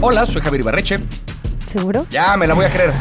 Hola, 0.00 0.26
soy 0.26 0.40
Javier 0.42 0.60
Ibarreche. 0.60 1.00
¿Seguro? 1.66 2.06
Ya, 2.10 2.36
me 2.36 2.46
la 2.46 2.54
voy 2.54 2.64
a 2.66 2.70
creer. 2.70 2.92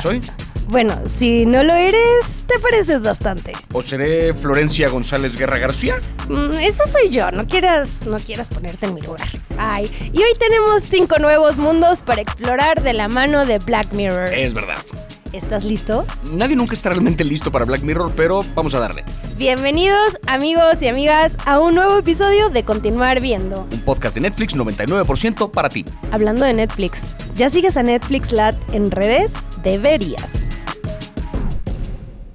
¿Soy? 0.00 0.20
Bueno, 0.66 0.98
si 1.06 1.44
no 1.44 1.62
lo 1.62 1.74
eres, 1.74 2.42
te 2.46 2.58
pareces 2.58 3.02
bastante. 3.02 3.52
¿O 3.74 3.82
seré 3.82 4.32
Florencia 4.32 4.88
González 4.88 5.36
Guerra 5.36 5.58
García? 5.58 5.96
Mm, 6.26 6.54
esa 6.54 6.86
soy 6.88 7.10
yo, 7.10 7.30
no 7.30 7.46
quieras, 7.46 8.06
no 8.06 8.18
quieras 8.18 8.48
ponerte 8.48 8.86
en 8.86 8.94
mi 8.94 9.02
lugar. 9.02 9.28
Ay, 9.58 9.90
y 10.14 10.18
hoy 10.22 10.32
tenemos 10.38 10.82
cinco 10.82 11.18
nuevos 11.18 11.58
mundos 11.58 12.00
para 12.02 12.22
explorar 12.22 12.82
de 12.82 12.94
la 12.94 13.08
mano 13.08 13.44
de 13.44 13.58
Black 13.58 13.92
Mirror. 13.92 14.32
Es 14.32 14.54
verdad. 14.54 14.78
¿Estás 15.34 15.64
listo? 15.64 16.06
Nadie 16.22 16.54
nunca 16.54 16.74
está 16.74 16.90
realmente 16.90 17.24
listo 17.24 17.50
para 17.50 17.64
Black 17.64 17.82
Mirror, 17.82 18.12
pero 18.14 18.44
vamos 18.54 18.72
a 18.74 18.78
darle. 18.78 19.04
Bienvenidos, 19.36 20.16
amigos 20.28 20.80
y 20.80 20.86
amigas, 20.86 21.36
a 21.44 21.58
un 21.58 21.74
nuevo 21.74 21.98
episodio 21.98 22.50
de 22.50 22.62
Continuar 22.62 23.20
Viendo. 23.20 23.66
Un 23.72 23.80
podcast 23.80 24.14
de 24.14 24.20
Netflix 24.20 24.54
99% 24.54 25.50
para 25.50 25.70
ti. 25.70 25.84
Hablando 26.12 26.44
de 26.44 26.54
Netflix, 26.54 27.16
¿ya 27.34 27.48
sigues 27.48 27.76
a 27.76 27.82
Netflix 27.82 28.30
Lat 28.30 28.54
en 28.72 28.92
redes? 28.92 29.34
Deberías. 29.64 30.50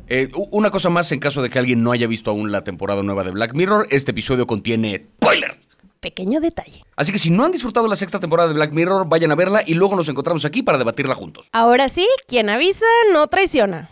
Eh, 0.08 0.28
una 0.52 0.70
cosa 0.70 0.90
más 0.90 1.10
en 1.14 1.22
caso 1.22 1.42
de 1.42 1.50
que 1.50 1.58
alguien 1.58 1.82
no 1.82 1.94
haya 1.94 2.06
visto 2.06 2.32
aún 2.32 2.52
la 2.52 2.66
temporada 2.66 3.02
nueva 3.02 3.24
de 3.24 3.32
Black 3.32 3.54
Mirror, 3.54 3.88
este 3.92 4.12
episodio 4.12 4.46
contiene 4.46 5.08
spoiler. 5.22 5.52
Pequeño 6.00 6.40
detalle. 6.40 6.86
Así 6.96 7.12
que 7.12 7.18
si 7.18 7.30
no 7.30 7.44
han 7.44 7.52
disfrutado 7.52 7.88
la 7.88 7.96
sexta 7.96 8.20
temporada 8.20 8.48
de 8.48 8.56
Black 8.56 8.72
Mirror, 8.72 9.08
vayan 9.10 9.32
a 9.32 9.36
verla 9.36 9.64
y 9.66 9.74
luego 9.74 9.96
nos 9.96 10.08
encontramos 10.08 10.46
aquí 10.46 10.64
para 10.64 10.78
debatirla 10.78 11.14
juntos. 11.14 11.50
Ahora 11.52 11.90
sí, 11.90 12.08
quien 12.28 12.50
avisa 12.50 12.86
no 13.12 13.28
traiciona. 13.28 13.90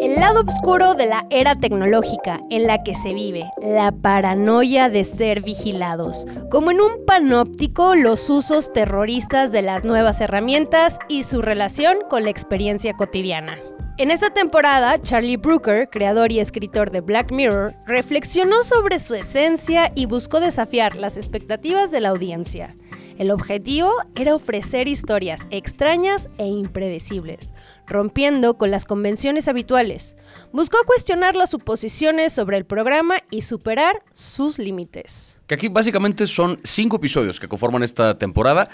El 0.00 0.20
lado 0.20 0.42
oscuro 0.46 0.94
de 0.94 1.06
la 1.06 1.26
era 1.30 1.56
tecnológica 1.56 2.40
en 2.50 2.68
la 2.68 2.84
que 2.84 2.94
se 2.94 3.12
vive, 3.12 3.44
la 3.60 3.90
paranoia 3.90 4.88
de 4.88 5.02
ser 5.02 5.42
vigilados, 5.42 6.26
como 6.50 6.70
en 6.70 6.80
un 6.80 7.04
panóptico 7.04 7.96
los 7.96 8.30
usos 8.30 8.72
terroristas 8.72 9.50
de 9.50 9.62
las 9.62 9.84
nuevas 9.84 10.20
herramientas 10.20 10.98
y 11.08 11.24
su 11.24 11.42
relación 11.42 11.96
con 12.08 12.22
la 12.22 12.30
experiencia 12.30 12.92
cotidiana. 12.92 13.58
En 13.98 14.10
esta 14.10 14.28
temporada, 14.28 15.00
Charlie 15.00 15.38
Brooker, 15.38 15.88
creador 15.88 16.30
y 16.30 16.38
escritor 16.38 16.90
de 16.90 17.00
Black 17.00 17.32
Mirror, 17.32 17.74
reflexionó 17.86 18.62
sobre 18.62 18.98
su 18.98 19.14
esencia 19.14 19.90
y 19.94 20.04
buscó 20.04 20.38
desafiar 20.38 20.96
las 20.96 21.16
expectativas 21.16 21.90
de 21.90 22.00
la 22.00 22.10
audiencia. 22.10 22.76
El 23.16 23.30
objetivo 23.30 23.90
era 24.14 24.34
ofrecer 24.34 24.86
historias 24.86 25.48
extrañas 25.50 26.28
e 26.36 26.44
impredecibles, 26.44 27.52
rompiendo 27.86 28.58
con 28.58 28.70
las 28.70 28.84
convenciones 28.84 29.48
habituales. 29.48 30.14
Buscó 30.52 30.76
cuestionar 30.84 31.34
las 31.34 31.48
suposiciones 31.48 32.34
sobre 32.34 32.58
el 32.58 32.66
programa 32.66 33.20
y 33.30 33.40
superar 33.40 34.02
sus 34.12 34.58
límites. 34.58 35.40
Que 35.46 35.54
aquí 35.54 35.68
básicamente 35.68 36.26
son 36.26 36.60
cinco 36.64 36.96
episodios 36.96 37.40
que 37.40 37.48
conforman 37.48 37.82
esta 37.82 38.18
temporada. 38.18 38.68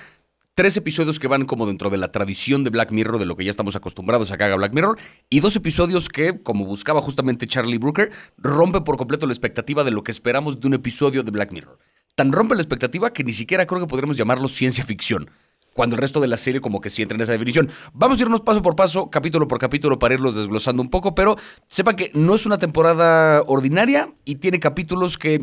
Tres 0.54 0.76
episodios 0.76 1.18
que 1.18 1.28
van 1.28 1.46
como 1.46 1.66
dentro 1.66 1.88
de 1.88 1.96
la 1.96 2.12
tradición 2.12 2.62
de 2.62 2.68
Black 2.68 2.92
Mirror, 2.92 3.18
de 3.18 3.24
lo 3.24 3.36
que 3.36 3.44
ya 3.44 3.50
estamos 3.50 3.74
acostumbrados 3.74 4.30
a 4.30 4.36
que 4.36 4.44
haga 4.44 4.56
Black 4.56 4.74
Mirror, 4.74 4.98
y 5.30 5.40
dos 5.40 5.56
episodios 5.56 6.10
que, 6.10 6.42
como 6.42 6.66
buscaba 6.66 7.00
justamente 7.00 7.46
Charlie 7.46 7.78
Brooker, 7.78 8.12
rompe 8.36 8.82
por 8.82 8.98
completo 8.98 9.26
la 9.26 9.32
expectativa 9.32 9.82
de 9.82 9.92
lo 9.92 10.04
que 10.04 10.10
esperamos 10.10 10.60
de 10.60 10.66
un 10.66 10.74
episodio 10.74 11.22
de 11.22 11.30
Black 11.30 11.52
Mirror. 11.52 11.78
Tan 12.16 12.32
rompe 12.32 12.54
la 12.54 12.60
expectativa 12.60 13.14
que 13.14 13.24
ni 13.24 13.32
siquiera 13.32 13.64
creo 13.64 13.80
que 13.80 13.86
podremos 13.86 14.18
llamarlo 14.18 14.46
ciencia 14.46 14.84
ficción. 14.84 15.30
Cuando 15.72 15.96
el 15.96 16.02
resto 16.02 16.20
de 16.20 16.28
la 16.28 16.36
serie 16.36 16.60
como 16.60 16.82
que 16.82 16.90
sí 16.90 17.00
entra 17.00 17.16
en 17.16 17.22
esa 17.22 17.32
definición. 17.32 17.70
Vamos 17.94 18.18
a 18.18 18.22
irnos 18.22 18.42
paso 18.42 18.60
por 18.60 18.76
paso, 18.76 19.08
capítulo 19.08 19.48
por 19.48 19.58
capítulo, 19.58 19.98
para 19.98 20.12
irlos 20.12 20.34
desglosando 20.34 20.82
un 20.82 20.90
poco, 20.90 21.14
pero 21.14 21.38
sepa 21.68 21.96
que 21.96 22.10
no 22.12 22.34
es 22.34 22.44
una 22.44 22.58
temporada 22.58 23.42
ordinaria 23.46 24.10
y 24.26 24.34
tiene 24.34 24.60
capítulos 24.60 25.16
que 25.16 25.42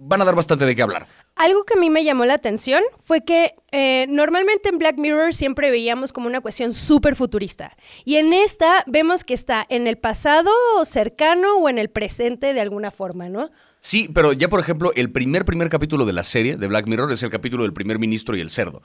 van 0.00 0.22
a 0.22 0.24
dar 0.24 0.34
bastante 0.34 0.64
de 0.64 0.74
qué 0.74 0.82
hablar. 0.82 1.06
Algo 1.36 1.64
que 1.64 1.74
a 1.76 1.80
mí 1.80 1.90
me 1.90 2.04
llamó 2.04 2.24
la 2.24 2.34
atención 2.34 2.82
fue 3.04 3.24
que 3.24 3.54
eh, 3.70 4.06
normalmente 4.08 4.70
en 4.70 4.78
Black 4.78 4.98
Mirror 4.98 5.34
siempre 5.34 5.70
veíamos 5.70 6.12
como 6.12 6.26
una 6.26 6.40
cuestión 6.40 6.74
súper 6.74 7.16
futurista. 7.16 7.76
Y 8.04 8.16
en 8.16 8.32
esta 8.32 8.82
vemos 8.86 9.24
que 9.24 9.34
está 9.34 9.64
en 9.68 9.86
el 9.86 9.98
pasado 9.98 10.50
cercano 10.84 11.56
o 11.56 11.68
en 11.68 11.78
el 11.78 11.90
presente 11.90 12.54
de 12.54 12.60
alguna 12.60 12.90
forma, 12.90 13.28
¿no? 13.28 13.50
Sí, 13.78 14.10
pero 14.12 14.32
ya 14.32 14.48
por 14.48 14.60
ejemplo, 14.60 14.92
el 14.96 15.12
primer 15.12 15.44
primer 15.44 15.68
capítulo 15.68 16.04
de 16.04 16.12
la 16.14 16.24
serie 16.24 16.56
de 16.56 16.66
Black 16.66 16.86
Mirror 16.86 17.12
es 17.12 17.22
el 17.22 17.30
capítulo 17.30 17.62
del 17.62 17.72
primer 17.72 17.98
ministro 17.98 18.36
y 18.36 18.40
el 18.40 18.50
cerdo. 18.50 18.82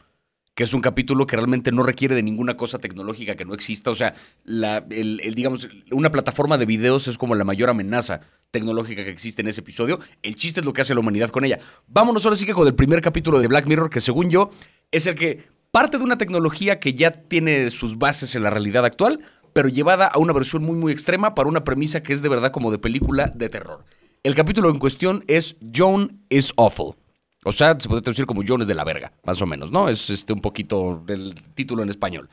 Que 0.53 0.63
es 0.63 0.73
un 0.73 0.79
capítulo 0.79 1.27
que 1.27 1.35
realmente 1.35 1.73
no 1.73 1.83
requiere 1.83 2.15
de 2.15 2.23
ninguna 2.23 2.55
cosa 2.55 2.79
tecnológica 2.79 3.35
que 3.35 3.43
no 3.43 3.53
exista. 3.53 3.91
O 3.91 3.95
sea, 3.95 4.15
la, 4.45 4.85
el, 4.89 5.19
el, 5.21 5.35
digamos, 5.35 5.67
una 5.91 6.11
plataforma 6.11 6.57
de 6.57 6.65
videos 6.65 7.09
es 7.09 7.17
como 7.17 7.35
la 7.35 7.43
mayor 7.43 7.69
amenaza 7.69 8.21
tecnológica 8.55 9.03
que 9.03 9.09
existe 9.09 9.41
en 9.41 9.49
ese 9.49 9.59
episodio. 9.59 9.99
El 10.23 10.37
chiste 10.37 10.61
es 10.61 10.65
lo 10.65 10.71
que 10.71 10.79
hace 10.79 10.93
la 10.93 11.01
humanidad 11.01 11.29
con 11.29 11.43
ella. 11.43 11.59
Vámonos 11.87 12.23
ahora 12.23 12.37
sí 12.37 12.45
que 12.45 12.53
con 12.53 12.65
el 12.65 12.73
primer 12.73 13.01
capítulo 13.01 13.41
de 13.41 13.47
Black 13.47 13.67
Mirror, 13.67 13.89
que 13.89 13.99
según 13.99 14.29
yo 14.29 14.49
es 14.91 15.05
el 15.07 15.15
que 15.15 15.43
parte 15.71 15.97
de 15.97 16.05
una 16.05 16.17
tecnología 16.17 16.79
que 16.79 16.93
ya 16.93 17.11
tiene 17.11 17.69
sus 17.69 17.97
bases 17.97 18.33
en 18.33 18.43
la 18.43 18.49
realidad 18.49 18.85
actual, 18.85 19.19
pero 19.51 19.67
llevada 19.67 20.07
a 20.07 20.19
una 20.19 20.31
versión 20.31 20.63
muy 20.63 20.77
muy 20.77 20.93
extrema 20.93 21.35
para 21.35 21.49
una 21.49 21.65
premisa 21.65 22.01
que 22.01 22.13
es 22.13 22.21
de 22.21 22.29
verdad 22.29 22.53
como 22.53 22.71
de 22.71 22.77
película 22.77 23.27
de 23.35 23.49
terror. 23.49 23.83
El 24.23 24.35
capítulo 24.35 24.69
en 24.69 24.79
cuestión 24.79 25.25
es 25.27 25.57
Joan 25.75 26.21
is 26.29 26.53
Awful. 26.55 26.95
O 27.43 27.51
sea, 27.51 27.77
se 27.77 27.89
puede 27.89 28.01
traducir 28.01 28.25
como 28.25 28.41
Joan 28.47 28.61
es 28.61 28.69
de 28.69 28.73
la 28.73 28.85
verga, 28.85 29.11
más 29.25 29.41
o 29.41 29.45
menos, 29.45 29.69
¿no? 29.69 29.89
Es 29.89 30.09
este 30.09 30.31
un 30.31 30.39
poquito 30.39 31.03
el 31.09 31.35
título 31.55 31.83
en 31.83 31.89
español. 31.89 32.29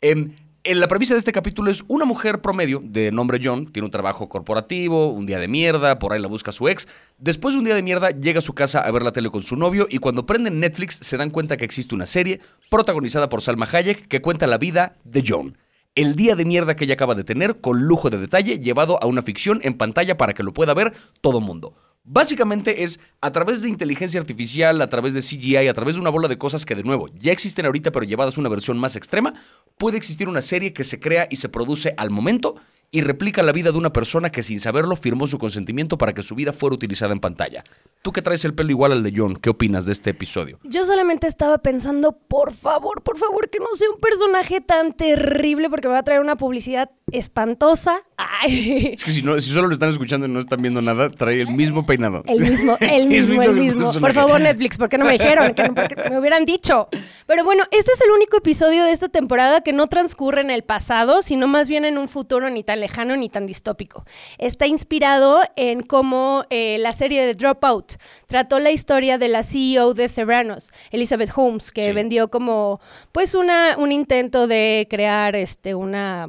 Eh, 0.00 0.28
la 0.72 0.88
premisa 0.88 1.12
de 1.12 1.18
este 1.18 1.32
capítulo 1.32 1.70
es 1.70 1.84
una 1.88 2.06
mujer 2.06 2.40
promedio 2.40 2.80
de 2.82 3.12
nombre 3.12 3.38
John, 3.42 3.70
tiene 3.70 3.84
un 3.84 3.90
trabajo 3.90 4.30
corporativo, 4.30 5.12
un 5.12 5.26
día 5.26 5.38
de 5.38 5.46
mierda, 5.46 5.98
por 5.98 6.12
ahí 6.12 6.20
la 6.20 6.28
busca 6.28 6.52
su 6.52 6.68
ex. 6.68 6.88
Después 7.18 7.54
de 7.54 7.58
un 7.58 7.64
día 7.66 7.74
de 7.74 7.82
mierda, 7.82 8.10
llega 8.10 8.38
a 8.38 8.42
su 8.42 8.54
casa 8.54 8.80
a 8.80 8.90
ver 8.90 9.02
la 9.02 9.12
tele 9.12 9.28
con 9.28 9.42
su 9.42 9.56
novio 9.56 9.86
y 9.90 9.98
cuando 9.98 10.24
prenden 10.24 10.60
Netflix 10.60 10.96
se 11.02 11.18
dan 11.18 11.28
cuenta 11.28 11.58
que 11.58 11.66
existe 11.66 11.94
una 11.94 12.06
serie 12.06 12.40
protagonizada 12.70 13.28
por 13.28 13.42
Salma 13.42 13.68
Hayek 13.70 14.08
que 14.08 14.22
cuenta 14.22 14.46
la 14.46 14.56
vida 14.56 14.96
de 15.04 15.22
John. 15.26 15.58
El 15.96 16.16
día 16.16 16.34
de 16.34 16.44
mierda 16.44 16.74
que 16.74 16.86
ella 16.86 16.94
acaba 16.94 17.14
de 17.14 17.22
tener 17.22 17.60
con 17.60 17.84
lujo 17.84 18.10
de 18.10 18.18
detalle 18.18 18.58
llevado 18.58 19.00
a 19.00 19.06
una 19.06 19.22
ficción 19.22 19.60
en 19.62 19.74
pantalla 19.74 20.16
para 20.16 20.34
que 20.34 20.42
lo 20.42 20.52
pueda 20.52 20.74
ver 20.74 20.92
todo 21.20 21.40
mundo. 21.40 21.76
Básicamente 22.02 22.82
es 22.82 22.98
a 23.20 23.30
través 23.30 23.62
de 23.62 23.68
inteligencia 23.68 24.18
artificial, 24.18 24.82
a 24.82 24.88
través 24.88 25.14
de 25.14 25.20
CGI, 25.20 25.68
a 25.68 25.72
través 25.72 25.94
de 25.94 26.00
una 26.00 26.10
bola 26.10 26.26
de 26.26 26.36
cosas 26.36 26.66
que 26.66 26.74
de 26.74 26.82
nuevo 26.82 27.08
ya 27.20 27.30
existen 27.30 27.64
ahorita 27.64 27.92
pero 27.92 28.04
llevadas 28.04 28.36
a 28.36 28.40
una 28.40 28.48
versión 28.48 28.76
más 28.76 28.96
extrema, 28.96 29.34
puede 29.78 29.96
existir 29.96 30.28
una 30.28 30.42
serie 30.42 30.72
que 30.72 30.82
se 30.82 30.98
crea 30.98 31.28
y 31.30 31.36
se 31.36 31.48
produce 31.48 31.94
al 31.96 32.10
momento 32.10 32.56
y 32.94 33.00
replica 33.00 33.42
la 33.42 33.50
vida 33.50 33.72
de 33.72 33.78
una 33.78 33.92
persona 33.92 34.30
que 34.30 34.44
sin 34.44 34.60
saberlo 34.60 34.94
firmó 34.94 35.26
su 35.26 35.36
consentimiento 35.36 35.98
para 35.98 36.12
que 36.12 36.22
su 36.22 36.36
vida 36.36 36.52
fuera 36.52 36.74
utilizada 36.74 37.12
en 37.12 37.18
pantalla. 37.18 37.64
Tú 38.02 38.12
que 38.12 38.22
traes 38.22 38.44
el 38.44 38.54
pelo 38.54 38.70
igual 38.70 38.92
al 38.92 39.02
de 39.02 39.12
John, 39.16 39.34
¿qué 39.34 39.50
opinas 39.50 39.84
de 39.84 39.90
este 39.90 40.10
episodio? 40.10 40.60
Yo 40.62 40.84
solamente 40.84 41.26
estaba 41.26 41.58
pensando, 41.58 42.12
por 42.12 42.52
favor, 42.52 43.02
por 43.02 43.18
favor, 43.18 43.50
que 43.50 43.58
no 43.58 43.66
sea 43.74 43.90
un 43.90 43.98
personaje 43.98 44.60
tan 44.60 44.92
terrible 44.92 45.68
porque 45.70 45.88
me 45.88 45.94
va 45.94 46.00
a 46.00 46.04
traer 46.04 46.20
una 46.20 46.36
publicidad 46.36 46.88
espantosa. 47.10 47.96
Ay. 48.16 48.92
Es 48.94 49.04
que 49.04 49.10
si, 49.10 49.22
no, 49.22 49.40
si 49.40 49.50
solo 49.50 49.66
lo 49.66 49.72
están 49.72 49.88
escuchando 49.88 50.26
y 50.26 50.30
no 50.30 50.38
están 50.38 50.62
viendo 50.62 50.80
nada, 50.80 51.10
trae 51.10 51.40
el 51.40 51.48
mismo 51.48 51.84
peinado. 51.86 52.22
El 52.26 52.40
mismo, 52.40 52.76
el 52.80 53.08
mismo, 53.08 53.42
el 53.42 53.54
mismo. 53.54 53.92
Por 53.94 54.12
favor, 54.12 54.40
Netflix, 54.40 54.78
¿por 54.78 54.88
qué 54.88 54.98
no 54.98 55.04
me 55.04 55.12
dijeron? 55.12 55.52
No, 55.56 55.74
porque 55.74 55.96
me 56.10 56.18
hubieran 56.18 56.44
dicho. 56.44 56.88
Pero 57.26 57.42
bueno, 57.42 57.64
este 57.72 57.90
es 57.90 58.00
el 58.02 58.10
único 58.12 58.36
episodio 58.36 58.84
de 58.84 58.92
esta 58.92 59.08
temporada 59.08 59.62
que 59.62 59.72
no 59.72 59.88
transcurre 59.88 60.42
en 60.42 60.50
el 60.50 60.62
pasado, 60.62 61.22
sino 61.22 61.48
más 61.48 61.68
bien 61.68 61.84
en 61.84 61.98
un 61.98 62.06
futuro 62.06 62.50
ni 62.50 62.62
tan 62.62 62.83
lejano 62.84 63.16
ni 63.16 63.28
tan 63.28 63.46
distópico. 63.46 64.04
Está 64.38 64.66
inspirado 64.66 65.40
en 65.56 65.80
cómo 65.82 66.44
eh, 66.50 66.76
la 66.78 66.92
serie 66.92 67.24
de 67.26 67.34
Dropout 67.34 67.94
trató 68.26 68.58
la 68.58 68.70
historia 68.70 69.16
de 69.18 69.28
la 69.28 69.42
CEO 69.42 69.94
de 69.94 70.08
Theranos, 70.08 70.70
Elizabeth 70.90 71.30
Holmes, 71.34 71.70
que 71.70 71.86
Sí. 71.86 71.92
vendió 71.92 72.28
como 72.28 72.80
pues 73.12 73.34
una, 73.34 73.76
un 73.78 73.90
intento 73.90 74.46
de 74.46 74.86
crear 74.90 75.34
este 75.34 75.74
una 75.74 76.28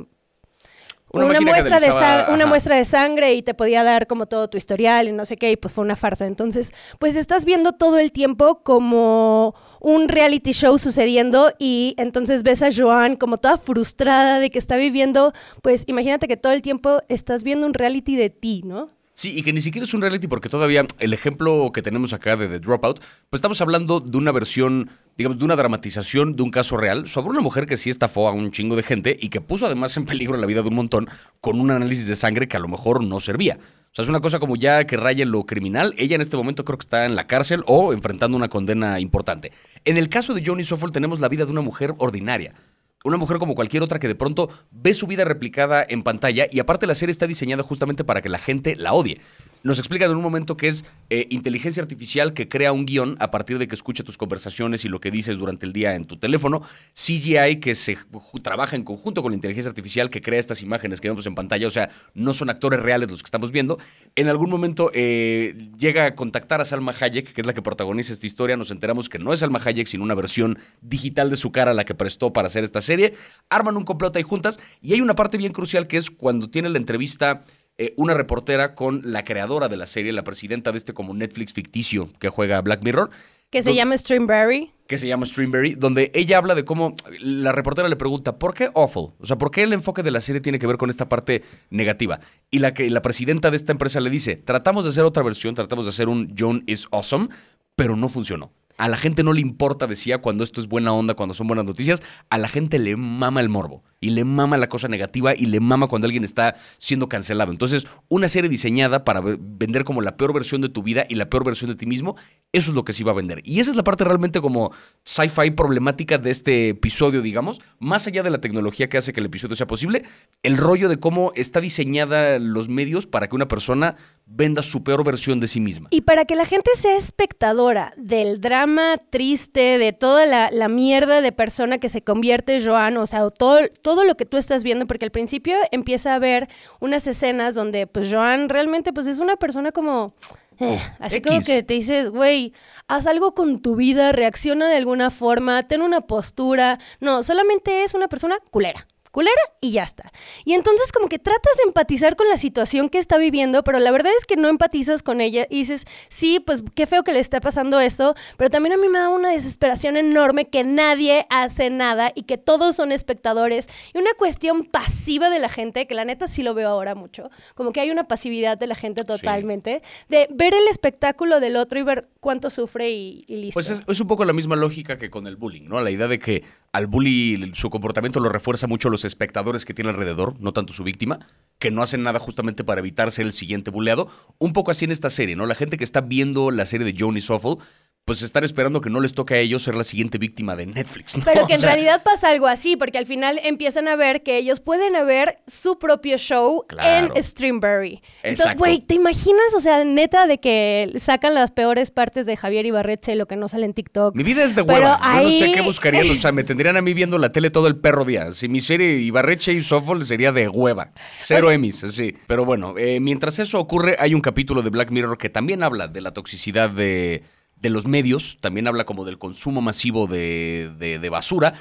Una 1.11 1.39
muestra 1.39 1.79
de 1.79 2.33
una 2.33 2.45
muestra 2.45 2.75
de 2.75 2.83
sangre 2.83 3.33
y 3.35 3.41
te 3.41 3.53
podía 3.53 3.83
dar 3.83 4.05
como 4.05 4.25
todo 4.25 4.49
tu 4.49 4.57
historial 4.57 5.07
y 5.07 5.11
no 5.13 5.23
sé 5.23 5.37
qué, 5.37 5.51
y 5.51 5.55
pues 5.55 5.73
fue 5.73 5.83
una 5.85 5.95
farsa. 5.95 6.25
Entonces, 6.25 6.73
pues 6.99 7.15
estás 7.15 7.45
viendo 7.45 7.71
todo 7.73 7.99
el 7.99 8.11
tiempo 8.11 8.61
como 8.63 9.55
un 9.85 10.09
reality 10.09 10.51
show 10.51 10.79
sucediendo 10.79 11.53
y 11.59 11.93
entonces 11.97 12.41
ves 12.41 12.63
a 12.63 12.69
Joan 12.75 13.15
como 13.15 13.37
toda 13.37 13.59
frustrada 13.59 14.39
de 14.39 14.49
que 14.49 14.57
está 14.57 14.77
viviendo, 14.77 15.31
pues 15.61 15.83
imagínate 15.85 16.27
que 16.27 16.37
todo 16.37 16.53
el 16.53 16.63
tiempo 16.63 17.01
estás 17.07 17.43
viendo 17.43 17.67
un 17.67 17.75
reality 17.75 18.15
de 18.15 18.31
ti, 18.31 18.63
¿no? 18.65 18.87
Sí, 19.13 19.37
y 19.37 19.43
que 19.43 19.53
ni 19.53 19.61
siquiera 19.61 19.85
es 19.85 19.93
un 19.93 20.01
reality 20.01 20.27
porque 20.27 20.49
todavía 20.49 20.87
el 20.97 21.13
ejemplo 21.13 21.71
que 21.71 21.83
tenemos 21.83 22.13
acá 22.13 22.35
de 22.35 22.47
The 22.47 22.59
Dropout, 22.61 22.99
pues 23.29 23.37
estamos 23.37 23.61
hablando 23.61 23.99
de 23.99 24.17
una 24.17 24.31
versión, 24.31 24.89
digamos, 25.17 25.37
de 25.37 25.45
una 25.45 25.55
dramatización 25.55 26.35
de 26.35 26.41
un 26.41 26.49
caso 26.49 26.77
real 26.77 27.07
sobre 27.07 27.29
una 27.29 27.41
mujer 27.41 27.67
que 27.67 27.77
sí 27.77 27.91
estafó 27.91 28.27
a 28.27 28.31
un 28.31 28.51
chingo 28.51 28.75
de 28.75 28.81
gente 28.81 29.15
y 29.19 29.29
que 29.29 29.39
puso 29.39 29.67
además 29.67 29.95
en 29.97 30.05
peligro 30.05 30.35
la 30.35 30.47
vida 30.47 30.63
de 30.63 30.69
un 30.69 30.75
montón 30.75 31.07
con 31.41 31.61
un 31.61 31.69
análisis 31.69 32.07
de 32.07 32.15
sangre 32.15 32.47
que 32.47 32.57
a 32.57 32.59
lo 32.59 32.67
mejor 32.67 33.03
no 33.03 33.19
servía. 33.19 33.59
O 33.59 33.95
sea, 33.95 34.03
es 34.03 34.09
una 34.09 34.19
cosa 34.19 34.39
como 34.39 34.57
ya 34.57 34.83
que 34.83 34.97
raya 34.97 35.23
en 35.23 35.31
lo 35.31 35.45
criminal. 35.45 35.93
Ella 35.97 36.15
en 36.15 36.21
este 36.21 36.35
momento 36.35 36.65
creo 36.65 36.77
que 36.77 36.83
está 36.83 37.05
en 37.05 37.15
la 37.15 37.27
cárcel 37.27 37.63
o 37.65 37.93
enfrentando 37.93 38.35
una 38.35 38.49
condena 38.49 38.99
importante. 38.99 39.53
En 39.85 39.97
el 39.97 40.09
caso 40.09 40.33
de 40.33 40.43
Johnny 40.43 40.63
Soffel 40.63 40.91
tenemos 40.91 41.19
la 41.19 41.29
vida 41.29 41.45
de 41.45 41.51
una 41.51 41.61
mujer 41.61 41.93
ordinaria. 41.99 42.55
Una 43.03 43.17
mujer 43.17 43.37
como 43.37 43.53
cualquier 43.53 43.83
otra 43.83 43.99
que 43.99 44.07
de 44.07 44.15
pronto 44.15 44.49
ve 44.71 44.95
su 44.95 45.05
vida 45.05 45.25
replicada 45.25 45.85
en 45.87 46.01
pantalla 46.01 46.47
y 46.51 46.59
aparte 46.59 46.87
la 46.87 46.95
serie 46.95 47.11
está 47.11 47.27
diseñada 47.27 47.61
justamente 47.61 48.03
para 48.03 48.23
que 48.23 48.29
la 48.29 48.39
gente 48.39 48.75
la 48.75 48.93
odie. 48.93 49.21
Nos 49.65 49.79
explican 49.79 50.11
en 50.11 50.17
un 50.17 50.21
momento 50.21 50.57
que 50.57 50.67
es 50.67 50.85
eh, 51.09 51.25
inteligencia 51.31 51.81
artificial 51.81 52.33
que 52.33 52.47
crea 52.47 52.71
un 52.71 52.85
guion 52.85 53.17
a 53.19 53.31
partir 53.31 53.57
de 53.57 53.67
que 53.67 53.73
escucha 53.73 54.03
tus 54.03 54.15
conversaciones 54.15 54.85
y 54.85 54.89
lo 54.89 55.01
que 55.01 55.09
dices 55.09 55.39
durante 55.39 55.65
el 55.65 55.73
día 55.73 55.95
en 55.95 56.05
tu 56.05 56.17
teléfono. 56.17 56.61
CGI 56.93 57.59
que 57.59 57.73
se 57.73 57.97
trabaja 58.43 58.75
en 58.75 58.83
conjunto 58.83 59.23
con 59.23 59.31
la 59.31 59.35
inteligencia 59.35 59.67
artificial 59.67 60.11
que 60.11 60.21
crea 60.21 60.39
estas 60.39 60.61
imágenes 60.61 61.01
que 61.01 61.07
vemos 61.07 61.25
en 61.25 61.33
pantalla. 61.33 61.65
O 61.65 61.71
sea, 61.71 61.89
no 62.13 62.35
son 62.35 62.51
actores 62.51 62.79
reales 62.79 63.09
los 63.09 63.23
que 63.23 63.25
estamos 63.25 63.51
viendo. 63.51 63.79
En 64.15 64.27
algún 64.27 64.51
momento 64.51 64.91
eh, 64.93 65.55
llega 65.79 66.05
a 66.05 66.15
contactar 66.15 66.61
a 66.61 66.65
Salma 66.65 66.93
Hayek, 66.99 67.33
que 67.33 67.41
es 67.41 67.47
la 67.47 67.55
que 67.55 67.63
protagoniza 67.63 68.13
esta 68.13 68.27
historia. 68.27 68.57
Nos 68.57 68.69
enteramos 68.69 69.09
que 69.09 69.17
no 69.17 69.33
es 69.33 69.39
Salma 69.39 69.59
Hayek, 69.65 69.87
sino 69.87 70.03
una 70.03 70.13
versión 70.13 70.59
digital 70.81 71.31
de 71.31 71.37
su 71.37 71.51
cara 71.51 71.73
la 71.73 71.85
que 71.85 71.95
prestó 71.95 72.31
para 72.33 72.49
hacer 72.49 72.63
esta 72.63 72.83
serie. 72.83 73.15
Arman 73.49 73.77
un 73.77 73.83
complot 73.83 74.15
ahí 74.15 74.21
juntas 74.21 74.59
y 74.79 74.93
hay 74.93 75.01
una 75.01 75.15
parte 75.15 75.39
bien 75.39 75.53
crucial 75.53 75.87
que 75.87 75.97
es 75.97 76.11
cuando 76.11 76.51
tiene 76.51 76.69
la 76.69 76.77
entrevista 76.77 77.45
eh, 77.77 77.93
una 77.97 78.13
reportera 78.13 78.73
con 78.73 79.01
la 79.03 79.23
creadora 79.25 79.67
de 79.67 79.77
la 79.77 79.85
serie, 79.85 80.13
la 80.13 80.23
presidenta 80.23 80.71
de 80.71 80.77
este 80.77 80.93
como 80.93 81.13
Netflix 81.13 81.53
ficticio 81.53 82.09
que 82.19 82.29
juega 82.29 82.61
Black 82.61 82.83
Mirror. 82.83 83.09
Que 83.49 83.63
se 83.63 83.75
llama 83.75 83.97
Streamberry. 83.97 84.71
Que 84.87 84.97
se 84.97 85.07
llama 85.07 85.25
Streamberry, 85.25 85.75
donde 85.75 86.11
ella 86.13 86.37
habla 86.37 86.55
de 86.55 86.65
cómo 86.65 86.95
la 87.19 87.51
reportera 87.51 87.87
le 87.87 87.95
pregunta, 87.95 88.37
¿por 88.37 88.53
qué 88.53 88.69
awful? 88.75 89.13
O 89.19 89.25
sea, 89.25 89.37
¿por 89.37 89.51
qué 89.51 89.63
el 89.63 89.73
enfoque 89.73 90.03
de 90.03 90.11
la 90.11 90.21
serie 90.21 90.41
tiene 90.41 90.59
que 90.59 90.67
ver 90.67 90.77
con 90.77 90.89
esta 90.89 91.09
parte 91.09 91.43
negativa? 91.69 92.19
Y 92.51 92.59
la, 92.59 92.73
que, 92.73 92.89
la 92.89 93.01
presidenta 93.01 93.51
de 93.51 93.57
esta 93.57 93.71
empresa 93.71 93.99
le 93.99 94.09
dice, 94.09 94.35
tratamos 94.35 94.83
de 94.83 94.91
hacer 94.91 95.03
otra 95.03 95.23
versión, 95.23 95.55
tratamos 95.55 95.85
de 95.85 95.89
hacer 95.89 96.07
un 96.07 96.33
John 96.37 96.63
is 96.67 96.87
awesome, 96.91 97.29
pero 97.75 97.95
no 97.95 98.09
funcionó. 98.09 98.51
A 98.77 98.89
la 98.89 98.97
gente 98.97 99.23
no 99.23 99.33
le 99.33 99.41
importa, 99.41 99.87
decía, 99.87 100.19
cuando 100.19 100.43
esto 100.43 100.59
es 100.59 100.67
buena 100.67 100.91
onda, 100.91 101.13
cuando 101.13 101.33
son 101.33 101.47
buenas 101.47 101.65
noticias. 101.65 102.01
A 102.29 102.37
la 102.37 102.49
gente 102.49 102.79
le 102.79 102.95
mama 102.95 103.41
el 103.41 103.49
morbo 103.49 103.83
y 104.01 104.09
le 104.09 104.25
mama 104.25 104.57
la 104.57 104.69
cosa 104.69 104.87
negativa 104.87 105.33
y 105.33 105.45
le 105.45 105.59
mama 105.59 105.87
cuando 105.87 106.05
alguien 106.05 106.23
está 106.23 106.55
siendo 106.77 107.09
cancelado. 107.09 107.51
Entonces, 107.51 107.87
una 108.09 108.27
serie 108.27 108.49
diseñada 108.49 109.03
para 109.05 109.21
vender 109.21 109.83
como 109.83 110.01
la 110.01 110.17
peor 110.17 110.33
versión 110.33 110.61
de 110.61 110.69
tu 110.69 110.83
vida 110.83 111.05
y 111.09 111.15
la 111.15 111.29
peor 111.29 111.45
versión 111.45 111.71
de 111.71 111.75
ti 111.75 111.85
mismo, 111.85 112.15
eso 112.51 112.71
es 112.71 112.75
lo 112.75 112.83
que 112.83 112.93
sí 112.93 113.03
va 113.03 113.13
a 113.13 113.15
vender. 113.15 113.41
Y 113.43 113.59
esa 113.59 113.71
es 113.71 113.77
la 113.77 113.83
parte 113.83 114.03
realmente 114.03 114.41
como 114.41 114.71
sci-fi 115.03 115.51
problemática 115.51 116.17
de 116.17 116.31
este 116.31 116.69
episodio, 116.69 117.21
digamos. 117.21 117.61
Más 117.79 118.07
allá 118.07 118.23
de 118.23 118.29
la 118.29 118.41
tecnología 118.41 118.89
que 118.89 118.97
hace 118.97 119.13
que 119.13 119.21
el 119.21 119.25
episodio 119.25 119.55
sea 119.55 119.67
posible, 119.67 120.03
el 120.43 120.57
rollo 120.57 120.89
de 120.89 120.99
cómo 120.99 121.31
está 121.35 121.61
diseñada 121.61 122.39
los 122.39 122.69
medios 122.69 123.07
para 123.07 123.27
que 123.27 123.35
una 123.35 123.47
persona 123.47 123.95
venda 124.25 124.63
su 124.63 124.83
peor 124.83 125.03
versión 125.03 125.39
de 125.39 125.47
sí 125.47 125.59
misma. 125.59 125.87
Y 125.91 126.01
para 126.01 126.25
que 126.25 126.35
la 126.35 126.45
gente 126.45 126.71
sea 126.75 126.97
espectadora 126.97 127.93
del 127.95 128.41
drama 128.41 128.97
triste, 129.09 129.77
de 129.77 129.93
toda 129.93 130.25
la, 130.25 130.67
mierda 130.67 131.21
de 131.21 131.31
persona 131.31 131.77
que 131.77 131.89
se 131.89 132.01
convierte 132.01 132.63
Joan, 132.63 132.97
o 132.97 133.05
sea, 133.05 133.29
todo, 133.29 133.59
todo 133.81 134.03
lo 134.03 134.15
que 134.15 134.25
tú 134.25 134.37
estás 134.37 134.63
viendo, 134.63 134.87
porque 134.87 135.05
al 135.05 135.11
principio 135.11 135.55
empieza 135.71 136.15
a 136.15 136.19
ver 136.19 136.49
unas 136.79 137.05
escenas 137.07 137.53
donde 137.53 137.87
pues 137.87 138.11
Joan 138.11 138.49
realmente 138.49 138.91
pues 138.93 139.07
es 139.07 139.19
una 139.19 139.37
persona 139.37 139.71
como... 139.71 140.13
Eh, 140.57 140.79
así 140.99 141.21
como 141.21 141.41
que 141.41 141.63
te 141.63 141.73
dices, 141.73 142.09
güey, 142.09 142.53
haz 142.87 143.07
algo 143.07 143.33
con 143.33 143.61
tu 143.61 143.75
vida, 143.75 144.13
reacciona 144.13 144.69
de 144.69 144.77
alguna 144.77 145.09
forma, 145.11 145.63
ten 145.63 145.81
una 145.81 146.01
postura. 146.01 146.79
No, 147.01 147.23
solamente 147.23 147.83
es 147.83 147.93
una 147.93 148.07
persona 148.07 148.37
culera 148.51 148.87
culera 149.15 149.41
y 149.61 149.71
ya 149.71 149.83
está. 149.83 150.11
Y 150.43 150.55
entonces 150.55 150.91
como 150.91 151.07
que 151.07 151.19
tratas 151.19 151.55
de 151.55 151.63
empatizar 151.63 152.17
con 152.17 152.27
la 152.27 152.35
situación 152.35 152.89
que 152.89 152.97
está 152.97 153.17
viviendo, 153.17 153.63
pero 153.63 153.79
la 153.79 153.89
verdad 153.89 154.11
es 154.19 154.25
que 154.25 154.35
no 154.35 154.49
empatizas 154.49 155.03
con 155.03 155.21
ella 155.21 155.47
y 155.49 155.59
dices, 155.59 155.85
sí, 156.09 156.41
pues 156.41 156.65
qué 156.75 156.85
feo 156.85 157.05
que 157.05 157.13
le 157.13 157.21
está 157.21 157.39
pasando 157.39 157.79
esto, 157.79 158.13
pero 158.35 158.49
también 158.49 158.73
a 158.73 158.77
mí 158.77 158.89
me 158.89 158.99
da 158.99 159.07
una 159.07 159.29
desesperación 159.29 159.95
enorme 159.95 160.49
que 160.49 160.65
nadie 160.65 161.27
hace 161.29 161.69
nada 161.69 162.11
y 162.13 162.23
que 162.23 162.37
todos 162.37 162.75
son 162.75 162.91
espectadores 162.91 163.69
y 163.93 163.99
una 163.99 164.13
cuestión 164.17 164.65
pasiva 164.65 165.29
de 165.29 165.39
la 165.39 165.47
gente, 165.47 165.87
que 165.87 165.95
la 165.95 166.03
neta 166.03 166.27
sí 166.27 166.43
lo 166.43 166.53
veo 166.53 166.67
ahora 166.67 166.93
mucho, 166.93 167.29
como 167.53 167.71
que 167.71 167.79
hay 167.79 167.91
una 167.91 168.09
pasividad 168.09 168.57
de 168.57 168.67
la 168.67 168.75
gente 168.75 169.05
totalmente, 169.05 169.81
de 170.09 170.27
ver 170.29 170.53
el 170.53 170.67
espectáculo 170.67 171.39
del 171.39 171.55
otro 171.55 171.79
y 171.79 171.83
ver 171.83 172.09
cuánto 172.19 172.49
sufre 172.49 172.89
y, 172.89 173.23
listo. 173.29 173.53
Pues 173.53 173.69
es, 173.69 173.81
es 173.87 174.01
un 174.01 174.07
poco 174.07 174.25
la 174.25 174.33
misma 174.33 174.57
lógica 174.57 174.97
que 174.97 175.09
con 175.09 175.25
el 175.25 175.37
bullying, 175.37 175.69
¿no? 175.69 175.79
La 175.79 175.91
idea 175.91 176.09
de 176.09 176.19
que 176.19 176.43
al 176.75 176.87
bully 176.87 177.53
su 177.55 177.69
comportamiento 177.69 178.19
lo 178.19 178.27
refuerza 178.27 178.67
mucho 178.67 178.89
los 178.89 179.05
espectadores 179.05 179.63
que 179.63 179.73
tiene 179.73 179.91
alrededor, 179.91 180.35
no 180.41 180.51
tanto 180.51 180.73
su 180.73 180.83
víctima, 180.83 181.19
que 181.57 181.71
no 181.71 181.81
hacen 181.81 182.03
nada 182.03 182.19
justamente 182.19 182.65
para 182.65 182.79
evitar 182.79 183.13
ser 183.13 183.25
el 183.25 183.31
siguiente 183.31 183.71
buleado. 183.71 184.09
Un 184.39 184.51
poco 184.51 184.71
así 184.71 184.83
en 184.83 184.91
esta 184.91 185.09
serie, 185.09 185.37
¿no? 185.37 185.45
La 185.45 185.55
gente 185.55 185.77
que 185.77 185.85
está 185.85 186.01
viendo 186.01 186.51
la 186.51 186.65
serie 186.65 186.85
de 186.85 186.93
Johnny 186.99 187.21
Soffle 187.21 187.63
pues 188.05 188.21
están 188.21 188.43
esperando 188.43 188.81
que 188.81 188.91
no 188.91 188.99
les 188.99 189.15
toque 189.15 189.33
a 189.33 189.39
ellos 189.39 189.63
ser 189.63 189.73
la 189.73 189.83
siguiente 189.83 190.19
víctima 190.19 190.55
de 190.55 190.67
Netflix. 190.67 191.17
Pero 191.25 191.47
que 191.47 191.55
en 191.55 191.63
realidad 191.63 192.03
pasa 192.03 192.29
algo 192.29 192.45
así, 192.45 192.75
porque 192.75 192.99
al 192.99 193.07
final 193.07 193.39
empiezan 193.43 193.87
a 193.87 193.95
ver 193.95 194.21
que 194.21 194.37
ellos 194.37 194.59
pueden 194.59 194.93
ver 195.07 195.37
su 195.47 195.79
propio 195.79 196.15
show 196.19 196.65
en 196.83 197.09
Streamberry. 197.21 198.03
Entonces, 198.21 198.57
güey, 198.57 198.81
¿te 198.81 198.93
imaginas? 198.93 199.55
O 199.57 199.59
sea, 199.59 199.83
neta, 199.83 200.27
de 200.27 200.37
que 200.37 200.93
sacan 200.99 201.33
las 201.33 201.49
peores 201.49 201.89
partes 201.89 202.27
de 202.27 202.37
Javier 202.37 202.67
Ibarreche, 202.67 203.15
lo 203.15 203.25
que 203.25 203.37
no 203.37 203.49
sale 203.49 203.65
en 203.65 203.73
TikTok. 203.73 204.15
Mi 204.15 204.21
vida 204.21 204.43
es 204.43 204.55
de 204.55 204.61
hueva. 204.61 204.99
Yo 205.01 205.23
no 205.23 205.31
sé 205.31 205.51
qué 205.51 205.61
buscarían. 205.61 206.07
O 206.07 206.15
sea, 206.21 206.31
me 206.31 206.43
tendrían 206.43 206.77
a 206.77 206.83
mí 206.83 206.93
viendo 206.93 207.17
la 207.17 207.31
tele 207.31 207.49
todo 207.49 207.65
el 207.67 207.75
perro 207.77 208.05
día. 208.05 208.31
Si 208.33 208.47
mi 208.47 208.61
serie 208.61 208.99
Ibarreche 208.99 209.51
y 209.51 209.63
Softball 209.63 210.05
sería 210.05 210.31
de 210.31 210.47
hueva. 210.47 210.91
Cero 211.23 211.51
emis, 211.51 211.77
sí. 211.89 212.15
Pero 212.27 212.45
bueno, 212.45 212.75
eh, 212.77 212.99
mientras 212.99 213.39
eso 213.39 213.59
ocurre, 213.59 213.95
hay 213.97 214.13
un 214.13 214.21
capítulo 214.21 214.61
de 214.61 214.69
Black 214.69 214.91
Mirror 214.91 215.17
que 215.17 215.31
también 215.31 215.63
habla 215.63 215.87
de 215.87 216.01
la 216.01 216.11
toxicidad 216.11 216.69
de 216.69 217.23
de 217.55 217.69
los 217.69 217.87
medios, 217.87 218.37
también 218.41 218.67
habla 218.67 218.85
como 218.85 219.05
del 219.05 219.17
consumo 219.17 219.61
masivo 219.61 220.07
de, 220.07 220.71
de, 220.77 221.09
basura, 221.09 221.53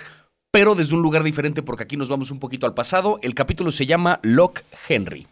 pero 0.50 0.74
desde 0.74 0.94
un 0.94 1.02
lugar 1.02 1.22
diferente 1.22 1.62
porque 1.62 1.84
aquí 1.84 1.96
nos 1.96 2.08
vamos 2.08 2.30
un 2.30 2.38
poquito 2.38 2.66
al 2.66 2.74
pasado. 2.74 3.18
El 3.22 3.34
capítulo 3.34 3.72
se 3.72 3.86
llama 3.86 4.20
Locke 4.22 4.64
Henry. 4.88 5.26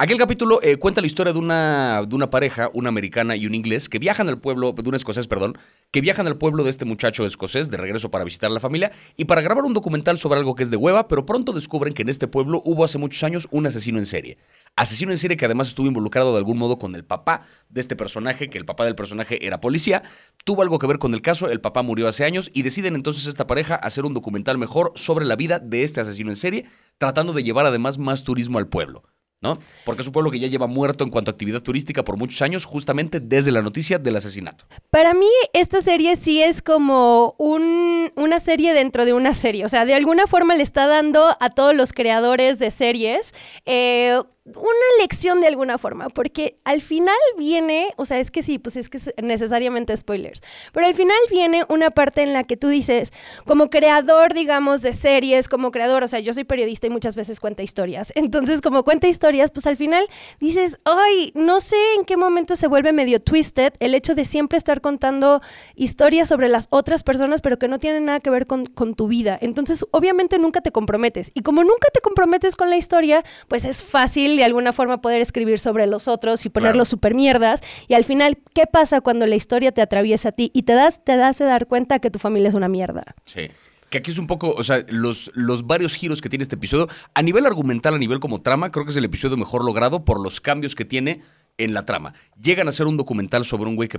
Aquel 0.00 0.16
capítulo 0.16 0.60
eh, 0.62 0.76
cuenta 0.76 1.00
la 1.00 1.08
historia 1.08 1.32
de 1.32 1.40
una, 1.40 2.04
de 2.06 2.14
una 2.14 2.30
pareja, 2.30 2.70
una 2.72 2.88
americana 2.88 3.34
y 3.34 3.48
un 3.48 3.54
inglés, 3.56 3.88
que 3.88 3.98
viajan 3.98 4.28
al 4.28 4.38
pueblo, 4.38 4.72
de 4.72 4.88
un 4.88 4.94
escocés, 4.94 5.26
perdón, 5.26 5.58
que 5.90 6.00
viajan 6.00 6.28
al 6.28 6.38
pueblo 6.38 6.62
de 6.62 6.70
este 6.70 6.84
muchacho 6.84 7.26
escocés 7.26 7.68
de 7.68 7.78
regreso 7.78 8.08
para 8.08 8.22
visitar 8.22 8.48
a 8.48 8.54
la 8.54 8.60
familia 8.60 8.92
y 9.16 9.24
para 9.24 9.40
grabar 9.40 9.64
un 9.64 9.74
documental 9.74 10.16
sobre 10.16 10.38
algo 10.38 10.54
que 10.54 10.62
es 10.62 10.70
de 10.70 10.76
hueva, 10.76 11.08
pero 11.08 11.26
pronto 11.26 11.52
descubren 11.52 11.94
que 11.94 12.02
en 12.02 12.10
este 12.10 12.28
pueblo 12.28 12.62
hubo 12.64 12.84
hace 12.84 12.96
muchos 12.96 13.24
años 13.24 13.48
un 13.50 13.66
asesino 13.66 13.98
en 13.98 14.06
serie. 14.06 14.38
Asesino 14.76 15.10
en 15.10 15.18
serie 15.18 15.36
que 15.36 15.46
además 15.46 15.66
estuvo 15.66 15.88
involucrado 15.88 16.30
de 16.30 16.38
algún 16.38 16.58
modo 16.58 16.78
con 16.78 16.94
el 16.94 17.04
papá 17.04 17.42
de 17.68 17.80
este 17.80 17.96
personaje, 17.96 18.48
que 18.48 18.58
el 18.58 18.66
papá 18.66 18.84
del 18.84 18.94
personaje 18.94 19.44
era 19.44 19.60
policía, 19.60 20.04
tuvo 20.44 20.62
algo 20.62 20.78
que 20.78 20.86
ver 20.86 21.00
con 21.00 21.12
el 21.12 21.22
caso, 21.22 21.50
el 21.50 21.60
papá 21.60 21.82
murió 21.82 22.06
hace 22.06 22.24
años 22.24 22.52
y 22.54 22.62
deciden 22.62 22.94
entonces 22.94 23.26
esta 23.26 23.48
pareja 23.48 23.74
hacer 23.74 24.04
un 24.04 24.14
documental 24.14 24.58
mejor 24.58 24.92
sobre 24.94 25.24
la 25.24 25.34
vida 25.34 25.58
de 25.58 25.82
este 25.82 26.00
asesino 26.00 26.30
en 26.30 26.36
serie, 26.36 26.66
tratando 26.98 27.32
de 27.32 27.42
llevar 27.42 27.66
además 27.66 27.98
más 27.98 28.22
turismo 28.22 28.58
al 28.58 28.68
pueblo. 28.68 29.02
¿No? 29.40 29.58
Porque 29.84 30.02
es 30.02 30.08
un 30.08 30.12
pueblo 30.12 30.30
que 30.30 30.40
ya 30.40 30.48
lleva 30.48 30.66
muerto 30.66 31.04
en 31.04 31.10
cuanto 31.10 31.30
a 31.30 31.32
actividad 31.32 31.62
turística 31.62 32.04
por 32.04 32.16
muchos 32.16 32.42
años, 32.42 32.64
justamente 32.64 33.20
desde 33.20 33.52
la 33.52 33.62
noticia 33.62 33.98
del 33.98 34.16
asesinato. 34.16 34.64
Para 34.90 35.14
mí, 35.14 35.28
esta 35.52 35.80
serie 35.80 36.16
sí 36.16 36.42
es 36.42 36.60
como 36.60 37.34
un, 37.38 38.10
una 38.16 38.40
serie 38.40 38.74
dentro 38.74 39.04
de 39.04 39.12
una 39.12 39.34
serie. 39.34 39.64
O 39.64 39.68
sea, 39.68 39.84
de 39.84 39.94
alguna 39.94 40.26
forma 40.26 40.54
le 40.54 40.62
está 40.62 40.86
dando 40.86 41.36
a 41.40 41.50
todos 41.50 41.74
los 41.74 41.92
creadores 41.92 42.58
de 42.58 42.70
series 42.70 43.32
eh, 43.64 44.20
una 44.56 45.00
lección 45.00 45.40
de 45.40 45.46
alguna 45.46 45.78
forma, 45.78 46.08
porque 46.08 46.58
al 46.64 46.80
final 46.80 47.16
viene, 47.36 47.92
o 47.96 48.04
sea, 48.04 48.18
es 48.18 48.30
que 48.30 48.42
sí, 48.42 48.58
pues 48.58 48.76
es 48.76 48.88
que 48.88 48.98
es 48.98 49.14
necesariamente 49.22 49.96
spoilers, 49.96 50.42
pero 50.72 50.86
al 50.86 50.94
final 50.94 51.16
viene 51.30 51.64
una 51.68 51.90
parte 51.90 52.22
en 52.22 52.32
la 52.32 52.44
que 52.44 52.56
tú 52.56 52.68
dices, 52.68 53.12
como 53.44 53.70
creador, 53.70 54.34
digamos, 54.34 54.82
de 54.82 54.92
series, 54.92 55.48
como 55.48 55.70
creador, 55.70 56.04
o 56.04 56.08
sea, 56.08 56.20
yo 56.20 56.32
soy 56.32 56.44
periodista 56.44 56.86
y 56.86 56.90
muchas 56.90 57.16
veces 57.16 57.40
cuenta 57.40 57.62
historias, 57.62 58.12
entonces 58.14 58.60
como 58.60 58.84
cuenta 58.84 59.08
historias, 59.08 59.50
pues 59.50 59.66
al 59.66 59.76
final 59.76 60.06
dices, 60.40 60.78
ay, 60.84 61.32
no 61.34 61.60
sé 61.60 61.76
en 61.96 62.04
qué 62.04 62.16
momento 62.16 62.56
se 62.56 62.66
vuelve 62.66 62.92
medio 62.92 63.20
twisted 63.20 63.72
el 63.80 63.94
hecho 63.94 64.14
de 64.14 64.24
siempre 64.24 64.58
estar 64.58 64.80
contando 64.80 65.40
historias 65.74 66.28
sobre 66.28 66.48
las 66.48 66.68
otras 66.70 67.02
personas, 67.02 67.40
pero 67.40 67.58
que 67.58 67.68
no 67.68 67.78
tienen 67.78 68.06
nada 68.06 68.20
que 68.20 68.30
ver 68.30 68.46
con, 68.46 68.66
con 68.66 68.94
tu 68.94 69.08
vida, 69.08 69.38
entonces 69.40 69.84
obviamente 69.90 70.38
nunca 70.38 70.60
te 70.60 70.72
comprometes, 70.72 71.30
y 71.34 71.42
como 71.42 71.62
nunca 71.64 71.88
te 71.92 72.00
comprometes 72.00 72.56
con 72.56 72.70
la 72.70 72.76
historia, 72.76 73.24
pues 73.48 73.64
es 73.64 73.82
fácil 73.82 74.37
de 74.38 74.44
alguna 74.44 74.72
forma 74.72 75.00
poder 75.00 75.20
escribir 75.20 75.58
sobre 75.58 75.86
los 75.86 76.08
otros 76.08 76.44
y 76.46 76.48
ponerlos 76.48 76.88
super 76.88 77.14
mierdas. 77.14 77.60
Y 77.86 77.94
al 77.94 78.04
final, 78.04 78.38
¿qué 78.54 78.64
pasa 78.66 79.00
cuando 79.00 79.26
la 79.26 79.36
historia 79.36 79.72
te 79.72 79.82
atraviesa 79.82 80.30
a 80.30 80.32
ti 80.32 80.50
y 80.54 80.62
te 80.62 80.72
das, 80.72 81.04
te 81.04 81.16
das 81.16 81.38
de 81.38 81.44
dar 81.44 81.66
cuenta 81.66 81.98
que 81.98 82.10
tu 82.10 82.18
familia 82.18 82.48
es 82.48 82.54
una 82.54 82.68
mierda? 82.68 83.14
Sí. 83.24 83.48
Que 83.90 83.98
aquí 83.98 84.10
es 84.10 84.18
un 84.18 84.26
poco, 84.26 84.52
o 84.52 84.62
sea, 84.64 84.84
los, 84.88 85.30
los 85.34 85.66
varios 85.66 85.94
giros 85.94 86.20
que 86.20 86.28
tiene 86.28 86.42
este 86.42 86.56
episodio, 86.56 86.88
a 87.14 87.22
nivel 87.22 87.46
argumental, 87.46 87.94
a 87.94 87.98
nivel 87.98 88.20
como 88.20 88.42
trama, 88.42 88.70
creo 88.70 88.84
que 88.84 88.90
es 88.90 88.96
el 88.96 89.04
episodio 89.04 89.36
mejor 89.38 89.64
logrado 89.64 90.04
por 90.04 90.20
los 90.20 90.40
cambios 90.40 90.74
que 90.74 90.84
tiene 90.84 91.22
en 91.58 91.74
la 91.74 91.84
trama. 91.84 92.14
Llegan 92.40 92.68
a 92.68 92.70
hacer 92.70 92.86
un 92.86 92.96
documental 92.96 93.44
sobre 93.44 93.68
un 93.68 93.76
güey 93.76 93.88
que 93.88 93.98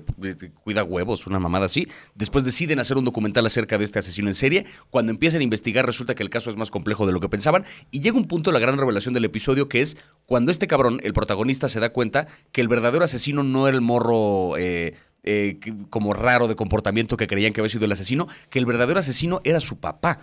cuida 0.64 0.84
huevos, 0.84 1.28
una 1.28 1.40
mamada 1.40 1.66
así. 1.66 1.88
Después 2.16 2.46
deciden 2.46 2.80
hacer 2.80 2.98
un 2.98 3.06
documental 3.06 3.46
acerca 3.46 3.78
de 3.78 3.86
este 3.86 4.00
asesino 4.00 4.30
en 4.30 4.34
serie. 4.34 4.66
Cuando 4.90 5.12
empiezan 5.12 5.42
a 5.42 5.44
investigar 5.44 5.86
resulta 5.86 6.16
que 6.16 6.24
el 6.24 6.30
caso 6.30 6.50
es 6.50 6.56
más 6.56 6.72
complejo 6.72 7.06
de 7.06 7.12
lo 7.12 7.20
que 7.20 7.30
pensaban. 7.30 7.66
Y 7.92 8.02
llega 8.02 8.18
un 8.18 8.26
punto, 8.26 8.52
la 8.52 8.60
gran 8.60 8.78
revelación 8.78 9.14
del 9.14 9.26
episodio, 9.26 9.70
que 9.70 9.82
es 9.82 9.98
cuando 10.26 10.52
este 10.52 10.68
cabrón, 10.68 11.00
el 11.04 11.14
protagonista, 11.14 11.68
se 11.68 11.80
da 11.80 11.90
cuenta 11.90 12.28
que 12.52 12.62
el 12.62 12.68
verdadero 12.68 13.04
asesino 13.04 13.44
no 13.44 13.68
era 13.68 13.76
el 13.76 13.82
morro... 13.82 14.58
Eh, 14.58 14.96
eh, 15.24 15.60
como 15.90 16.14
raro 16.14 16.48
de 16.48 16.56
comportamiento 16.56 17.18
que 17.18 17.28
creían 17.28 17.52
que 17.52 17.60
había 17.60 17.70
sido 17.70 17.84
el 17.84 17.92
asesino, 17.92 18.30
que 18.50 18.58
el 18.58 18.66
verdadero 18.66 19.02
asesino 19.02 19.42
era 19.44 19.60
su 19.60 19.78
papá. 19.78 20.20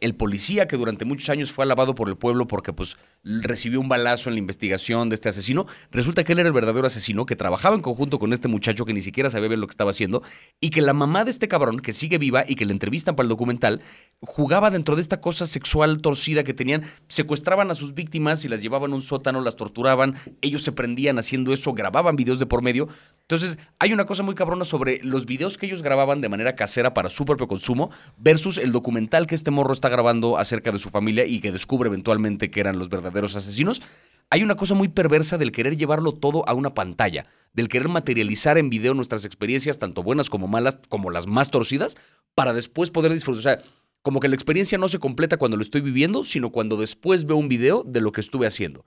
El 0.00 0.14
policía 0.14 0.66
que 0.66 0.76
durante 0.76 1.04
muchos 1.04 1.28
años 1.28 1.52
fue 1.52 1.64
alabado 1.64 1.94
por 1.94 2.08
el 2.08 2.16
pueblo 2.16 2.46
porque 2.46 2.72
pues 2.72 2.96
recibió 3.24 3.80
un 3.80 3.88
balazo 3.88 4.28
en 4.28 4.34
la 4.34 4.38
investigación 4.38 5.08
de 5.08 5.14
este 5.14 5.28
asesino, 5.28 5.66
resulta 5.90 6.24
que 6.24 6.32
él 6.32 6.38
era 6.38 6.48
el 6.48 6.52
verdadero 6.52 6.86
asesino 6.86 7.26
que 7.26 7.36
trabajaba 7.36 7.74
en 7.74 7.82
conjunto 7.82 8.18
con 8.18 8.32
este 8.32 8.48
muchacho 8.48 8.84
que 8.84 8.92
ni 8.92 9.00
siquiera 9.00 9.30
sabía 9.30 9.48
bien 9.48 9.60
lo 9.60 9.66
que 9.66 9.72
estaba 9.72 9.90
haciendo 9.90 10.22
y 10.60 10.70
que 10.70 10.82
la 10.82 10.92
mamá 10.92 11.24
de 11.24 11.30
este 11.30 11.48
cabrón 11.48 11.80
que 11.80 11.92
sigue 11.92 12.18
viva 12.18 12.44
y 12.46 12.54
que 12.54 12.64
le 12.64 12.72
entrevistan 12.72 13.16
para 13.16 13.24
el 13.24 13.30
documental 13.30 13.80
jugaba 14.20 14.70
dentro 14.70 14.96
de 14.96 15.02
esta 15.02 15.20
cosa 15.20 15.46
sexual 15.46 16.00
torcida 16.00 16.44
que 16.44 16.54
tenían, 16.54 16.84
secuestraban 17.08 17.70
a 17.70 17.74
sus 17.74 17.94
víctimas 17.94 18.44
y 18.44 18.48
las 18.48 18.62
llevaban 18.62 18.92
a 18.92 18.94
un 18.94 19.02
sótano, 19.02 19.40
las 19.40 19.56
torturaban, 19.56 20.16
ellos 20.40 20.62
se 20.62 20.72
prendían 20.72 21.18
haciendo 21.18 21.52
eso, 21.52 21.72
grababan 21.74 22.16
videos 22.16 22.38
de 22.38 22.46
por 22.46 22.62
medio. 22.62 22.88
Entonces, 23.28 23.58
hay 23.80 23.92
una 23.92 24.06
cosa 24.06 24.22
muy 24.22 24.36
cabrona 24.36 24.64
sobre 24.64 25.00
los 25.02 25.26
videos 25.26 25.58
que 25.58 25.66
ellos 25.66 25.82
grababan 25.82 26.20
de 26.20 26.28
manera 26.28 26.54
casera 26.54 26.94
para 26.94 27.10
su 27.10 27.24
propio 27.24 27.48
consumo 27.48 27.90
versus 28.18 28.56
el 28.56 28.70
documental 28.70 29.26
que 29.26 29.34
este 29.34 29.50
morro 29.50 29.72
está 29.72 29.88
grabando 29.88 30.38
acerca 30.38 30.70
de 30.70 30.78
su 30.78 30.90
familia 30.90 31.26
y 31.26 31.40
que 31.40 31.50
descubre 31.50 31.88
eventualmente 31.88 32.52
que 32.52 32.60
eran 32.60 32.78
los 32.78 32.88
verdaderos 32.88 33.34
asesinos. 33.34 33.82
Hay 34.30 34.44
una 34.44 34.54
cosa 34.54 34.74
muy 34.74 34.86
perversa 34.86 35.38
del 35.38 35.50
querer 35.50 35.76
llevarlo 35.76 36.12
todo 36.12 36.48
a 36.48 36.54
una 36.54 36.72
pantalla, 36.72 37.26
del 37.52 37.66
querer 37.66 37.88
materializar 37.88 38.58
en 38.58 38.70
video 38.70 38.94
nuestras 38.94 39.24
experiencias, 39.24 39.80
tanto 39.80 40.04
buenas 40.04 40.30
como 40.30 40.46
malas, 40.46 40.78
como 40.88 41.10
las 41.10 41.26
más 41.26 41.50
torcidas, 41.50 41.96
para 42.36 42.52
después 42.52 42.92
poder 42.92 43.12
disfrutar. 43.12 43.38
O 43.40 43.42
sea, 43.42 43.58
como 44.02 44.20
que 44.20 44.28
la 44.28 44.36
experiencia 44.36 44.78
no 44.78 44.88
se 44.88 45.00
completa 45.00 45.36
cuando 45.36 45.56
lo 45.56 45.64
estoy 45.64 45.80
viviendo, 45.80 46.22
sino 46.22 46.52
cuando 46.52 46.76
después 46.76 47.26
veo 47.26 47.36
un 47.36 47.48
video 47.48 47.82
de 47.82 48.00
lo 48.00 48.12
que 48.12 48.20
estuve 48.20 48.46
haciendo. 48.46 48.84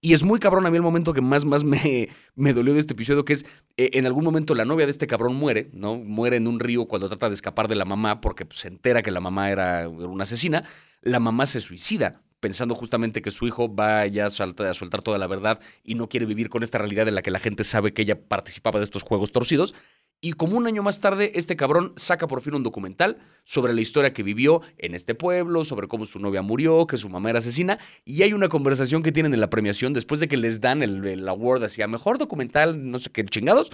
Y 0.00 0.12
es 0.12 0.22
muy 0.22 0.38
cabrón 0.38 0.66
a 0.66 0.70
mí 0.70 0.76
el 0.76 0.82
momento 0.82 1.12
que 1.12 1.20
más, 1.20 1.44
más 1.44 1.64
me, 1.64 2.08
me 2.34 2.52
dolió 2.52 2.74
de 2.74 2.80
este 2.80 2.92
episodio, 2.92 3.24
que 3.24 3.32
es 3.32 3.46
eh, 3.76 3.90
en 3.94 4.06
algún 4.06 4.24
momento 4.24 4.54
la 4.54 4.64
novia 4.64 4.86
de 4.86 4.92
este 4.92 5.06
cabrón 5.06 5.34
muere, 5.34 5.70
¿no? 5.72 5.96
Muere 5.96 6.36
en 6.36 6.46
un 6.46 6.60
río 6.60 6.86
cuando 6.86 7.08
trata 7.08 7.28
de 7.28 7.34
escapar 7.34 7.68
de 7.68 7.76
la 7.76 7.84
mamá 7.84 8.20
porque 8.20 8.44
pues, 8.44 8.60
se 8.60 8.68
entera 8.68 9.02
que 9.02 9.10
la 9.10 9.20
mamá 9.20 9.50
era 9.50 9.88
una 9.88 10.24
asesina. 10.24 10.64
La 11.02 11.20
mamá 11.20 11.46
se 11.46 11.60
suicida 11.60 12.22
pensando 12.40 12.74
justamente 12.74 13.22
que 13.22 13.30
su 13.30 13.46
hijo 13.46 13.74
va 13.74 14.06
ya 14.06 14.26
a 14.26 14.30
soltar, 14.30 14.66
a 14.66 14.74
soltar 14.74 15.02
toda 15.02 15.18
la 15.18 15.26
verdad 15.26 15.60
y 15.82 15.94
no 15.94 16.08
quiere 16.08 16.26
vivir 16.26 16.48
con 16.48 16.62
esta 16.62 16.78
realidad 16.78 17.08
en 17.08 17.14
la 17.14 17.22
que 17.22 17.30
la 17.30 17.40
gente 17.40 17.64
sabe 17.64 17.92
que 17.92 18.02
ella 18.02 18.20
participaba 18.28 18.78
de 18.78 18.84
estos 18.84 19.02
juegos 19.02 19.32
torcidos. 19.32 19.74
Y 20.20 20.32
como 20.32 20.56
un 20.56 20.66
año 20.66 20.82
más 20.82 21.00
tarde, 21.00 21.32
este 21.34 21.56
cabrón 21.56 21.92
saca 21.96 22.26
por 22.26 22.40
fin 22.40 22.54
un 22.54 22.62
documental 22.62 23.18
sobre 23.44 23.74
la 23.74 23.80
historia 23.80 24.12
que 24.12 24.22
vivió 24.22 24.62
en 24.78 24.94
este 24.94 25.14
pueblo, 25.14 25.64
sobre 25.64 25.88
cómo 25.88 26.06
su 26.06 26.18
novia 26.18 26.42
murió, 26.42 26.86
que 26.86 26.96
su 26.96 27.08
mamá 27.08 27.30
era 27.30 27.40
asesina. 27.40 27.78
Y 28.04 28.22
hay 28.22 28.32
una 28.32 28.48
conversación 28.48 29.02
que 29.02 29.12
tienen 29.12 29.34
en 29.34 29.40
la 29.40 29.50
premiación 29.50 29.92
después 29.92 30.18
de 30.20 30.28
que 30.28 30.36
les 30.36 30.60
dan 30.60 30.82
el, 30.82 31.04
el 31.06 31.28
award 31.28 31.64
hacia 31.64 31.86
mejor 31.86 32.18
documental, 32.18 32.90
no 32.90 32.98
sé 32.98 33.10
qué 33.10 33.24
chingados 33.24 33.70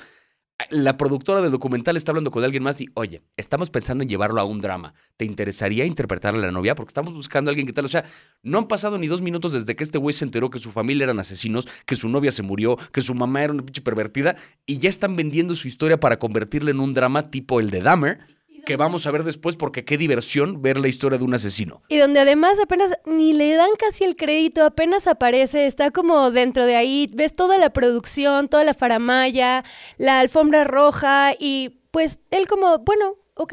la 0.70 0.96
productora 0.96 1.40
del 1.40 1.50
documental 1.50 1.96
está 1.96 2.12
hablando 2.12 2.30
con 2.30 2.44
alguien 2.44 2.62
más 2.62 2.80
y, 2.80 2.88
oye, 2.94 3.22
estamos 3.36 3.70
pensando 3.70 4.02
en 4.02 4.08
llevarlo 4.08 4.40
a 4.40 4.44
un 4.44 4.60
drama. 4.60 4.94
¿Te 5.16 5.24
interesaría 5.24 5.84
interpretar 5.84 6.34
a 6.34 6.38
la 6.38 6.50
novia? 6.50 6.74
Porque 6.74 6.90
estamos 6.90 7.14
buscando 7.14 7.50
a 7.50 7.52
alguien 7.52 7.66
que 7.66 7.72
tal. 7.72 7.84
O 7.84 7.88
sea, 7.88 8.04
no 8.42 8.58
han 8.58 8.68
pasado 8.68 8.98
ni 8.98 9.06
dos 9.06 9.22
minutos 9.22 9.52
desde 9.52 9.76
que 9.76 9.84
este 9.84 9.98
güey 9.98 10.14
se 10.14 10.24
enteró 10.24 10.50
que 10.50 10.58
su 10.58 10.70
familia 10.70 11.04
eran 11.04 11.18
asesinos, 11.18 11.68
que 11.86 11.96
su 11.96 12.08
novia 12.08 12.30
se 12.30 12.42
murió, 12.42 12.78
que 12.92 13.00
su 13.00 13.14
mamá 13.14 13.42
era 13.42 13.52
una 13.52 13.64
pinche 13.64 13.82
pervertida 13.82 14.36
y 14.66 14.78
ya 14.78 14.88
están 14.88 15.16
vendiendo 15.16 15.56
su 15.56 15.68
historia 15.68 16.00
para 16.00 16.18
convertirla 16.18 16.70
en 16.70 16.80
un 16.80 16.94
drama 16.94 17.30
tipo 17.30 17.60
el 17.60 17.70
de 17.70 17.80
Dahmer 17.80 18.20
que 18.64 18.76
vamos 18.76 19.06
a 19.06 19.10
ver 19.10 19.24
después 19.24 19.56
porque 19.56 19.84
qué 19.84 19.98
diversión 19.98 20.62
ver 20.62 20.78
la 20.78 20.88
historia 20.88 21.18
de 21.18 21.24
un 21.24 21.34
asesino. 21.34 21.82
Y 21.88 21.98
donde 21.98 22.20
además 22.20 22.58
apenas 22.60 22.92
ni 23.06 23.32
le 23.32 23.54
dan 23.54 23.70
casi 23.78 24.04
el 24.04 24.16
crédito, 24.16 24.64
apenas 24.64 25.06
aparece, 25.06 25.66
está 25.66 25.90
como 25.90 26.30
dentro 26.30 26.66
de 26.66 26.76
ahí, 26.76 27.10
ves 27.12 27.34
toda 27.34 27.58
la 27.58 27.70
producción, 27.70 28.48
toda 28.48 28.64
la 28.64 28.74
faramaya, 28.74 29.64
la 29.98 30.20
alfombra 30.20 30.64
roja 30.64 31.32
y 31.38 31.80
pues 31.90 32.20
él 32.30 32.48
como, 32.48 32.78
bueno, 32.78 33.16
ok. 33.34 33.52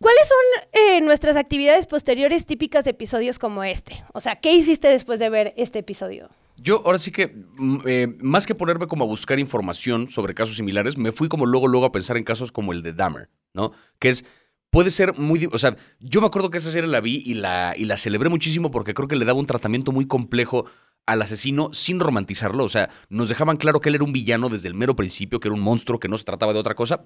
¿Cuáles 0.00 0.28
son 0.28 0.68
eh, 0.72 1.00
nuestras 1.00 1.36
actividades 1.36 1.86
posteriores 1.86 2.44
típicas 2.44 2.84
de 2.84 2.90
episodios 2.90 3.38
como 3.38 3.62
este? 3.62 4.02
O 4.12 4.20
sea, 4.20 4.34
¿qué 4.36 4.52
hiciste 4.52 4.88
después 4.88 5.20
de 5.20 5.30
ver 5.30 5.54
este 5.56 5.78
episodio? 5.78 6.28
Yo 6.56 6.82
ahora 6.84 6.98
sí 6.98 7.12
que, 7.12 7.28
mm, 7.28 7.78
eh, 7.86 8.08
más 8.18 8.44
que 8.44 8.56
ponerme 8.56 8.88
como 8.88 9.04
a 9.04 9.06
buscar 9.06 9.38
información 9.38 10.08
sobre 10.08 10.34
casos 10.34 10.56
similares, 10.56 10.98
me 10.98 11.12
fui 11.12 11.28
como 11.28 11.46
luego, 11.46 11.68
luego 11.68 11.86
a 11.86 11.92
pensar 11.92 12.16
en 12.16 12.24
casos 12.24 12.50
como 12.50 12.72
el 12.72 12.82
de 12.82 12.92
Dahmer. 12.92 13.28
¿No? 13.54 13.72
Que 13.98 14.08
es, 14.08 14.24
puede 14.70 14.90
ser 14.90 15.18
muy, 15.18 15.48
o 15.52 15.58
sea, 15.58 15.76
yo 16.00 16.20
me 16.20 16.26
acuerdo 16.26 16.50
que 16.50 16.58
esa 16.58 16.70
serie 16.70 16.88
la 16.88 17.00
vi 17.00 17.22
y 17.24 17.34
la, 17.34 17.74
y 17.76 17.84
la 17.84 17.96
celebré 17.96 18.28
muchísimo 18.28 18.70
porque 18.70 18.94
creo 18.94 19.08
que 19.08 19.16
le 19.16 19.24
daba 19.24 19.38
un 19.38 19.46
tratamiento 19.46 19.92
muy 19.92 20.06
complejo 20.06 20.66
al 21.06 21.20
asesino 21.20 21.70
sin 21.72 22.00
romantizarlo, 22.00 22.64
o 22.64 22.68
sea, 22.68 22.88
nos 23.08 23.28
dejaban 23.28 23.56
claro 23.56 23.80
que 23.80 23.88
él 23.88 23.96
era 23.96 24.04
un 24.04 24.12
villano 24.12 24.48
desde 24.48 24.68
el 24.68 24.74
mero 24.74 24.94
principio, 24.94 25.40
que 25.40 25.48
era 25.48 25.54
un 25.54 25.60
monstruo, 25.60 25.98
que 25.98 26.08
no 26.08 26.16
se 26.16 26.24
trataba 26.24 26.52
de 26.52 26.60
otra 26.60 26.74
cosa, 26.74 27.04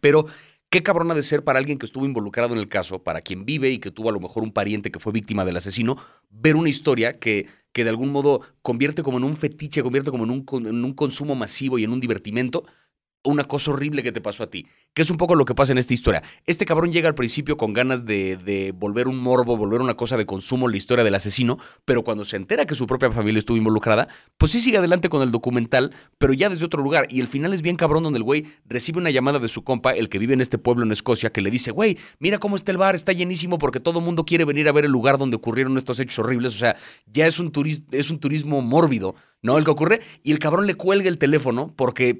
pero 0.00 0.26
qué 0.70 0.82
cabrona 0.82 1.12
de 1.12 1.22
ser 1.22 1.44
para 1.44 1.58
alguien 1.58 1.78
que 1.78 1.84
estuvo 1.84 2.06
involucrado 2.06 2.54
en 2.54 2.60
el 2.60 2.68
caso, 2.68 3.02
para 3.02 3.20
quien 3.20 3.44
vive 3.44 3.70
y 3.70 3.78
que 3.78 3.90
tuvo 3.90 4.08
a 4.08 4.12
lo 4.12 4.20
mejor 4.20 4.42
un 4.42 4.52
pariente 4.52 4.90
que 4.90 5.00
fue 5.00 5.12
víctima 5.12 5.44
del 5.44 5.58
asesino, 5.58 5.98
ver 6.30 6.56
una 6.56 6.70
historia 6.70 7.18
que, 7.18 7.46
que 7.72 7.84
de 7.84 7.90
algún 7.90 8.10
modo 8.10 8.40
convierte 8.62 9.02
como 9.02 9.18
en 9.18 9.24
un 9.24 9.36
fetiche, 9.36 9.82
convierte 9.82 10.10
como 10.10 10.24
en 10.24 10.30
un, 10.30 10.46
en 10.66 10.84
un 10.84 10.94
consumo 10.94 11.34
masivo 11.34 11.78
y 11.78 11.84
en 11.84 11.92
un 11.92 12.00
divertimento, 12.00 12.64
una 13.24 13.44
cosa 13.44 13.70
horrible 13.70 14.02
que 14.02 14.12
te 14.12 14.20
pasó 14.20 14.42
a 14.42 14.50
ti, 14.50 14.66
que 14.94 15.02
es 15.02 15.10
un 15.10 15.16
poco 15.16 15.34
lo 15.34 15.44
que 15.44 15.54
pasa 15.54 15.72
en 15.72 15.78
esta 15.78 15.94
historia. 15.94 16.22
Este 16.46 16.64
cabrón 16.64 16.92
llega 16.92 17.08
al 17.08 17.14
principio 17.14 17.56
con 17.56 17.72
ganas 17.72 18.04
de, 18.04 18.36
de, 18.36 18.72
volver 18.72 19.08
un 19.08 19.18
morbo, 19.18 19.56
volver 19.56 19.80
una 19.80 19.94
cosa 19.94 20.16
de 20.16 20.26
consumo 20.26 20.68
la 20.68 20.76
historia 20.76 21.04
del 21.04 21.14
asesino, 21.14 21.58
pero 21.84 22.02
cuando 22.02 22.24
se 22.24 22.36
entera 22.36 22.66
que 22.66 22.74
su 22.74 22.86
propia 22.86 23.10
familia 23.10 23.38
estuvo 23.38 23.56
involucrada, 23.56 24.08
pues 24.38 24.52
sí 24.52 24.60
sigue 24.60 24.78
adelante 24.78 25.08
con 25.08 25.22
el 25.22 25.30
documental, 25.30 25.94
pero 26.18 26.32
ya 26.32 26.48
desde 26.48 26.64
otro 26.64 26.82
lugar. 26.82 27.06
Y 27.10 27.20
el 27.20 27.28
final 27.28 27.52
es 27.54 27.62
bien 27.62 27.76
cabrón 27.76 28.02
donde 28.02 28.18
el 28.18 28.24
güey 28.24 28.46
recibe 28.66 28.98
una 28.98 29.10
llamada 29.10 29.38
de 29.38 29.48
su 29.48 29.62
compa, 29.62 29.92
el 29.92 30.08
que 30.08 30.18
vive 30.18 30.34
en 30.34 30.40
este 30.40 30.58
pueblo 30.58 30.84
en 30.84 30.92
Escocia, 30.92 31.30
que 31.30 31.40
le 31.40 31.50
dice, 31.50 31.70
güey, 31.70 31.98
mira 32.18 32.38
cómo 32.38 32.56
está 32.56 32.72
el 32.72 32.78
bar, 32.78 32.94
está 32.94 33.12
llenísimo 33.12 33.58
porque 33.58 33.80
todo 33.80 34.00
el 34.00 34.04
mundo 34.04 34.24
quiere 34.24 34.44
venir 34.44 34.68
a 34.68 34.72
ver 34.72 34.84
el 34.84 34.90
lugar 34.90 35.18
donde 35.18 35.36
ocurrieron 35.36 35.76
estos 35.78 36.00
hechos 36.00 36.18
horribles. 36.18 36.54
O 36.54 36.58
sea, 36.58 36.76
ya 37.06 37.26
es 37.26 37.38
un, 37.38 37.52
es 37.92 38.10
un 38.10 38.18
turismo 38.18 38.62
mórbido, 38.62 39.14
¿no? 39.42 39.58
El 39.58 39.64
que 39.64 39.70
ocurre. 39.70 40.00
Y 40.22 40.32
el 40.32 40.38
cabrón 40.38 40.66
le 40.66 40.74
cuelga 40.74 41.08
el 41.08 41.18
teléfono 41.18 41.72
porque 41.76 42.18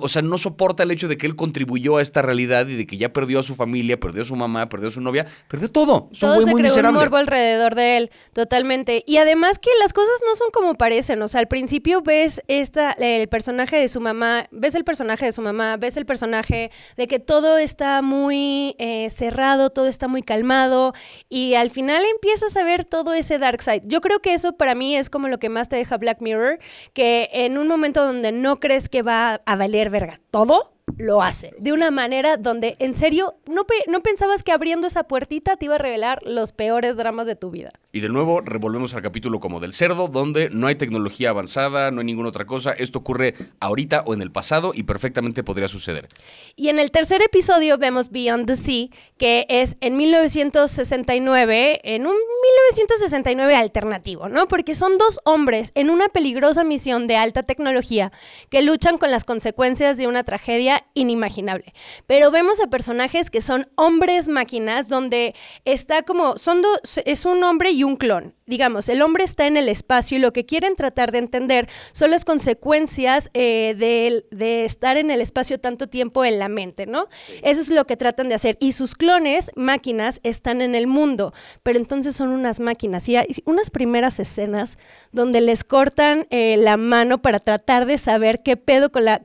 o 0.00 0.08
sea, 0.08 0.20
no 0.22 0.36
soporta 0.36 0.82
el 0.82 0.90
hecho 0.90 1.06
de 1.06 1.16
que 1.16 1.26
él 1.26 1.36
contribuyó 1.36 1.98
a 1.98 2.02
esta 2.02 2.22
realidad 2.22 2.66
y 2.66 2.76
de 2.76 2.86
que 2.86 2.96
ya 2.96 3.12
perdió 3.12 3.38
a 3.38 3.42
su 3.44 3.54
familia, 3.54 4.00
perdió 4.00 4.22
a 4.22 4.24
su 4.24 4.34
mamá, 4.34 4.68
perdió 4.68 4.88
a 4.88 4.90
su 4.90 5.00
novia, 5.00 5.26
perdió 5.48 5.70
todo. 5.70 6.10
todo 6.18 6.40
se 6.40 6.52
creó 6.52 6.88
un 6.88 6.94
morbo 6.94 7.16
alrededor 7.16 7.76
de 7.76 7.96
él, 7.96 8.10
totalmente. 8.32 9.04
Y 9.06 9.18
además 9.18 9.60
que 9.60 9.70
las 9.80 9.92
cosas 9.92 10.14
no 10.26 10.34
son 10.34 10.50
como 10.50 10.74
parecen. 10.74 11.22
O 11.22 11.28
sea, 11.28 11.40
al 11.40 11.46
principio 11.46 12.02
ves 12.02 12.42
esta, 12.48 12.92
el 12.92 13.28
personaje 13.28 13.76
de 13.76 13.86
su 13.86 14.00
mamá, 14.00 14.48
ves 14.50 14.74
el 14.74 14.82
personaje 14.82 15.26
de 15.26 15.32
su 15.32 15.40
mamá, 15.40 15.76
ves 15.76 15.96
el 15.96 16.04
personaje 16.04 16.72
de 16.96 17.06
que 17.06 17.20
todo 17.20 17.56
está 17.56 18.02
muy 18.02 18.74
eh, 18.78 19.08
cerrado, 19.10 19.70
todo 19.70 19.86
está 19.86 20.08
muy 20.08 20.22
calmado 20.22 20.94
y 21.28 21.54
al 21.54 21.70
final 21.70 22.02
empiezas 22.12 22.56
a 22.56 22.64
ver 22.64 22.84
todo 22.84 23.14
ese 23.14 23.38
dark 23.38 23.62
side. 23.62 23.82
Yo 23.84 24.00
creo 24.00 24.20
que 24.20 24.34
eso 24.34 24.54
para 24.54 24.74
mí 24.74 24.96
es 24.96 25.10
como 25.10 25.28
lo 25.28 25.38
que 25.38 25.48
más 25.48 25.68
te 25.68 25.76
deja 25.76 25.96
Black 25.96 26.20
Mirror, 26.20 26.58
que 26.92 27.28
en 27.32 27.56
un 27.56 27.68
momento 27.68 28.04
donde 28.04 28.32
no 28.32 28.58
crees 28.58 28.88
que 28.88 29.02
va 29.02 29.40
a 29.46 29.59
valer 29.60 29.90
verga 29.90 30.18
todo, 30.30 30.72
lo 30.98 31.22
hace. 31.22 31.52
De 31.58 31.72
una 31.72 31.90
manera 31.90 32.36
donde, 32.36 32.76
en 32.78 32.94
serio, 32.94 33.34
no, 33.46 33.66
no 33.86 34.02
pensabas 34.02 34.44
que 34.44 34.52
abriendo 34.52 34.86
esa 34.86 35.04
puertita 35.04 35.56
te 35.56 35.66
iba 35.66 35.76
a 35.76 35.78
revelar 35.78 36.20
los 36.24 36.52
peores 36.52 36.96
dramas 36.96 37.26
de 37.26 37.36
tu 37.36 37.50
vida. 37.50 37.70
Y 37.92 38.00
de 38.00 38.08
nuevo, 38.08 38.40
revolvemos 38.40 38.94
al 38.94 39.02
capítulo 39.02 39.40
como 39.40 39.58
del 39.60 39.72
cerdo, 39.72 40.08
donde 40.08 40.48
no 40.50 40.66
hay 40.68 40.76
tecnología 40.76 41.30
avanzada, 41.30 41.90
no 41.90 42.00
hay 42.00 42.06
ninguna 42.06 42.28
otra 42.28 42.46
cosa. 42.46 42.72
Esto 42.72 43.00
ocurre 43.00 43.34
ahorita 43.58 44.04
o 44.06 44.14
en 44.14 44.22
el 44.22 44.30
pasado 44.30 44.72
y 44.74 44.84
perfectamente 44.84 45.42
podría 45.42 45.68
suceder. 45.68 46.08
Y 46.54 46.68
en 46.68 46.78
el 46.78 46.90
tercer 46.90 47.22
episodio 47.22 47.78
vemos 47.78 48.10
Beyond 48.10 48.46
the 48.46 48.56
Sea, 48.56 48.88
que 49.16 49.46
es 49.48 49.76
en 49.80 49.96
1969, 49.96 51.80
en 51.82 52.06
un 52.06 52.14
1969 52.14 53.56
alternativo, 53.56 54.28
¿no? 54.28 54.46
Porque 54.48 54.74
son 54.74 54.98
dos 54.98 55.20
hombres 55.24 55.72
en 55.74 55.90
una 55.90 56.08
peligrosa 56.08 56.64
misión 56.64 57.06
de 57.06 57.16
alta 57.16 57.42
tecnología 57.42 58.12
que 58.50 58.62
luchan 58.62 58.98
con 58.98 59.10
las 59.10 59.24
consecuencias 59.24 59.96
de 59.96 60.06
una 60.06 60.24
tragedia 60.24 60.79
inimaginable. 60.94 61.72
Pero 62.06 62.30
vemos 62.30 62.60
a 62.60 62.68
personajes 62.68 63.30
que 63.30 63.40
son 63.40 63.68
hombres 63.76 64.28
máquinas, 64.28 64.88
donde 64.88 65.34
está 65.64 66.02
como, 66.02 66.38
son 66.38 66.62
dos, 66.62 66.80
es 67.04 67.24
un 67.24 67.42
hombre 67.44 67.70
y 67.70 67.84
un 67.84 67.96
clon. 67.96 68.34
Digamos, 68.50 68.88
el 68.88 69.00
hombre 69.00 69.22
está 69.22 69.46
en 69.46 69.56
el 69.56 69.68
espacio 69.68 70.18
y 70.18 70.20
lo 70.20 70.32
que 70.32 70.44
quieren 70.44 70.74
tratar 70.74 71.12
de 71.12 71.18
entender 71.18 71.68
son 71.92 72.10
las 72.10 72.24
consecuencias 72.24 73.30
eh, 73.32 73.76
de, 73.78 74.64
estar 74.64 74.96
en 74.96 75.12
el 75.12 75.20
espacio 75.20 75.60
tanto 75.60 75.86
tiempo 75.86 76.24
en 76.24 76.40
la 76.40 76.48
mente, 76.48 76.84
¿no? 76.84 77.06
Eso 77.44 77.60
es 77.60 77.68
lo 77.68 77.86
que 77.86 77.96
tratan 77.96 78.28
de 78.28 78.34
hacer. 78.34 78.56
Y 78.58 78.72
sus 78.72 78.96
clones, 78.96 79.52
máquinas, 79.54 80.18
están 80.24 80.62
en 80.62 80.74
el 80.74 80.88
mundo, 80.88 81.32
pero 81.62 81.78
entonces 81.78 82.16
son 82.16 82.30
unas 82.30 82.58
máquinas. 82.58 83.08
Y 83.08 83.14
hay 83.14 83.28
unas 83.44 83.70
primeras 83.70 84.18
escenas 84.18 84.78
donde 85.12 85.40
les 85.40 85.62
cortan 85.62 86.26
eh, 86.30 86.56
la 86.56 86.76
mano 86.76 87.22
para 87.22 87.38
tratar 87.38 87.86
de 87.86 87.98
saber 87.98 88.42
qué 88.42 88.56
pedo 88.56 88.90
con, 88.90 89.04
la, 89.04 89.22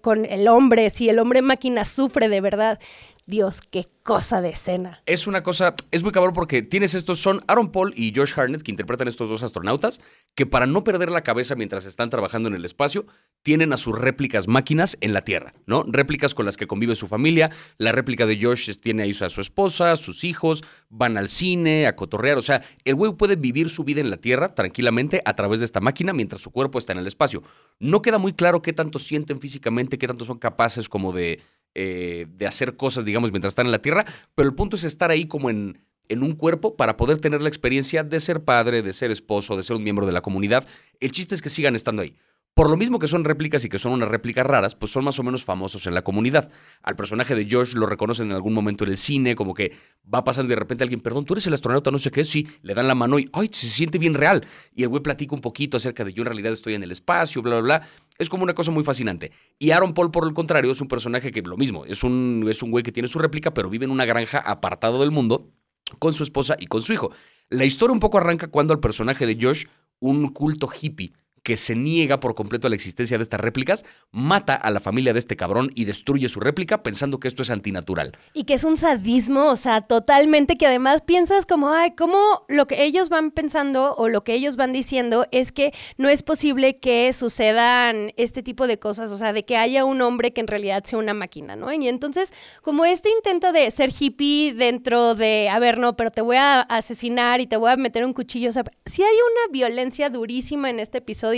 con 0.00 0.24
el 0.24 0.48
hombre, 0.48 0.88
si 0.88 1.10
el 1.10 1.18
hombre 1.18 1.42
máquina 1.42 1.84
sufre 1.84 2.30
de 2.30 2.40
verdad. 2.40 2.78
Dios, 3.26 3.62
qué 3.70 3.88
cosa 4.02 4.42
de 4.42 4.50
escena. 4.50 5.02
Es 5.06 5.26
una 5.26 5.42
cosa, 5.42 5.74
es 5.90 6.02
muy 6.02 6.12
cabrón 6.12 6.34
porque 6.34 6.60
tienes 6.60 6.92
estos, 6.92 7.20
son 7.20 7.42
Aaron 7.48 7.72
Paul 7.72 7.94
y 7.96 8.12
Josh 8.14 8.34
Harnett 8.36 8.60
que 8.60 8.70
interpretan 8.70 9.08
estos 9.08 9.30
dos 9.30 9.42
astronautas, 9.42 10.02
que 10.34 10.44
para 10.44 10.66
no 10.66 10.84
perder 10.84 11.10
la 11.10 11.22
cabeza 11.22 11.54
mientras 11.54 11.86
están 11.86 12.10
trabajando 12.10 12.50
en 12.50 12.54
el 12.54 12.66
espacio, 12.66 13.06
tienen 13.42 13.72
a 13.72 13.78
sus 13.78 13.98
réplicas 13.98 14.46
máquinas 14.46 14.98
en 15.00 15.14
la 15.14 15.22
Tierra, 15.22 15.54
¿no? 15.64 15.84
Réplicas 15.88 16.34
con 16.34 16.44
las 16.44 16.58
que 16.58 16.66
convive 16.66 16.96
su 16.96 17.06
familia. 17.06 17.50
La 17.78 17.92
réplica 17.92 18.26
de 18.26 18.38
Josh 18.38 18.70
tiene 18.76 19.04
ahí 19.04 19.16
a 19.18 19.30
su 19.30 19.40
esposa, 19.40 19.92
a 19.92 19.96
sus 19.96 20.22
hijos, 20.22 20.62
van 20.90 21.16
al 21.16 21.30
cine, 21.30 21.86
a 21.86 21.96
cotorrear. 21.96 22.36
O 22.36 22.42
sea, 22.42 22.62
el 22.84 22.94
güey 22.94 23.14
puede 23.14 23.36
vivir 23.36 23.70
su 23.70 23.84
vida 23.84 24.02
en 24.02 24.10
la 24.10 24.18
Tierra 24.18 24.54
tranquilamente 24.54 25.22
a 25.24 25.34
través 25.34 25.60
de 25.60 25.64
esta 25.64 25.80
máquina 25.80 26.12
mientras 26.12 26.42
su 26.42 26.50
cuerpo 26.50 26.78
está 26.78 26.92
en 26.92 26.98
el 26.98 27.06
espacio. 27.06 27.42
No 27.78 28.02
queda 28.02 28.18
muy 28.18 28.34
claro 28.34 28.60
qué 28.60 28.74
tanto 28.74 28.98
sienten 28.98 29.40
físicamente, 29.40 29.96
qué 29.96 30.06
tanto 30.06 30.26
son 30.26 30.38
capaces 30.38 30.90
como 30.90 31.12
de, 31.12 31.40
eh, 31.74 32.26
de 32.28 32.46
hacer 32.46 32.76
cosas, 32.76 33.04
digamos, 33.04 33.30
mientras 33.32 33.52
están 33.52 33.66
en 33.66 33.72
la 33.72 33.80
Tierra, 33.80 34.04
pero 34.34 34.48
el 34.48 34.54
punto 34.54 34.76
es 34.76 34.84
estar 34.84 35.10
ahí 35.10 35.26
como 35.26 35.50
en 35.50 35.78
en 36.08 36.22
un 36.22 36.32
cuerpo 36.32 36.76
para 36.76 36.96
poder 36.96 37.18
tener 37.18 37.40
la 37.42 37.48
experiencia 37.48 38.04
de 38.04 38.20
ser 38.20 38.44
padre, 38.44 38.82
de 38.82 38.92
ser 38.92 39.10
esposo, 39.10 39.56
de 39.56 39.62
ser 39.62 39.76
un 39.76 39.82
miembro 39.82 40.06
de 40.06 40.12
la 40.12 40.20
comunidad. 40.20 40.66
El 41.00 41.10
chiste 41.12 41.34
es 41.34 41.42
que 41.42 41.50
sigan 41.50 41.74
estando 41.74 42.02
ahí. 42.02 42.14
Por 42.54 42.70
lo 42.70 42.76
mismo 42.76 43.00
que 43.00 43.08
son 43.08 43.24
réplicas 43.24 43.64
y 43.64 43.68
que 43.68 43.80
son 43.80 43.90
unas 43.90 44.08
réplicas 44.08 44.46
raras, 44.46 44.76
pues 44.76 44.92
son 44.92 45.04
más 45.04 45.18
o 45.18 45.24
menos 45.24 45.44
famosos 45.44 45.88
en 45.88 45.94
la 45.94 46.02
comunidad. 46.02 46.52
Al 46.84 46.94
personaje 46.94 47.34
de 47.34 47.46
George 47.46 47.76
lo 47.76 47.86
reconocen 47.86 48.26
en 48.26 48.32
algún 48.32 48.54
momento 48.54 48.84
en 48.84 48.90
el 48.90 48.96
cine, 48.96 49.34
como 49.34 49.54
que 49.54 49.72
va 50.12 50.22
pasar 50.22 50.46
de 50.46 50.54
repente 50.54 50.84
alguien, 50.84 51.00
perdón, 51.00 51.24
tú 51.24 51.34
eres 51.34 51.48
el 51.48 51.54
astronauta, 51.54 51.90
no 51.90 51.98
sé 51.98 52.12
qué, 52.12 52.24
sí, 52.24 52.46
le 52.62 52.74
dan 52.74 52.86
la 52.86 52.94
mano 52.94 53.18
y, 53.18 53.28
ay, 53.32 53.48
se 53.50 53.68
siente 53.68 53.98
bien 53.98 54.14
real. 54.14 54.46
Y 54.72 54.84
el 54.84 54.88
güey 54.88 55.02
platica 55.02 55.34
un 55.34 55.40
poquito 55.40 55.78
acerca 55.78 56.04
de 56.04 56.12
yo 56.12 56.22
en 56.22 56.26
realidad 56.26 56.52
estoy 56.52 56.74
en 56.74 56.84
el 56.84 56.92
espacio, 56.92 57.42
bla, 57.42 57.60
bla, 57.60 57.78
bla. 57.78 57.88
Es 58.18 58.28
como 58.28 58.44
una 58.44 58.54
cosa 58.54 58.70
muy 58.70 58.84
fascinante. 58.84 59.32
Y 59.58 59.72
Aaron 59.72 59.92
Paul, 59.92 60.12
por 60.12 60.24
el 60.24 60.32
contrario, 60.32 60.70
es 60.70 60.80
un 60.80 60.86
personaje 60.86 61.32
que 61.32 61.42
lo 61.42 61.56
mismo, 61.56 61.84
es 61.86 62.04
un, 62.04 62.46
es 62.48 62.62
un 62.62 62.70
güey 62.70 62.84
que 62.84 62.92
tiene 62.92 63.08
su 63.08 63.18
réplica, 63.18 63.52
pero 63.52 63.68
vive 63.68 63.84
en 63.84 63.90
una 63.90 64.04
granja 64.04 64.38
apartado 64.38 65.00
del 65.00 65.10
mundo 65.10 65.50
con 65.98 66.14
su 66.14 66.22
esposa 66.22 66.54
y 66.60 66.66
con 66.66 66.82
su 66.82 66.92
hijo. 66.92 67.10
La 67.50 67.64
historia 67.64 67.92
un 67.92 68.00
poco 68.00 68.18
arranca 68.18 68.46
cuando 68.46 68.72
al 68.72 68.78
personaje 68.78 69.26
de 69.26 69.38
Josh, 69.40 69.64
un 69.98 70.28
culto 70.28 70.68
hippie, 70.68 71.12
que 71.44 71.58
se 71.58 71.76
niega 71.76 72.20
por 72.20 72.34
completo 72.34 72.66
a 72.66 72.70
la 72.70 72.74
existencia 72.74 73.18
de 73.18 73.22
estas 73.22 73.38
réplicas, 73.38 73.84
mata 74.10 74.54
a 74.54 74.70
la 74.70 74.80
familia 74.80 75.12
de 75.12 75.18
este 75.18 75.36
cabrón 75.36 75.70
y 75.74 75.84
destruye 75.84 76.28
su 76.30 76.40
réplica 76.40 76.82
pensando 76.82 77.20
que 77.20 77.28
esto 77.28 77.42
es 77.42 77.50
antinatural. 77.50 78.16
Y 78.32 78.44
que 78.44 78.54
es 78.54 78.64
un 78.64 78.78
sadismo, 78.78 79.50
o 79.50 79.56
sea, 79.56 79.82
totalmente 79.82 80.56
que 80.56 80.66
además 80.66 81.02
piensas 81.02 81.44
como, 81.44 81.70
ay, 81.70 81.92
cómo 81.92 82.44
lo 82.48 82.66
que 82.66 82.82
ellos 82.82 83.10
van 83.10 83.30
pensando 83.30 83.94
o 83.94 84.08
lo 84.08 84.24
que 84.24 84.32
ellos 84.32 84.56
van 84.56 84.72
diciendo 84.72 85.26
es 85.32 85.52
que 85.52 85.74
no 85.98 86.08
es 86.08 86.22
posible 86.22 86.78
que 86.78 87.12
sucedan 87.12 88.12
este 88.16 88.42
tipo 88.42 88.66
de 88.66 88.78
cosas, 88.78 89.10
o 89.10 89.18
sea, 89.18 89.34
de 89.34 89.44
que 89.44 89.58
haya 89.58 89.84
un 89.84 90.00
hombre 90.00 90.32
que 90.32 90.40
en 90.40 90.46
realidad 90.46 90.82
sea 90.84 90.98
una 90.98 91.12
máquina, 91.12 91.56
¿no? 91.56 91.70
Y 91.70 91.88
entonces, 91.88 92.32
como 92.62 92.86
este 92.86 93.10
intento 93.10 93.52
de 93.52 93.70
ser 93.70 93.90
hippie 93.96 94.54
dentro 94.54 95.14
de, 95.14 95.50
a 95.50 95.58
ver, 95.58 95.76
no, 95.76 95.94
pero 95.94 96.10
te 96.10 96.22
voy 96.22 96.38
a 96.38 96.62
asesinar 96.62 97.42
y 97.42 97.46
te 97.46 97.58
voy 97.58 97.70
a 97.70 97.76
meter 97.76 98.06
un 98.06 98.14
cuchillo, 98.14 98.48
o 98.48 98.52
sea, 98.52 98.64
sí 98.86 99.02
hay 99.02 99.14
una 99.14 99.52
violencia 99.52 100.08
durísima 100.08 100.70
en 100.70 100.80
este 100.80 100.98
episodio 100.98 101.33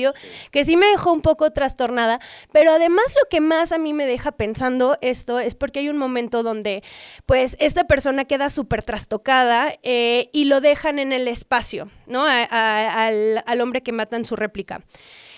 que 0.50 0.64
sí 0.64 0.76
me 0.76 0.86
dejó 0.86 1.12
un 1.12 1.20
poco 1.20 1.50
trastornada, 1.50 2.20
pero 2.52 2.72
además 2.72 3.04
lo 3.14 3.28
que 3.28 3.40
más 3.40 3.72
a 3.72 3.78
mí 3.78 3.92
me 3.92 4.06
deja 4.06 4.32
pensando 4.32 4.96
esto 5.00 5.40
es 5.40 5.54
porque 5.54 5.80
hay 5.80 5.88
un 5.88 5.98
momento 5.98 6.42
donde 6.42 6.82
pues 7.26 7.56
esta 7.60 7.84
persona 7.84 8.24
queda 8.24 8.48
súper 8.48 8.82
trastocada 8.82 9.74
eh, 9.82 10.30
y 10.32 10.44
lo 10.44 10.60
dejan 10.60 10.98
en 10.98 11.12
el 11.12 11.28
espacio, 11.28 11.88
¿no? 12.06 12.24
al, 12.24 13.42
al 13.46 13.60
hombre 13.60 13.82
que 13.82 13.92
mata 13.92 14.16
en 14.16 14.24
su 14.24 14.36
réplica. 14.36 14.80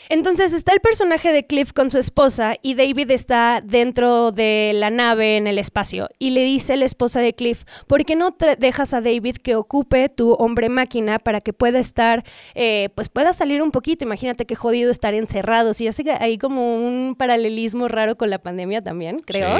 Entonces 0.09 0.53
está 0.53 0.73
el 0.73 0.81
personaje 0.81 1.33
de 1.33 1.45
Cliff 1.45 1.73
con 1.73 1.91
su 1.91 1.99
esposa 1.99 2.57
y 2.63 2.75
David 2.75 3.11
está 3.11 3.61
dentro 3.65 4.33
de 4.33 4.73
la 4.75 4.91
nave 4.91 5.37
en 5.37 5.47
el 5.47 5.59
espacio 5.59 6.09
y 6.19 6.31
le 6.31 6.45
dice 6.45 6.77
la 6.77 6.85
esposa 6.85 7.21
de 7.21 7.35
Cliff, 7.35 7.65
¿por 7.87 8.05
qué 8.05 8.17
no 8.17 8.35
dejas 8.59 8.95
a 8.95 9.01
David 9.01 9.37
que 9.37 9.55
ocupe 9.55 10.09
tu 10.09 10.33
hombre 10.33 10.69
máquina 10.69 11.19
para 11.19 11.41
que 11.41 11.53
pueda 11.53 11.79
estar, 11.79 12.25
eh, 12.55 12.89
pues 12.95 13.09
pueda 13.09 13.33
salir 13.33 13.63
un 13.63 13.71
poquito? 13.71 14.05
Imagínate 14.05 14.47
qué 14.47 14.55
jodido 14.55 14.91
estar 14.91 15.15
encerrados 15.15 15.81
y 15.81 15.89
hace 15.89 16.05
ahí 16.21 16.39
como 16.39 16.77
un 16.77 17.15
paralelismo 17.17 17.89
raro 17.89 18.17
con 18.17 18.31
la 18.31 18.39
pandemia 18.39 18.83
también, 18.83 19.21
creo. 19.21 19.59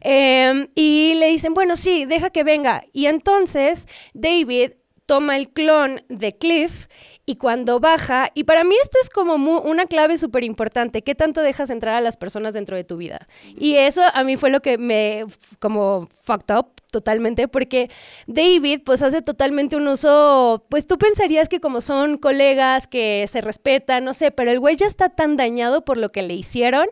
Em, 0.00 0.68
y 0.74 1.14
le 1.14 1.28
dicen, 1.28 1.54
bueno, 1.54 1.76
sí, 1.76 2.04
deja 2.04 2.30
que 2.30 2.44
venga. 2.44 2.84
Y 2.92 3.06
entonces 3.06 3.86
David 4.12 4.72
toma 5.06 5.36
el 5.36 5.48
clon 5.50 6.02
de 6.08 6.36
Cliff 6.36 6.86
y 7.26 7.36
cuando 7.36 7.80
baja, 7.80 8.30
y 8.34 8.44
para 8.44 8.62
mí 8.62 8.74
esta 8.80 8.98
es 9.02 9.10
como 9.10 9.34
una 9.34 9.86
clave 9.86 10.16
súper 10.16 10.44
importante, 10.44 11.02
¿qué 11.02 11.16
tanto 11.16 11.42
dejas 11.42 11.70
entrar 11.70 11.94
a 11.94 12.00
las 12.00 12.16
personas 12.16 12.54
dentro 12.54 12.76
de 12.76 12.84
tu 12.84 12.96
vida? 12.96 13.26
Y 13.58 13.74
eso 13.74 14.02
a 14.14 14.22
mí 14.22 14.36
fue 14.36 14.50
lo 14.50 14.60
que 14.60 14.78
me 14.78 15.24
como 15.58 16.08
fucked 16.22 16.56
up 16.56 16.68
totalmente, 16.90 17.48
porque 17.48 17.90
David 18.26 18.80
pues 18.84 19.02
hace 19.02 19.22
totalmente 19.22 19.76
un 19.76 19.88
uso, 19.88 20.66
pues 20.70 20.86
tú 20.86 20.98
pensarías 20.98 21.48
que 21.48 21.60
como 21.60 21.80
son 21.80 22.18
colegas 22.18 22.86
que 22.86 23.26
se 23.30 23.40
respetan, 23.40 24.04
no 24.04 24.14
sé, 24.14 24.30
pero 24.30 24.50
el 24.50 24.60
güey 24.60 24.76
ya 24.76 24.86
está 24.86 25.10
tan 25.10 25.36
dañado 25.36 25.84
por 25.84 25.96
lo 25.96 26.08
que 26.08 26.22
le 26.22 26.34
hicieron 26.34 26.86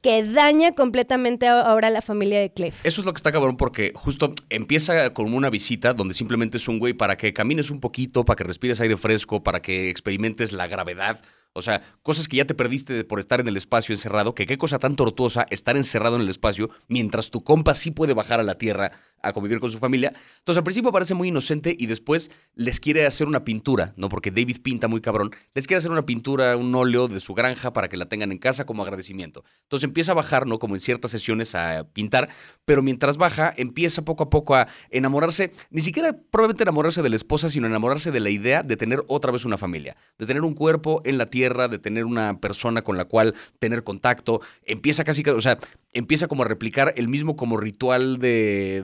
que 0.00 0.24
daña 0.24 0.72
completamente 0.72 1.46
ahora 1.48 1.88
a 1.88 1.90
la 1.90 2.02
familia 2.02 2.40
de 2.40 2.52
Cliff. 2.52 2.80
Eso 2.84 3.00
es 3.00 3.04
lo 3.04 3.12
que 3.12 3.18
está 3.18 3.32
cabrón 3.32 3.56
porque 3.56 3.92
justo 3.94 4.34
empieza 4.48 5.12
con 5.12 5.32
una 5.34 5.50
visita 5.50 5.92
donde 5.94 6.14
simplemente 6.14 6.58
es 6.58 6.68
un 6.68 6.78
güey 6.78 6.94
para 6.94 7.16
que 7.16 7.32
camines 7.32 7.70
un 7.70 7.80
poquito, 7.80 8.24
para 8.24 8.36
que 8.36 8.44
respires 8.44 8.80
aire 8.80 8.96
fresco, 8.96 9.42
para 9.42 9.60
que 9.60 9.90
experimentes 9.90 10.52
la 10.52 10.66
gravedad 10.66 11.20
o 11.52 11.62
sea, 11.62 11.82
cosas 12.02 12.28
que 12.28 12.36
ya 12.36 12.44
te 12.44 12.54
perdiste 12.54 13.02
por 13.04 13.18
estar 13.18 13.40
en 13.40 13.48
el 13.48 13.56
espacio 13.56 13.92
encerrado, 13.92 14.36
que 14.36 14.46
qué 14.46 14.56
cosa 14.56 14.78
tan 14.78 14.94
tortuosa 14.94 15.46
estar 15.50 15.76
encerrado 15.76 16.14
en 16.14 16.22
el 16.22 16.28
espacio 16.28 16.70
mientras 16.86 17.30
tu 17.30 17.42
compa 17.42 17.74
sí 17.74 17.90
puede 17.90 18.14
bajar 18.14 18.38
a 18.38 18.44
la 18.44 18.54
Tierra 18.54 18.92
a 19.22 19.32
convivir 19.32 19.60
con 19.60 19.70
su 19.70 19.78
familia. 19.78 20.12
Entonces 20.38 20.58
al 20.58 20.64
principio 20.64 20.92
parece 20.92 21.14
muy 21.14 21.28
inocente 21.28 21.74
y 21.78 21.86
después 21.86 22.30
les 22.54 22.80
quiere 22.80 23.06
hacer 23.06 23.26
una 23.26 23.44
pintura, 23.44 23.92
¿no? 23.96 24.08
Porque 24.08 24.30
David 24.30 24.58
pinta 24.62 24.88
muy 24.88 25.00
cabrón. 25.00 25.30
Les 25.54 25.66
quiere 25.66 25.78
hacer 25.78 25.90
una 25.90 26.06
pintura, 26.06 26.56
un 26.56 26.74
óleo 26.74 27.08
de 27.08 27.20
su 27.20 27.34
granja 27.34 27.72
para 27.72 27.88
que 27.88 27.96
la 27.96 28.06
tengan 28.06 28.32
en 28.32 28.38
casa 28.38 28.66
como 28.66 28.82
agradecimiento. 28.82 29.44
Entonces 29.62 29.84
empieza 29.84 30.12
a 30.12 30.14
bajar, 30.14 30.46
¿no? 30.46 30.58
Como 30.58 30.74
en 30.74 30.80
ciertas 30.80 31.10
sesiones 31.10 31.54
a 31.54 31.84
pintar, 31.92 32.28
pero 32.64 32.82
mientras 32.82 33.16
baja 33.16 33.52
empieza 33.56 34.02
poco 34.02 34.24
a 34.24 34.30
poco 34.30 34.54
a 34.54 34.68
enamorarse, 34.90 35.52
ni 35.70 35.80
siquiera 35.80 36.16
probablemente 36.30 36.64
enamorarse 36.64 37.02
de 37.02 37.10
la 37.10 37.16
esposa, 37.16 37.50
sino 37.50 37.66
enamorarse 37.66 38.10
de 38.10 38.20
la 38.20 38.30
idea 38.30 38.62
de 38.62 38.76
tener 38.76 39.02
otra 39.08 39.32
vez 39.32 39.44
una 39.44 39.58
familia, 39.58 39.96
de 40.18 40.26
tener 40.26 40.42
un 40.42 40.54
cuerpo 40.54 41.02
en 41.04 41.18
la 41.18 41.26
tierra 41.26 41.68
de 41.68 41.78
tener 41.78 42.04
una 42.04 42.38
persona 42.40 42.82
con 42.82 42.96
la 42.96 43.04
cual 43.04 43.34
tener 43.58 43.84
contacto. 43.84 44.40
Empieza 44.64 45.04
casi, 45.04 45.22
o 45.28 45.40
sea, 45.40 45.58
empieza 45.92 46.28
como 46.28 46.42
a 46.42 46.46
replicar 46.46 46.94
el 46.96 47.08
mismo 47.08 47.36
como 47.36 47.56
ritual 47.56 48.18
de, 48.18 48.82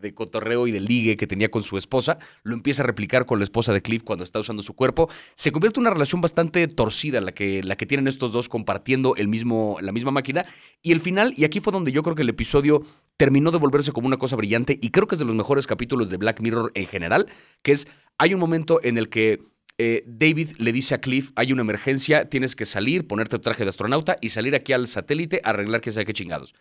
de, 0.00 0.14
cotorreo 0.14 0.66
y 0.66 0.70
de 0.70 0.80
ligue 0.80 1.16
que 1.16 1.26
tenía 1.26 1.50
con 1.50 1.62
su 1.62 1.76
esposa. 1.76 2.18
Lo 2.42 2.54
empieza 2.54 2.82
a 2.82 2.86
replicar 2.86 3.26
con 3.26 3.38
la 3.38 3.44
esposa 3.44 3.72
de 3.72 3.82
Cliff 3.82 4.02
cuando 4.04 4.24
está 4.24 4.38
usando 4.40 4.62
su 4.62 4.74
cuerpo. 4.74 5.08
Se 5.34 5.52
convierte 5.52 5.80
en 5.80 5.82
una 5.82 5.90
relación 5.90 6.20
bastante 6.20 6.66
torcida 6.68 7.20
la 7.20 7.32
que, 7.32 7.62
la 7.62 7.76
que 7.76 7.86
tienen 7.86 8.08
estos 8.08 8.32
dos 8.32 8.48
compartiendo 8.48 9.16
el 9.16 9.28
mismo, 9.28 9.78
la 9.80 9.92
misma 9.92 10.12
máquina. 10.12 10.46
Y 10.82 10.92
el 10.92 11.00
final, 11.00 11.34
y 11.36 11.44
aquí 11.44 11.60
fue 11.60 11.72
donde 11.72 11.92
yo 11.92 12.02
creo 12.02 12.14
que 12.14 12.22
el 12.22 12.28
episodio 12.28 12.82
terminó 13.16 13.50
de 13.50 13.58
volverse 13.58 13.92
como 13.92 14.06
una 14.06 14.16
cosa 14.16 14.36
brillante 14.36 14.78
y 14.80 14.90
creo 14.90 15.06
que 15.06 15.14
es 15.14 15.18
de 15.18 15.24
los 15.24 15.34
mejores 15.34 15.66
capítulos 15.66 16.10
de 16.10 16.16
Black 16.16 16.40
Mirror 16.40 16.72
en 16.74 16.86
general, 16.86 17.26
que 17.62 17.72
es, 17.72 17.86
hay 18.18 18.34
un 18.34 18.40
momento 18.40 18.80
en 18.82 18.98
el 18.98 19.08
que 19.08 19.40
eh, 19.78 20.04
David 20.06 20.50
le 20.58 20.72
dice 20.72 20.94
a 20.94 21.00
Cliff, 21.00 21.32
hay 21.34 21.52
una 21.52 21.62
emergencia, 21.62 22.28
tienes 22.28 22.54
que 22.54 22.64
salir, 22.64 23.06
ponerte 23.06 23.36
tu 23.36 23.42
traje 23.42 23.64
de 23.64 23.70
astronauta 23.70 24.16
y 24.20 24.28
salir 24.28 24.54
aquí 24.54 24.72
al 24.72 24.86
satélite 24.86 25.40
a 25.44 25.50
arreglar 25.50 25.80
que 25.80 25.90
sea 25.90 26.04
qué 26.04 26.12
chingados. 26.12 26.54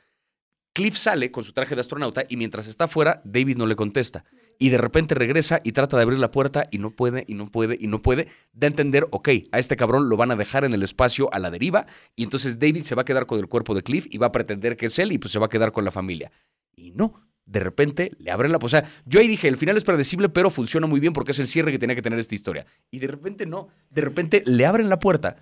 Cliff 0.73 0.97
sale 0.97 1.31
con 1.31 1.43
su 1.43 1.53
traje 1.53 1.75
de 1.75 1.81
astronauta 1.81 2.23
y 2.27 2.35
mientras 2.35 2.67
está 2.67 2.85
afuera, 2.85 3.21
David 3.25 3.57
no 3.57 3.67
le 3.67 3.75
contesta. 3.75 4.25
Y 4.57 4.69
de 4.69 4.79
repente 4.79 5.13
regresa 5.13 5.61
y 5.63 5.71
trata 5.71 5.97
de 5.97 6.03
abrir 6.03 6.17
la 6.17 6.31
puerta 6.31 6.67
y 6.71 6.79
no 6.79 6.89
puede, 6.89 7.25
y 7.27 7.35
no 7.35 7.47
puede, 7.47 7.77
y 7.79 7.85
no 7.85 8.01
puede. 8.01 8.27
Da 8.53 8.65
a 8.65 8.71
entender, 8.71 9.07
ok, 9.11 9.29
a 9.51 9.59
este 9.59 9.75
cabrón 9.75 10.09
lo 10.09 10.17
van 10.17 10.31
a 10.31 10.35
dejar 10.35 10.63
en 10.63 10.73
el 10.73 10.81
espacio 10.81 11.31
a 11.31 11.37
la 11.37 11.51
deriva 11.51 11.85
y 12.15 12.23
entonces 12.23 12.57
David 12.57 12.83
se 12.83 12.95
va 12.95 13.03
a 13.03 13.05
quedar 13.05 13.27
con 13.27 13.39
el 13.39 13.47
cuerpo 13.47 13.75
de 13.75 13.83
Cliff 13.83 14.07
y 14.09 14.17
va 14.17 14.27
a 14.27 14.31
pretender 14.31 14.75
que 14.75 14.87
es 14.87 14.97
él 14.97 15.11
y 15.11 15.19
pues 15.19 15.31
se 15.31 15.37
va 15.37 15.45
a 15.45 15.49
quedar 15.49 15.71
con 15.71 15.85
la 15.85 15.91
familia. 15.91 16.31
Y 16.75 16.91
no, 16.91 17.21
de 17.45 17.59
repente 17.59 18.11
le 18.17 18.31
abren 18.31 18.51
la... 18.51 18.59
O 18.61 18.69
sea, 18.69 18.89
yo 19.05 19.19
ahí 19.19 19.27
dije, 19.27 19.47
el 19.47 19.57
final 19.57 19.77
es 19.77 19.83
predecible, 19.83 20.29
pero 20.29 20.49
funciona 20.49 20.87
muy 20.87 20.99
bien 20.99 21.13
porque 21.13 21.31
es 21.31 21.39
el 21.39 21.47
cierre 21.47 21.71
que 21.71 21.79
tenía 21.79 21.95
que 21.95 22.01
tener 22.01 22.19
esta 22.19 22.35
historia. 22.35 22.65
Y 22.91 22.99
de 22.99 23.07
repente 23.07 23.45
no, 23.45 23.67
de 23.89 24.01
repente 24.01 24.43
le 24.45 24.65
abren 24.65 24.89
la 24.89 24.99
puerta. 24.99 25.37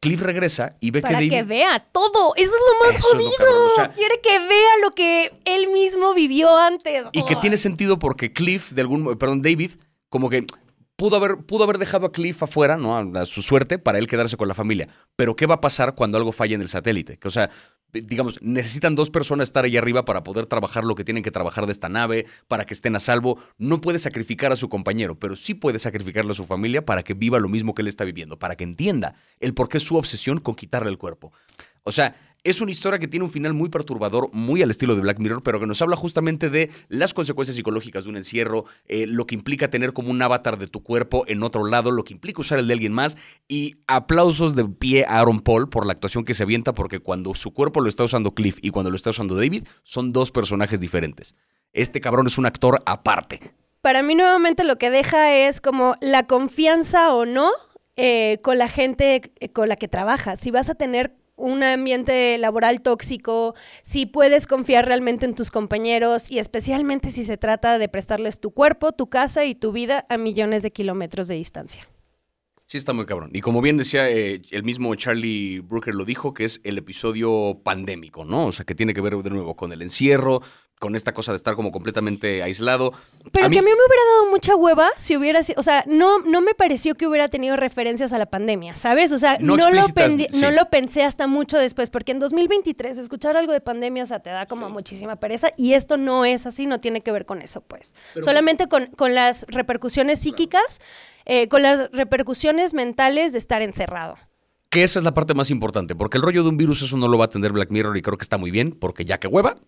Cliff 0.00 0.22
regresa 0.22 0.76
y 0.80 0.90
ve 0.92 1.02
Para 1.02 1.18
que 1.18 1.26
David... 1.26 1.30
que 1.30 1.42
vea 1.42 1.84
todo. 1.92 2.34
Eso 2.36 2.52
es 2.52 2.60
lo 2.72 2.86
más 2.86 3.04
jodido. 3.04 3.92
Quiere 3.94 4.20
que 4.22 4.38
vea 4.38 4.70
lo 4.82 4.94
que 4.94 5.32
él 5.44 5.68
mismo 5.72 6.14
vivió 6.14 6.56
antes. 6.56 7.06
Y 7.12 7.24
que 7.24 7.36
tiene 7.36 7.58
sentido 7.58 7.98
porque 7.98 8.32
Cliff, 8.32 8.70
de 8.72 8.80
algún... 8.80 9.18
Perdón, 9.18 9.42
David, 9.42 9.72
como 10.08 10.30
que 10.30 10.46
pudo 11.00 11.16
haber, 11.16 11.38
pudo 11.38 11.64
haber 11.64 11.78
dejado 11.78 12.06
a 12.06 12.12
Cliff 12.12 12.42
afuera, 12.42 12.76
¿no? 12.76 12.96
A, 12.96 13.26
su 13.26 13.40
suerte, 13.40 13.78
para 13.78 13.98
él 13.98 14.06
quedarse 14.06 14.36
con 14.36 14.48
la 14.48 14.54
familia. 14.54 14.88
Pero 15.16 15.34
¿qué 15.34 15.46
va 15.46 15.56
a 15.56 15.60
pasar 15.60 15.94
cuando 15.94 16.18
algo 16.18 16.30
falla 16.30 16.54
en 16.54 16.60
el 16.60 16.68
satélite? 16.68 17.18
Que, 17.18 17.28
o 17.28 17.30
sea, 17.30 17.50
digamos, 17.92 18.40
necesitan 18.42 18.94
dos 18.94 19.10
personas 19.10 19.48
estar 19.48 19.64
ahí 19.64 19.76
arriba 19.76 20.04
para 20.04 20.22
poder 20.22 20.46
trabajar 20.46 20.84
lo 20.84 20.94
que 20.94 21.04
tienen 21.04 21.22
que 21.22 21.30
trabajar 21.30 21.66
de 21.66 21.72
esta 21.72 21.88
nave, 21.88 22.26
para 22.48 22.64
que 22.64 22.74
estén 22.74 22.96
a 22.96 23.00
salvo. 23.00 23.38
No 23.58 23.80
puede 23.80 23.98
sacrificar 23.98 24.52
a 24.52 24.56
su 24.56 24.68
compañero, 24.68 25.18
pero 25.18 25.36
sí 25.36 25.54
puede 25.54 25.78
sacrificarle 25.78 26.32
a 26.32 26.34
su 26.34 26.44
familia 26.44 26.84
para 26.84 27.02
que 27.02 27.14
viva 27.14 27.38
lo 27.38 27.48
mismo 27.48 27.74
que 27.74 27.82
él 27.82 27.88
está 27.88 28.04
viviendo, 28.04 28.38
para 28.38 28.56
que 28.56 28.64
entienda 28.64 29.14
el 29.40 29.54
por 29.54 29.68
qué 29.68 29.80
su 29.80 29.96
obsesión 29.96 30.38
con 30.38 30.54
quitarle 30.54 30.90
el 30.90 30.98
cuerpo. 30.98 31.32
O 31.82 31.92
sea, 31.92 32.14
Es 32.42 32.62
una 32.62 32.70
historia 32.70 32.98
que 32.98 33.06
tiene 33.06 33.24
un 33.24 33.30
final 33.30 33.52
muy 33.52 33.68
perturbador, 33.68 34.30
muy 34.32 34.62
al 34.62 34.70
estilo 34.70 34.94
de 34.94 35.02
Black 35.02 35.18
Mirror, 35.18 35.42
pero 35.42 35.60
que 35.60 35.66
nos 35.66 35.82
habla 35.82 35.94
justamente 35.94 36.48
de 36.48 36.70
las 36.88 37.12
consecuencias 37.12 37.54
psicológicas 37.54 38.04
de 38.04 38.10
un 38.10 38.16
encierro, 38.16 38.64
eh, 38.86 39.06
lo 39.06 39.26
que 39.26 39.34
implica 39.34 39.68
tener 39.68 39.92
como 39.92 40.10
un 40.10 40.22
avatar 40.22 40.58
de 40.58 40.66
tu 40.66 40.82
cuerpo 40.82 41.24
en 41.26 41.42
otro 41.42 41.66
lado, 41.66 41.90
lo 41.90 42.02
que 42.02 42.14
implica 42.14 42.40
usar 42.40 42.58
el 42.58 42.66
de 42.66 42.72
alguien 42.72 42.94
más. 42.94 43.18
Y 43.46 43.76
aplausos 43.86 44.56
de 44.56 44.64
pie 44.64 45.04
a 45.04 45.20
Aaron 45.20 45.40
Paul 45.40 45.68
por 45.68 45.84
la 45.84 45.92
actuación 45.92 46.24
que 46.24 46.32
se 46.32 46.44
avienta, 46.44 46.72
porque 46.72 47.00
cuando 47.00 47.34
su 47.34 47.52
cuerpo 47.52 47.82
lo 47.82 47.90
está 47.90 48.04
usando 48.04 48.34
Cliff 48.34 48.56
y 48.62 48.70
cuando 48.70 48.90
lo 48.90 48.96
está 48.96 49.10
usando 49.10 49.34
David, 49.34 49.66
son 49.82 50.14
dos 50.14 50.30
personajes 50.30 50.80
diferentes. 50.80 51.34
Este 51.74 52.00
cabrón 52.00 52.26
es 52.26 52.38
un 52.38 52.46
actor 52.46 52.82
aparte. 52.86 53.52
Para 53.82 54.02
mí 54.02 54.14
nuevamente 54.14 54.64
lo 54.64 54.76
que 54.76 54.88
deja 54.88 55.34
es 55.34 55.60
como 55.60 55.96
la 56.00 56.26
confianza 56.26 57.14
o 57.14 57.26
no 57.26 57.50
eh, 57.96 58.38
con 58.42 58.56
la 58.56 58.68
gente 58.68 59.32
eh, 59.40 59.52
con 59.52 59.68
la 59.68 59.76
que 59.76 59.88
trabajas. 59.88 60.40
Si 60.40 60.50
vas 60.50 60.70
a 60.70 60.74
tener 60.74 61.16
un 61.40 61.62
ambiente 61.62 62.36
laboral 62.38 62.82
tóxico, 62.82 63.54
si 63.82 64.06
puedes 64.06 64.46
confiar 64.46 64.86
realmente 64.86 65.26
en 65.26 65.34
tus 65.34 65.50
compañeros 65.50 66.30
y 66.30 66.38
especialmente 66.38 67.10
si 67.10 67.24
se 67.24 67.36
trata 67.36 67.78
de 67.78 67.88
prestarles 67.88 68.40
tu 68.40 68.52
cuerpo, 68.52 68.92
tu 68.92 69.08
casa 69.08 69.44
y 69.44 69.54
tu 69.54 69.72
vida 69.72 70.06
a 70.08 70.16
millones 70.16 70.62
de 70.62 70.70
kilómetros 70.70 71.28
de 71.28 71.36
distancia. 71.36 71.88
Sí, 72.70 72.78
está 72.78 72.92
muy 72.92 73.04
cabrón. 73.04 73.30
Y 73.32 73.40
como 73.40 73.60
bien 73.62 73.76
decía, 73.78 74.08
eh, 74.08 74.42
el 74.52 74.62
mismo 74.62 74.94
Charlie 74.94 75.58
Brooker 75.58 75.92
lo 75.92 76.04
dijo, 76.04 76.32
que 76.32 76.44
es 76.44 76.60
el 76.62 76.78
episodio 76.78 77.60
pandémico, 77.64 78.24
¿no? 78.24 78.46
O 78.46 78.52
sea, 78.52 78.64
que 78.64 78.76
tiene 78.76 78.94
que 78.94 79.00
ver 79.00 79.16
de 79.16 79.30
nuevo 79.30 79.56
con 79.56 79.72
el 79.72 79.82
encierro, 79.82 80.40
con 80.80 80.96
esta 80.96 81.12
cosa 81.12 81.32
de 81.32 81.36
estar 81.36 81.54
como 81.56 81.70
completamente 81.70 82.42
aislado. 82.42 82.92
Pero 83.32 83.50
que 83.50 83.58
a 83.58 83.62
mí 83.62 83.68
me 83.68 83.74
hubiera 83.74 84.02
dado 84.14 84.30
mucha 84.30 84.56
hueva 84.56 84.88
si 84.96 85.14
hubiera 85.14 85.42
sido, 85.42 85.60
o 85.60 85.62
sea, 85.62 85.84
no, 85.86 86.20
no 86.20 86.40
me 86.40 86.54
pareció 86.54 86.94
que 86.94 87.06
hubiera 87.06 87.28
tenido 87.28 87.54
referencias 87.54 88.14
a 88.14 88.18
la 88.18 88.24
pandemia, 88.24 88.74
¿sabes? 88.74 89.12
O 89.12 89.18
sea, 89.18 89.36
no, 89.40 89.58
lo, 89.58 89.66
no 89.68 90.50
lo 90.50 90.70
pensé 90.70 91.04
hasta 91.04 91.26
mucho 91.26 91.58
después, 91.58 91.90
porque 91.90 92.12
en 92.12 92.18
2023 92.18 92.96
escuchar 92.96 93.36
algo 93.36 93.52
de 93.52 93.60
pandemia, 93.60 94.04
o 94.04 94.06
sea, 94.06 94.20
te 94.20 94.30
da 94.30 94.46
como 94.46 94.70
muchísima 94.70 95.16
pereza 95.16 95.50
y 95.58 95.74
esto 95.74 95.98
no 95.98 96.24
es 96.24 96.46
así, 96.46 96.64
no 96.64 96.80
tiene 96.80 97.02
que 97.02 97.12
ver 97.12 97.26
con 97.26 97.42
eso, 97.42 97.60
pues. 97.60 97.94
Solamente 98.22 98.66
con, 98.66 98.86
con, 98.86 99.14
las 99.14 99.44
repercusiones 99.48 100.20
psíquicas, 100.20 100.80
eh, 101.26 101.48
con 101.48 101.60
las 101.60 101.90
repercusiones 101.92 102.72
mentales 102.72 103.32
de 103.32 103.38
estar 103.38 103.60
encerrado. 103.60 104.16
Que 104.70 104.82
esa 104.82 104.98
es 104.98 105.04
la 105.04 105.12
parte 105.12 105.34
más 105.34 105.50
importante, 105.50 105.94
porque 105.94 106.16
el 106.16 106.22
rollo 106.22 106.42
de 106.42 106.48
un 106.48 106.56
virus 106.56 106.80
eso 106.80 106.96
no 106.96 107.08
lo 107.08 107.18
va 107.18 107.24
a 107.24 107.26
atender 107.26 107.52
Black 107.52 107.70
Mirror 107.70 107.98
y 107.98 108.02
creo 108.02 108.16
que 108.16 108.22
está 108.22 108.38
muy 108.38 108.50
bien, 108.50 108.72
porque 108.72 109.04
ya 109.04 109.18
que 109.18 109.26
hueva, 109.26 109.58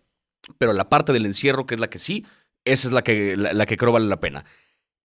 pero 0.59 0.73
la 0.73 0.89
parte 0.89 1.13
del 1.13 1.27
encierro, 1.27 1.67
que 1.67 1.75
es 1.75 1.81
la 1.81 1.91
que 1.91 1.99
sí, 1.99 2.25
esa 2.65 2.89
es 2.89 2.93
la 2.93 3.03
que, 3.03 3.37
la, 3.37 3.67
que 3.67 3.77
creo 3.77 3.93
vale 3.93 4.07
la 4.07 4.21
pena. 4.21 4.45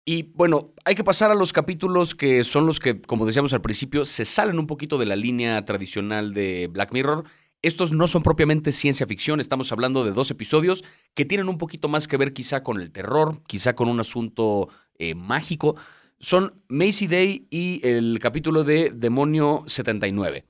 Y 0.05 0.25
bueno, 0.35 0.75
hay 0.85 0.95
que 0.95 1.05
pasar 1.05 1.31
a 1.31 1.35
los 1.35 1.53
capítulos 1.53 2.15
que 2.15 2.45
son 2.45 2.67
los 2.67 2.79
que, 2.79 3.01
como 3.01 3.25
decíamos 3.25 3.53
al 3.55 3.63
principio, 3.63 4.05
se 4.05 4.25
salen 4.25 4.59
un 4.59 4.67
poquito 4.67 4.99
de 4.99 5.07
la 5.07 5.17
línea 5.17 5.65
tradicional 5.65 6.35
de 6.35 6.69
Black 6.71 6.93
Mirror. 6.93 7.25
Estos 7.63 7.93
no 7.93 8.07
son 8.07 8.23
propiamente 8.23 8.73
ciencia 8.73 9.07
ficción, 9.07 9.41
estamos 9.41 9.73
hablando 9.73 10.05
de 10.05 10.13
dos 10.13 10.31
episodios 10.31 10.85
que 11.15 11.25
tienen 11.25 11.49
un 11.49 11.57
poquito 11.57 11.89
más 11.89 12.07
que 12.07 12.19
ver 12.19 12.35
quizá 12.35 12.63
con 12.63 12.81
el 12.81 12.91
terror, 12.91 13.43
quizá 13.47 13.75
con 13.75 13.89
un 13.89 14.01
asunto 14.01 14.69
eh, 14.99 15.15
mágico. 15.15 15.77
Son 16.19 16.63
Macy 16.69 17.07
Day 17.07 17.47
y 17.51 17.81
el 17.87 18.19
capítulo 18.21 18.65
de 18.65 18.91
Demonio 18.95 19.65
79. 19.67 20.45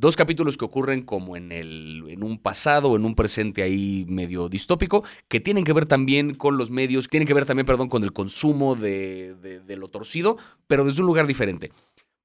Dos 0.00 0.14
capítulos 0.14 0.56
que 0.56 0.64
ocurren 0.64 1.02
como 1.02 1.36
en, 1.36 1.50
el, 1.50 2.04
en 2.06 2.22
un 2.22 2.38
pasado, 2.38 2.94
en 2.94 3.04
un 3.04 3.16
presente 3.16 3.64
ahí 3.64 4.04
medio 4.08 4.48
distópico, 4.48 5.02
que 5.26 5.40
tienen 5.40 5.64
que 5.64 5.72
ver 5.72 5.86
también 5.86 6.36
con 6.36 6.56
los 6.56 6.70
medios, 6.70 7.08
tienen 7.08 7.26
que 7.26 7.34
ver 7.34 7.46
también, 7.46 7.66
perdón, 7.66 7.88
con 7.88 8.04
el 8.04 8.12
consumo 8.12 8.76
de, 8.76 9.34
de 9.34 9.76
lo 9.76 9.88
torcido, 9.88 10.38
pero 10.68 10.84
desde 10.84 11.00
un 11.00 11.08
lugar 11.08 11.26
diferente. 11.26 11.72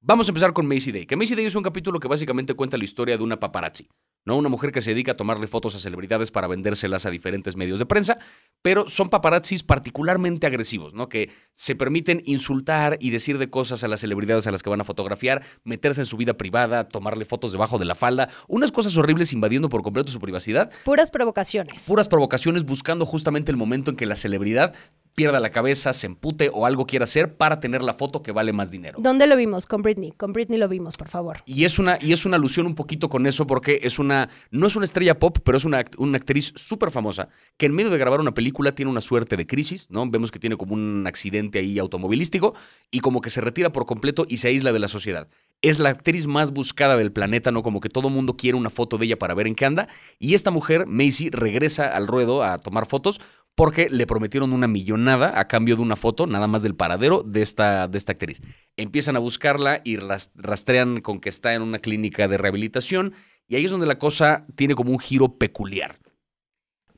Vamos 0.01 0.27
a 0.27 0.31
empezar 0.31 0.53
con 0.53 0.67
Macy 0.67 0.91
Day, 0.91 1.07
que 1.07 1.15
Macy 1.15 1.33
Day 1.33 1.45
es 1.45 1.55
un 1.55 1.63
capítulo 1.63 1.99
que 1.99 2.07
básicamente 2.07 2.53
cuenta 2.53 2.77
la 2.77 2.83
historia 2.83 3.17
de 3.17 3.23
una 3.23 3.39
paparazzi, 3.39 3.87
¿no? 4.25 4.37
Una 4.37 4.49
mujer 4.49 4.71
que 4.71 4.81
se 4.81 4.91
dedica 4.91 5.13
a 5.13 5.17
tomarle 5.17 5.47
fotos 5.47 5.75
a 5.75 5.79
celebridades 5.79 6.31
para 6.31 6.47
vendérselas 6.47 7.05
a 7.05 7.09
diferentes 7.09 7.55
medios 7.55 7.79
de 7.79 7.85
prensa, 7.85 8.17
pero 8.61 8.87
son 8.87 9.09
paparazzis 9.09 9.63
particularmente 9.63 10.47
agresivos, 10.47 10.93
¿no? 10.93 11.09
Que 11.09 11.29
se 11.53 11.75
permiten 11.75 12.21
insultar 12.25 12.97
y 12.99 13.09
decir 13.09 13.37
de 13.37 13.49
cosas 13.49 13.83
a 13.83 13.87
las 13.87 14.01
celebridades 14.01 14.47
a 14.47 14.51
las 14.51 14.63
que 14.63 14.69
van 14.69 14.81
a 14.81 14.85
fotografiar, 14.85 15.43
meterse 15.63 16.01
en 16.01 16.05
su 16.05 16.17
vida 16.17 16.35
privada, 16.35 16.87
tomarle 16.87 17.25
fotos 17.25 17.51
debajo 17.51 17.77
de 17.77 17.85
la 17.85 17.95
falda, 17.95 18.29
unas 18.47 18.71
cosas 18.71 18.95
horribles 18.97 19.33
invadiendo 19.33 19.69
por 19.69 19.83
completo 19.83 20.11
su 20.11 20.19
privacidad. 20.19 20.71
Puras 20.85 21.11
provocaciones. 21.11 21.83
Puras 21.83 22.07
provocaciones 22.07 22.63
buscando 22.63 23.05
justamente 23.05 23.51
el 23.51 23.57
momento 23.57 23.91
en 23.91 23.97
que 23.97 24.05
la 24.05 24.15
celebridad 24.15 24.75
pierda 25.15 25.39
la 25.39 25.51
cabeza, 25.51 25.93
se 25.93 26.07
empute 26.07 26.49
o 26.53 26.65
algo 26.65 26.85
quiera 26.85 27.03
hacer 27.03 27.35
para 27.35 27.59
tener 27.59 27.81
la 27.83 27.93
foto 27.93 28.23
que 28.23 28.31
vale 28.31 28.53
más 28.53 28.71
dinero. 28.71 28.97
¿Dónde 29.01 29.27
lo 29.27 29.35
vimos? 29.35 29.65
Con 29.65 29.81
Britney. 29.81 30.11
Con 30.11 30.33
Britney 30.33 30.57
lo 30.57 30.67
vimos, 30.67 30.97
por 30.97 31.07
favor. 31.07 31.41
Y 31.45 31.65
es 31.65 31.79
una, 31.79 31.97
y 32.01 32.13
es 32.13 32.25
una 32.25 32.37
alusión 32.37 32.65
un 32.65 32.75
poquito 32.75 33.09
con 33.09 33.25
eso 33.27 33.45
porque 33.45 33.79
es 33.83 33.99
una, 33.99 34.29
no 34.51 34.67
es 34.67 34.75
una 34.75 34.85
estrella 34.85 35.19
pop, 35.19 35.37
pero 35.43 35.57
es 35.57 35.65
una, 35.65 35.85
una 35.97 36.17
actriz 36.17 36.53
súper 36.55 36.91
famosa 36.91 37.29
que 37.57 37.67
en 37.67 37.73
medio 37.73 37.89
de 37.89 37.97
grabar 37.97 38.19
una 38.19 38.33
película 38.33 38.73
tiene 38.73 38.91
una 38.91 39.01
suerte 39.01 39.37
de 39.37 39.45
crisis, 39.45 39.89
¿no? 39.89 40.09
Vemos 40.09 40.31
que 40.31 40.39
tiene 40.39 40.57
como 40.57 40.73
un 40.73 41.05
accidente 41.07 41.59
ahí 41.59 41.77
automovilístico 41.79 42.55
y 42.91 42.99
como 42.99 43.21
que 43.21 43.29
se 43.29 43.41
retira 43.41 43.71
por 43.71 43.85
completo 43.85 44.25
y 44.27 44.37
se 44.37 44.47
aísla 44.47 44.73
de 44.73 44.79
la 44.79 44.87
sociedad. 44.87 45.27
Es 45.61 45.79
la 45.79 45.89
actriz 45.89 46.27
más 46.27 46.51
buscada 46.51 46.97
del 46.97 47.13
planeta, 47.13 47.51
¿no? 47.51 47.63
Como 47.63 47.79
que 47.79 47.87
todo 47.87 48.09
mundo 48.09 48.35
quiere 48.35 48.57
una 48.57 48.69
foto 48.69 48.97
de 48.97 49.05
ella 49.05 49.17
para 49.17 49.33
ver 49.33 49.47
en 49.47 49.55
qué 49.55 49.65
anda. 49.65 49.87
Y 50.19 50.33
esta 50.33 50.51
mujer, 50.51 50.87
Macy, 50.87 51.29
regresa 51.29 51.87
al 51.95 52.07
ruedo 52.07 52.43
a 52.43 52.57
tomar 52.57 52.85
fotos 52.85 53.21
porque 53.55 53.87
le 53.89 54.07
prometieron 54.07 54.53
una 54.53 54.67
millonada 54.67 55.39
a 55.39 55.47
cambio 55.47 55.75
de 55.75 55.81
una 55.81 55.95
foto, 55.95 56.25
nada 56.25 56.47
más 56.47 56.63
del 56.63 56.75
paradero 56.75 57.23
de 57.23 57.41
esta, 57.41 57.83
actriz. 57.83 58.41
Empiezan 58.77 59.15
a 59.15 59.19
buscarla 59.19 59.81
y 59.83 59.97
rastrean 59.97 61.01
con 61.01 61.19
que 61.19 61.29
está 61.29 61.53
en 61.53 61.61
una 61.61 61.79
clínica 61.79 62.27
de 62.27 62.37
rehabilitación 62.37 63.13
y 63.47 63.55
ahí 63.55 63.65
es 63.65 63.71
donde 63.71 63.87
la 63.87 63.99
cosa 63.99 64.47
tiene 64.55 64.75
como 64.75 64.91
un 64.91 64.99
giro 64.99 65.37
peculiar. 65.37 65.99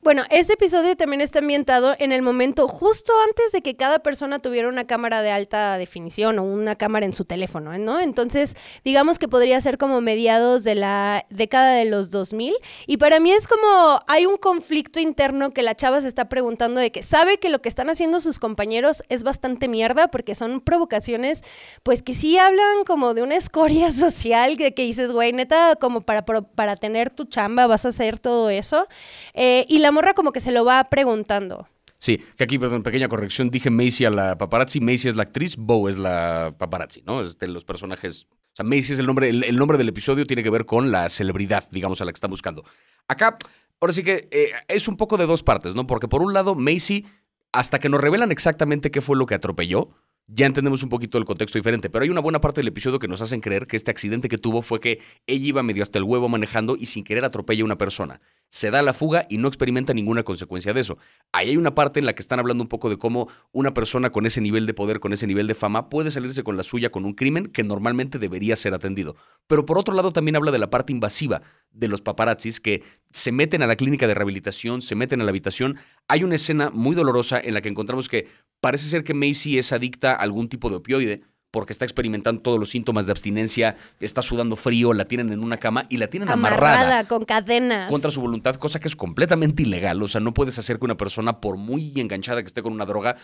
Bueno, 0.06 0.22
este 0.30 0.52
episodio 0.52 0.94
también 0.96 1.20
está 1.20 1.40
ambientado 1.40 1.96
en 1.98 2.12
el 2.12 2.22
momento 2.22 2.68
justo 2.68 3.12
antes 3.26 3.50
de 3.50 3.60
que 3.60 3.74
cada 3.74 3.98
persona 3.98 4.38
tuviera 4.38 4.68
una 4.68 4.86
cámara 4.86 5.20
de 5.20 5.32
alta 5.32 5.76
definición 5.78 6.38
o 6.38 6.44
una 6.44 6.76
cámara 6.76 7.06
en 7.06 7.12
su 7.12 7.24
teléfono, 7.24 7.76
¿no? 7.76 7.98
Entonces, 7.98 8.54
digamos 8.84 9.18
que 9.18 9.26
podría 9.26 9.60
ser 9.60 9.78
como 9.78 10.00
mediados 10.00 10.62
de 10.62 10.76
la 10.76 11.26
década 11.30 11.72
de 11.72 11.86
los 11.86 12.12
2000 12.12 12.54
y 12.86 12.98
para 12.98 13.18
mí 13.18 13.32
es 13.32 13.48
como 13.48 13.98
hay 14.06 14.26
un 14.26 14.36
conflicto 14.36 15.00
interno 15.00 15.50
que 15.50 15.62
la 15.62 15.74
chava 15.74 16.00
se 16.00 16.06
está 16.06 16.28
preguntando 16.28 16.78
de 16.78 16.92
que 16.92 17.02
sabe 17.02 17.38
que 17.38 17.48
lo 17.48 17.60
que 17.60 17.68
están 17.68 17.90
haciendo 17.90 18.20
sus 18.20 18.38
compañeros 18.38 19.02
es 19.08 19.24
bastante 19.24 19.66
mierda 19.66 20.06
porque 20.06 20.36
son 20.36 20.60
provocaciones 20.60 21.42
pues 21.82 22.04
que 22.04 22.14
sí 22.14 22.38
hablan 22.38 22.84
como 22.86 23.12
de 23.12 23.22
una 23.22 23.34
escoria 23.34 23.90
social 23.90 24.56
de 24.56 24.72
que 24.72 24.82
dices, 24.82 25.10
güey, 25.10 25.32
neta, 25.32 25.74
como 25.74 26.02
para, 26.02 26.24
para 26.24 26.76
tener 26.76 27.10
tu 27.10 27.24
chamba 27.24 27.66
vas 27.66 27.84
a 27.84 27.88
hacer 27.88 28.20
todo 28.20 28.50
eso. 28.50 28.86
Eh, 29.34 29.66
y 29.68 29.80
la 29.80 29.95
morra 29.96 30.14
como 30.14 30.30
que 30.30 30.40
se 30.40 30.52
lo 30.52 30.64
va 30.64 30.84
preguntando. 30.84 31.66
Sí, 31.98 32.22
que 32.36 32.44
aquí, 32.44 32.58
perdón, 32.58 32.82
pequeña 32.82 33.08
corrección, 33.08 33.50
dije 33.50 33.70
Macy 33.70 34.04
a 34.04 34.10
la 34.10 34.36
paparazzi, 34.36 34.80
Macy 34.80 35.08
es 35.08 35.16
la 35.16 35.22
actriz, 35.22 35.56
Bo 35.56 35.88
es 35.88 35.96
la 35.96 36.54
paparazzi, 36.58 37.02
¿no? 37.02 37.24
De 37.24 37.48
los 37.48 37.64
personajes, 37.64 38.26
o 38.30 38.56
sea, 38.56 38.64
Macy 38.64 38.92
es 38.92 38.98
el 38.98 39.06
nombre, 39.06 39.30
el, 39.30 39.56
nombre 39.56 39.78
del 39.78 39.88
episodio 39.88 40.26
tiene 40.26 40.42
que 40.42 40.50
ver 40.50 40.66
con 40.66 40.90
la 40.90 41.08
celebridad, 41.08 41.66
digamos, 41.70 42.00
a 42.00 42.04
la 42.04 42.12
que 42.12 42.16
están 42.16 42.30
buscando. 42.30 42.64
Acá, 43.08 43.38
ahora 43.80 43.94
sí 43.94 44.02
que 44.02 44.28
eh, 44.30 44.50
es 44.68 44.88
un 44.88 44.98
poco 44.98 45.16
de 45.16 45.26
dos 45.26 45.42
partes, 45.42 45.74
¿no? 45.74 45.86
Porque 45.86 46.06
por 46.06 46.20
un 46.20 46.34
lado, 46.34 46.54
Macy, 46.54 47.06
hasta 47.52 47.78
que 47.78 47.88
nos 47.88 48.00
revelan 48.00 48.30
exactamente 48.30 48.90
qué 48.90 49.00
fue 49.00 49.16
lo 49.16 49.24
que 49.24 49.34
atropelló, 49.34 49.88
ya 50.28 50.46
entendemos 50.46 50.82
un 50.82 50.88
poquito 50.88 51.18
el 51.18 51.24
contexto 51.24 51.56
diferente, 51.56 51.88
pero 51.88 52.02
hay 52.02 52.10
una 52.10 52.20
buena 52.20 52.40
parte 52.40 52.60
del 52.60 52.68
episodio 52.68 52.98
que 52.98 53.06
nos 53.06 53.20
hacen 53.20 53.40
creer 53.40 53.66
que 53.66 53.76
este 53.76 53.92
accidente 53.92 54.28
que 54.28 54.38
tuvo 54.38 54.60
fue 54.60 54.80
que 54.80 55.00
ella 55.26 55.46
iba 55.46 55.62
medio 55.62 55.84
hasta 55.84 55.98
el 55.98 56.04
huevo 56.04 56.28
manejando 56.28 56.76
y 56.78 56.86
sin 56.86 57.04
querer 57.04 57.24
atropella 57.24 57.62
a 57.62 57.64
una 57.64 57.78
persona. 57.78 58.20
Se 58.48 58.70
da 58.70 58.82
la 58.82 58.92
fuga 58.92 59.26
y 59.28 59.38
no 59.38 59.46
experimenta 59.46 59.94
ninguna 59.94 60.24
consecuencia 60.24 60.72
de 60.72 60.80
eso. 60.80 60.98
Ahí 61.32 61.50
hay 61.50 61.56
una 61.56 61.74
parte 61.74 62.00
en 62.00 62.06
la 62.06 62.14
que 62.14 62.22
están 62.22 62.40
hablando 62.40 62.62
un 62.62 62.68
poco 62.68 62.90
de 62.90 62.96
cómo 62.96 63.28
una 63.52 63.72
persona 63.72 64.10
con 64.10 64.26
ese 64.26 64.40
nivel 64.40 64.66
de 64.66 64.74
poder, 64.74 64.98
con 64.98 65.12
ese 65.12 65.26
nivel 65.26 65.46
de 65.46 65.54
fama, 65.54 65.88
puede 65.88 66.10
salirse 66.10 66.42
con 66.42 66.56
la 66.56 66.64
suya 66.64 66.90
con 66.90 67.04
un 67.04 67.14
crimen 67.14 67.46
que 67.46 67.62
normalmente 67.62 68.18
debería 68.18 68.56
ser 68.56 68.74
atendido. 68.74 69.16
Pero 69.46 69.64
por 69.64 69.78
otro 69.78 69.94
lado 69.94 70.12
también 70.12 70.36
habla 70.36 70.50
de 70.50 70.58
la 70.58 70.70
parte 70.70 70.92
invasiva 70.92 71.42
de 71.70 71.88
los 71.88 72.00
paparazzis 72.00 72.60
que 72.60 72.82
se 73.12 73.32
meten 73.32 73.62
a 73.62 73.66
la 73.66 73.76
clínica 73.76 74.06
de 74.06 74.14
rehabilitación, 74.14 74.82
se 74.82 74.94
meten 74.94 75.20
a 75.20 75.24
la 75.24 75.30
habitación. 75.30 75.76
Hay 76.08 76.24
una 76.24 76.34
escena 76.34 76.70
muy 76.70 76.96
dolorosa 76.96 77.38
en 77.38 77.54
la 77.54 77.60
que 77.60 77.68
encontramos 77.68 78.08
que 78.08 78.28
Parece 78.60 78.88
ser 78.88 79.04
que 79.04 79.14
Macy 79.14 79.58
es 79.58 79.72
adicta 79.72 80.12
a 80.12 80.16
algún 80.16 80.48
tipo 80.48 80.70
de 80.70 80.76
opioide 80.76 81.22
porque 81.56 81.72
está 81.72 81.86
experimentando 81.86 82.42
todos 82.42 82.60
los 82.60 82.68
síntomas 82.68 83.06
de 83.06 83.12
abstinencia, 83.12 83.76
está 83.98 84.20
sudando 84.20 84.56
frío, 84.56 84.92
la 84.92 85.06
tienen 85.06 85.32
en 85.32 85.42
una 85.42 85.56
cama 85.56 85.84
y 85.88 85.96
la 85.96 86.08
tienen 86.08 86.28
amarrada. 86.28 86.80
Amarrada, 86.80 87.04
con 87.04 87.24
cadenas. 87.24 87.90
Contra 87.90 88.10
su 88.10 88.20
voluntad, 88.20 88.56
cosa 88.56 88.78
que 88.78 88.88
es 88.88 88.94
completamente 88.94 89.62
ilegal. 89.62 90.02
O 90.02 90.08
sea, 90.08 90.20
no 90.20 90.34
puedes 90.34 90.58
hacer 90.58 90.78
que 90.78 90.84
una 90.84 90.98
persona, 90.98 91.40
por 91.40 91.56
muy 91.56 91.94
enganchada 91.96 92.42
que 92.42 92.48
esté 92.48 92.62
con 92.62 92.74
una 92.74 92.84
droga, 92.84 93.16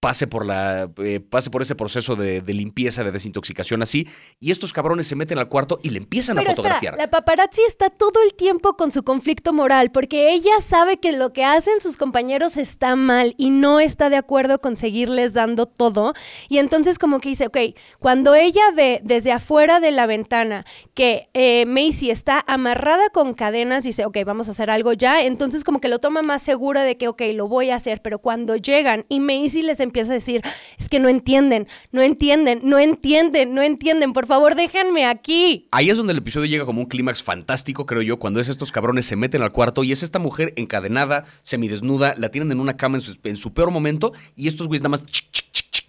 pase 0.00 0.26
por 0.26 0.46
la 0.46 0.90
eh, 0.98 1.20
pase 1.20 1.50
por 1.50 1.62
ese 1.62 1.74
proceso 1.74 2.14
de, 2.14 2.40
de 2.40 2.54
limpieza, 2.54 3.02
de 3.02 3.10
desintoxicación 3.10 3.82
así, 3.82 4.06
y 4.38 4.52
estos 4.52 4.72
cabrones 4.72 5.08
se 5.08 5.16
meten 5.16 5.38
al 5.38 5.48
cuarto 5.48 5.80
y 5.82 5.90
le 5.90 5.98
empiezan 5.98 6.36
Pero 6.36 6.50
a 6.50 6.54
fotografiar. 6.54 6.94
espera, 6.94 7.06
la 7.06 7.10
paparazzi 7.10 7.62
está 7.66 7.90
todo 7.90 8.22
el 8.24 8.34
tiempo 8.34 8.76
con 8.76 8.90
su 8.92 9.02
conflicto 9.02 9.52
moral 9.52 9.90
porque 9.90 10.32
ella 10.32 10.60
sabe 10.60 10.98
que 10.98 11.12
lo 11.12 11.32
que 11.32 11.44
hacen 11.44 11.80
sus 11.80 11.96
compañeros 11.96 12.56
está 12.56 12.94
mal 12.96 13.34
y 13.38 13.50
no 13.50 13.80
está 13.80 14.08
de 14.08 14.16
acuerdo 14.16 14.58
con 14.58 14.76
seguirles 14.76 15.34
dando 15.34 15.66
todo. 15.66 16.14
Y 16.48 16.58
entonces 16.58 16.98
como 16.98 17.20
que 17.20 17.30
dice, 17.30 17.46
ok, 17.46 17.58
cuando 17.98 18.34
ella 18.34 18.70
ve 18.74 19.00
desde 19.02 19.32
afuera 19.32 19.80
de 19.80 19.90
la 19.90 20.06
ventana 20.06 20.64
que 20.94 21.28
eh, 21.34 21.66
Macy 21.66 22.10
está 22.10 22.44
amarrada 22.46 23.10
con 23.10 23.34
cadenas, 23.34 23.84
dice, 23.84 24.04
ok, 24.04 24.18
vamos 24.24 24.48
a 24.48 24.52
hacer 24.52 24.70
algo 24.70 24.92
ya. 24.92 25.22
Entonces 25.22 25.64
como 25.64 25.80
que 25.80 25.88
lo 25.88 25.98
toma 25.98 26.22
más 26.22 26.42
segura 26.42 26.84
de 26.84 26.96
que, 26.96 27.08
ok, 27.08 27.22
lo 27.34 27.48
voy 27.48 27.70
a 27.70 27.76
hacer. 27.76 28.00
Pero 28.00 28.20
cuando 28.20 28.54
llegan 28.56 29.04
y 29.08 29.20
Macy 29.20 29.62
les 29.62 29.80
empieza 29.88 30.12
a 30.12 30.14
decir, 30.14 30.42
es 30.78 30.88
que 30.88 31.00
no 31.00 31.08
entienden, 31.08 31.66
no 31.92 32.02
entienden, 32.02 32.60
no 32.62 32.78
entienden, 32.78 33.54
no 33.54 33.62
entienden, 33.62 34.12
por 34.12 34.26
favor 34.26 34.54
déjenme 34.54 35.06
aquí. 35.06 35.66
Ahí 35.70 35.90
es 35.90 35.96
donde 35.96 36.12
el 36.12 36.18
episodio 36.18 36.46
llega 36.46 36.64
como 36.64 36.80
un 36.80 36.86
clímax 36.86 37.22
fantástico, 37.22 37.86
creo 37.86 38.02
yo, 38.02 38.18
cuando 38.18 38.40
es 38.40 38.48
estos 38.48 38.72
cabrones 38.72 39.06
se 39.06 39.16
meten 39.16 39.42
al 39.42 39.52
cuarto 39.52 39.84
y 39.84 39.92
es 39.92 40.02
esta 40.02 40.18
mujer 40.18 40.52
encadenada, 40.56 41.24
semidesnuda, 41.42 42.14
la 42.16 42.30
tienen 42.30 42.52
en 42.52 42.60
una 42.60 42.76
cama 42.76 42.98
en 42.98 43.00
su, 43.02 43.18
en 43.24 43.36
su 43.36 43.52
peor 43.52 43.70
momento 43.70 44.12
y 44.36 44.48
estos 44.48 44.68
güeyes 44.68 44.82
nada 44.82 44.90
más 44.90 45.04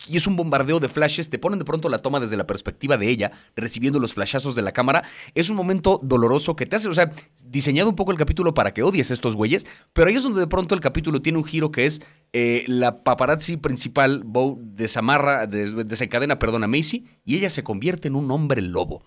y 0.10 0.18
es 0.18 0.28
un 0.28 0.36
bombardeo 0.36 0.80
de 0.80 0.90
flashes, 0.90 1.30
te 1.30 1.38
ponen 1.40 1.60
de 1.60 1.66
pronto 1.66 1.88
la 1.90 2.00
toma 2.00 2.20
desde 2.20 2.36
la 2.38 2.48
perspectiva 2.48 2.98
de 2.98 3.08
ella, 3.10 3.32
recibiendo 3.56 4.00
los 4.00 4.14
flashazos 4.14 4.56
de 4.56 4.62
la 4.62 4.72
cámara. 4.72 5.04
Es 5.36 5.50
un 5.50 5.56
momento 5.56 6.00
doloroso 6.04 6.56
que 6.56 6.66
te 6.66 6.76
hace, 6.76 6.90
o 6.90 6.94
sea, 6.94 7.12
diseñado 7.46 7.90
un 7.90 7.96
poco 7.96 8.12
el 8.12 8.18
capítulo 8.18 8.54
para 8.54 8.74
que 8.74 8.84
odies 8.84 9.12
a 9.12 9.14
estos 9.14 9.36
güeyes, 9.36 9.66
pero 9.94 10.08
ahí 10.10 10.16
es 10.16 10.24
donde 10.24 10.40
de 10.40 10.48
pronto 10.48 10.74
el 10.76 10.82
capítulo 10.82 11.22
tiene 11.22 11.38
un 11.38 11.46
giro 11.46 11.72
que 11.72 11.86
es 11.86 12.02
eh, 12.34 12.64
la 12.68 13.04
paparazzi 13.04 13.58
principal, 13.58 14.24
Bo, 14.26 14.58
desamarra, 14.62 15.46
des- 15.48 15.88
desencadena, 15.88 16.40
perdón, 16.40 16.64
a 16.64 16.68
Macy 16.68 17.06
y 17.24 17.36
ella 17.38 17.50
se 17.50 17.64
convierte 17.64 18.08
en 18.08 18.16
un 18.16 18.30
hombre 18.32 18.62
lobo. 18.62 19.04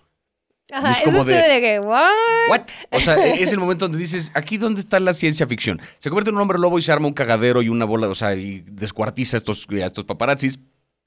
Ajá, 0.71 0.93
es 0.93 1.01
como 1.01 1.25
de- 1.25 1.35
de 1.35 1.61
que, 1.61 1.79
¿what? 1.81 2.09
¿What? 2.49 2.61
O 2.91 2.99
sea, 3.01 3.15
e- 3.27 3.43
es 3.43 3.51
el 3.51 3.59
momento 3.59 3.85
donde 3.85 3.97
dices, 3.97 4.31
aquí 4.33 4.57
dónde 4.57 4.79
está 4.79 4.99
la 4.99 5.13
ciencia 5.13 5.45
ficción. 5.45 5.79
Se 5.99 6.09
convierte 6.09 6.29
en 6.29 6.35
un 6.37 6.41
hombre 6.41 6.57
lobo 6.57 6.79
y 6.79 6.81
se 6.81 6.91
arma 6.91 7.07
un 7.07 7.13
cagadero 7.13 7.61
y 7.61 7.67
una 7.69 7.83
bola, 7.85 8.07
o 8.07 8.15
sea, 8.15 8.33
y 8.33 8.61
descuartiza 8.61 9.35
a 9.35 9.39
estos, 9.39 9.67
a 9.69 9.85
estos 9.85 10.05
paparazzis. 10.05 10.59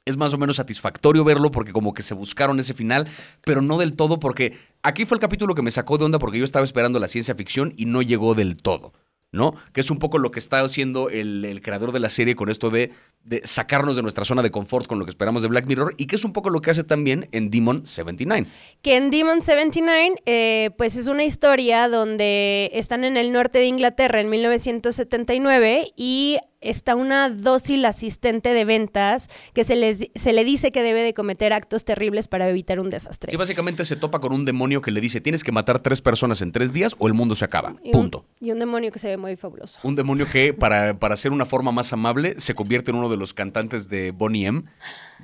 Es 0.06 0.16
más 0.16 0.32
o 0.32 0.38
menos 0.38 0.56
satisfactorio 0.56 1.24
verlo 1.24 1.50
porque 1.50 1.72
como 1.72 1.92
que 1.92 2.02
se 2.02 2.14
buscaron 2.14 2.58
ese 2.58 2.72
final, 2.72 3.06
pero 3.44 3.60
no 3.60 3.76
del 3.76 3.94
todo 3.94 4.18
porque 4.18 4.56
aquí 4.82 5.04
fue 5.04 5.16
el 5.16 5.20
capítulo 5.20 5.54
que 5.54 5.62
me 5.62 5.70
sacó 5.70 5.98
de 5.98 6.04
onda 6.04 6.18
porque 6.18 6.38
yo 6.38 6.44
estaba 6.44 6.64
esperando 6.64 6.98
la 6.98 7.08
ciencia 7.08 7.34
ficción 7.34 7.72
y 7.76 7.84
no 7.84 8.00
llegó 8.00 8.34
del 8.34 8.56
todo. 8.56 8.92
¿no? 9.32 9.54
Que 9.72 9.80
es 9.80 9.90
un 9.90 9.98
poco 9.98 10.18
lo 10.18 10.30
que 10.30 10.38
está 10.38 10.60
haciendo 10.60 11.10
el, 11.10 11.60
creador 11.62 11.92
de 11.92 12.00
la 12.00 12.08
serie 12.08 12.34
con 12.34 12.48
esto 12.48 12.70
de, 12.70 12.92
de 13.22 13.42
sacarnos 13.44 13.96
de 13.96 14.02
nuestra 14.02 14.24
zona 14.24 14.42
de 14.42 14.50
confort 14.50 14.86
con 14.86 14.98
lo 14.98 15.04
que 15.04 15.10
esperamos 15.10 15.42
de 15.42 15.48
Black 15.48 15.66
Mirror 15.66 15.94
y 15.96 16.06
que 16.06 16.16
es 16.16 16.24
un 16.24 16.32
poco 16.32 16.50
lo 16.50 16.60
que 16.60 16.70
hace 16.70 16.84
también 16.84 17.28
en 17.32 17.50
Demon 17.50 17.86
79. 17.86 18.48
que 18.82 18.96
en 18.96 19.10
Demon 19.10 19.42
79, 19.42 20.22
eh, 20.26 20.70
pues 20.78 20.96
es 20.96 21.08
una 21.08 21.24
historia 21.24 21.88
donde 21.88 22.70
están 22.72 23.04
en 23.04 23.16
el 23.16 23.32
norte 23.32 23.58
de 23.58 23.66
Inglaterra 23.66 24.20
en 24.20 24.30
1979 24.30 25.92
y 25.96 26.38
está 26.60 26.94
una 26.96 27.28
dócil 27.30 27.84
asistente 27.84 28.52
de 28.54 28.64
ventas 28.64 29.28
que 29.52 29.62
se, 29.64 29.76
les, 29.76 30.06
se 30.14 30.32
le 30.32 30.44
dice 30.44 30.72
que 30.72 30.82
debe 30.82 31.02
de 31.02 31.14
cometer 31.14 31.52
actos 31.52 31.84
terribles 31.84 32.28
para 32.28 32.48
evitar 32.48 32.80
un 32.80 32.90
desastre. 32.90 33.30
Sí, 33.30 33.36
básicamente 33.36 33.84
se 33.84 33.96
topa 33.96 34.20
con 34.20 34.32
un 34.32 34.44
demonio 34.44 34.80
que 34.80 34.90
le 34.90 35.00
dice 35.00 35.20
tienes 35.20 35.44
que 35.44 35.52
matar 35.52 35.78
tres 35.80 36.00
personas 36.00 36.42
en 36.42 36.52
tres 36.52 36.72
días 36.72 36.94
o 36.98 37.06
el 37.08 37.14
mundo 37.14 37.34
se 37.36 37.44
acaba. 37.44 37.76
Y 37.82 37.88
un- 37.88 37.92
Punto. 37.92 38.24
y 38.40 38.50
un 38.50 38.58
demonio 38.58 38.90
que 38.92 38.98
se 38.98 39.08
ve 39.08 39.16
muy 39.16 39.36
fabuloso. 39.36 39.78
Un 39.82 39.96
demonio 39.96 40.26
que, 40.30 40.52
para, 40.54 40.98
para 40.98 41.14
hacer 41.14 41.32
una 41.32 41.44
forma 41.46 41.72
más 41.72 41.92
amable, 41.92 42.34
se 42.38 42.54
convierte 42.54 42.90
en 42.90 42.96
uno 42.96 43.08
de 43.08 43.16
los 43.16 43.34
cantantes 43.34 43.88
de 43.88 44.10
Bonnie 44.10 44.46
M, 44.46 44.64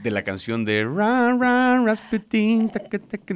de 0.03 0.11
la 0.11 0.23
canción 0.23 0.65
de 0.65 0.85
Run, 0.85 1.41
Run, 1.41 1.87
Rasputin, 1.87 2.71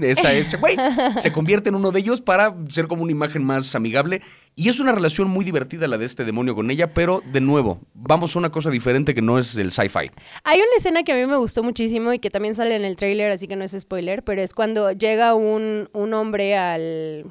esa 0.02 0.32
es, 0.32 0.60
güey. 0.60 0.76
Se 1.18 1.32
convierte 1.32 1.68
en 1.68 1.74
uno 1.74 1.92
de 1.92 2.00
ellos 2.00 2.20
para 2.20 2.54
ser 2.68 2.86
como 2.86 3.02
una 3.02 3.12
imagen 3.12 3.44
más 3.44 3.74
amigable. 3.74 4.22
Y 4.58 4.70
es 4.70 4.80
una 4.80 4.92
relación 4.92 5.28
muy 5.28 5.44
divertida 5.44 5.86
la 5.86 5.98
de 5.98 6.06
este 6.06 6.24
demonio 6.24 6.54
con 6.54 6.70
ella, 6.70 6.94
pero 6.94 7.22
de 7.30 7.42
nuevo, 7.42 7.78
vamos 7.92 8.34
a 8.34 8.38
una 8.38 8.50
cosa 8.50 8.70
diferente 8.70 9.14
que 9.14 9.20
no 9.20 9.38
es 9.38 9.54
el 9.56 9.70
sci-fi. 9.70 10.10
Hay 10.44 10.58
una 10.58 10.76
escena 10.78 11.02
que 11.02 11.12
a 11.12 11.14
mí 11.14 11.26
me 11.26 11.36
gustó 11.36 11.62
muchísimo 11.62 12.12
y 12.14 12.18
que 12.20 12.30
también 12.30 12.54
sale 12.54 12.74
en 12.74 12.84
el 12.84 12.96
tráiler, 12.96 13.30
así 13.30 13.48
que 13.48 13.56
no 13.56 13.64
es 13.64 13.76
spoiler, 13.78 14.22
pero 14.22 14.40
es 14.40 14.54
cuando 14.54 14.92
llega 14.92 15.34
un, 15.34 15.90
un 15.92 16.14
hombre 16.14 16.56
al, 16.56 17.26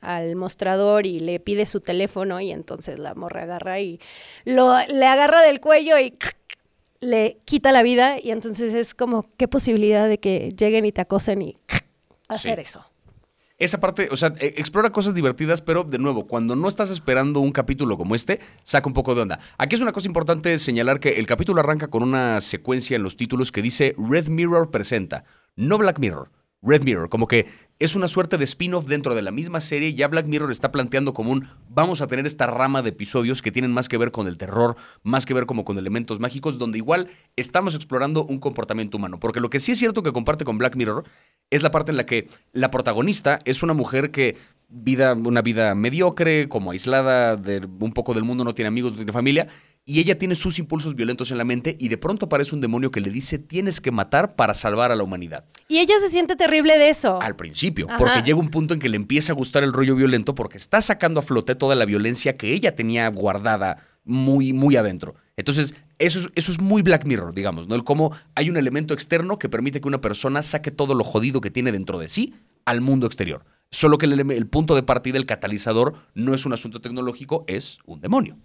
al 0.00 0.36
mostrador 0.36 1.06
y 1.06 1.18
le 1.18 1.40
pide 1.40 1.66
su 1.66 1.80
teléfono 1.80 2.40
y 2.40 2.52
entonces 2.52 2.98
la 2.98 3.14
morra 3.14 3.42
agarra 3.42 3.80
y 3.80 4.00
lo, 4.44 4.76
le 4.86 5.06
agarra 5.06 5.42
del 5.42 5.60
cuello 5.60 5.98
y 5.98 6.14
le 7.00 7.40
quita 7.44 7.72
la 7.72 7.82
vida 7.82 8.16
y 8.22 8.30
entonces 8.30 8.74
es 8.74 8.94
como 8.94 9.24
qué 9.36 9.48
posibilidad 9.48 10.08
de 10.08 10.18
que 10.18 10.50
lleguen 10.56 10.84
y 10.84 10.92
te 10.92 11.00
acosen 11.00 11.42
y 11.42 11.56
hacer 12.28 12.56
Sí. 12.58 12.62
eso. 12.62 12.84
Esa 13.58 13.78
parte, 13.78 14.08
o 14.10 14.16
sea, 14.16 14.32
e- 14.38 14.54
explora 14.56 14.90
cosas 14.90 15.14
divertidas, 15.14 15.60
pero 15.60 15.84
de 15.84 15.98
nuevo, 15.98 16.26
cuando 16.26 16.56
no 16.56 16.66
estás 16.66 16.88
esperando 16.88 17.40
un 17.40 17.52
capítulo 17.52 17.98
como 17.98 18.14
este, 18.14 18.40
saca 18.62 18.88
un 18.88 18.94
poco 18.94 19.14
de 19.14 19.20
onda. 19.22 19.38
Aquí 19.58 19.74
es 19.74 19.82
una 19.82 19.92
cosa 19.92 20.08
importante 20.08 20.58
señalar 20.58 20.98
que 20.98 21.18
el 21.18 21.26
capítulo 21.26 21.60
arranca 21.60 21.88
con 21.88 22.02
una 22.02 22.40
secuencia 22.40 22.96
en 22.96 23.02
los 23.02 23.16
títulos 23.18 23.52
que 23.52 23.60
dice 23.60 23.94
Red 23.98 24.28
Mirror 24.28 24.70
presenta, 24.70 25.24
no 25.56 25.76
Black 25.76 25.98
Mirror. 25.98 26.30
Red 26.62 26.84
Mirror, 26.84 27.08
como 27.10 27.26
que 27.26 27.46
es 27.80 27.96
una 27.96 28.08
suerte 28.08 28.36
de 28.36 28.44
spin-off 28.44 28.86
dentro 28.86 29.14
de 29.14 29.22
la 29.22 29.30
misma 29.30 29.60
serie. 29.60 29.94
Ya 29.94 30.06
Black 30.06 30.26
Mirror 30.26 30.52
está 30.52 30.70
planteando 30.70 31.14
como 31.14 31.32
un 31.32 31.48
vamos 31.70 32.02
a 32.02 32.06
tener 32.06 32.26
esta 32.26 32.46
rama 32.46 32.82
de 32.82 32.90
episodios 32.90 33.40
que 33.40 33.50
tienen 33.50 33.72
más 33.72 33.88
que 33.88 33.96
ver 33.96 34.12
con 34.12 34.26
el 34.26 34.36
terror, 34.36 34.76
más 35.02 35.24
que 35.24 35.32
ver 35.32 35.46
como 35.46 35.64
con 35.64 35.78
elementos 35.78 36.20
mágicos, 36.20 36.58
donde 36.58 36.76
igual 36.76 37.08
estamos 37.36 37.74
explorando 37.74 38.24
un 38.24 38.38
comportamiento 38.38 38.98
humano. 38.98 39.18
Porque 39.18 39.40
lo 39.40 39.48
que 39.48 39.58
sí 39.58 39.72
es 39.72 39.78
cierto 39.78 40.02
que 40.02 40.12
comparte 40.12 40.44
con 40.44 40.58
Black 40.58 40.76
Mirror 40.76 41.04
es 41.48 41.62
la 41.62 41.70
parte 41.70 41.90
en 41.90 41.96
la 41.96 42.04
que 42.04 42.28
la 42.52 42.70
protagonista 42.70 43.38
es 43.46 43.62
una 43.62 43.72
mujer 43.72 44.10
que 44.10 44.36
vida, 44.68 45.14
una 45.14 45.40
vida 45.40 45.74
mediocre, 45.74 46.48
como 46.50 46.72
aislada 46.72 47.36
de 47.36 47.66
un 47.80 47.92
poco 47.92 48.12
del 48.12 48.24
mundo, 48.24 48.44
no 48.44 48.54
tiene 48.54 48.68
amigos, 48.68 48.92
no 48.92 48.98
tiene 48.98 49.12
familia, 49.12 49.48
y 49.84 49.98
ella 49.98 50.18
tiene 50.18 50.36
sus 50.36 50.58
impulsos 50.58 50.94
violentos 50.94 51.30
en 51.30 51.38
la 51.38 51.44
mente 51.44 51.76
y 51.78 51.88
de 51.88 51.98
pronto 51.98 52.26
aparece 52.26 52.54
un 52.54 52.60
demonio 52.60 52.90
que 52.90 53.00
le 53.00 53.10
dice 53.10 53.38
tienes 53.38 53.80
que 53.80 53.90
matar 53.90 54.36
para 54.36 54.54
salvar 54.54 54.92
a 54.92 54.96
la 54.96 55.02
humanidad. 55.02 55.44
Y 55.68 55.78
ella 55.78 55.94
se 56.00 56.08
siente 56.10 56.36
terrible 56.36 56.78
de 56.78 56.90
eso. 56.90 57.20
Al 57.20 57.36
principio, 57.36 57.86
Ajá. 57.88 57.98
porque 57.98 58.22
llega 58.22 58.38
un 58.38 58.50
punto 58.50 58.74
en 58.74 58.80
que 58.80 58.88
le 58.88 58.96
empieza 58.96 59.32
a 59.32 59.36
gustar 59.36 59.64
el 59.64 59.72
rollo 59.72 59.96
violento 59.96 60.34
porque 60.34 60.58
está 60.58 60.80
sacando 60.80 61.20
a 61.20 61.22
flote 61.22 61.54
toda 61.54 61.74
la 61.74 61.86
violencia 61.86 62.36
que 62.36 62.52
ella 62.52 62.76
tenía 62.76 63.08
guardada 63.08 63.86
muy, 64.04 64.52
muy 64.52 64.76
adentro. 64.76 65.14
Entonces, 65.36 65.74
eso 65.98 66.20
es, 66.20 66.28
eso 66.34 66.52
es 66.52 66.60
muy 66.60 66.82
Black 66.82 67.04
Mirror, 67.04 67.34
digamos, 67.34 67.66
¿no? 67.68 67.74
El 67.74 67.84
cómo 67.84 68.12
hay 68.34 68.50
un 68.50 68.56
elemento 68.56 68.94
externo 68.94 69.38
que 69.38 69.48
permite 69.48 69.80
que 69.80 69.88
una 69.88 70.00
persona 70.00 70.42
saque 70.42 70.70
todo 70.70 70.94
lo 70.94 71.04
jodido 71.04 71.40
que 71.40 71.50
tiene 71.50 71.72
dentro 71.72 71.98
de 71.98 72.08
sí 72.08 72.34
al 72.64 72.80
mundo 72.80 73.06
exterior. 73.06 73.44
Solo 73.70 73.98
que 73.98 74.06
el, 74.06 74.30
el 74.30 74.46
punto 74.46 74.74
de 74.74 74.82
partida, 74.82 75.16
el 75.16 75.26
catalizador, 75.26 75.94
no 76.14 76.34
es 76.34 76.44
un 76.44 76.52
asunto 76.52 76.80
tecnológico, 76.80 77.44
es 77.46 77.78
un 77.86 78.00
demonio. 78.00 78.36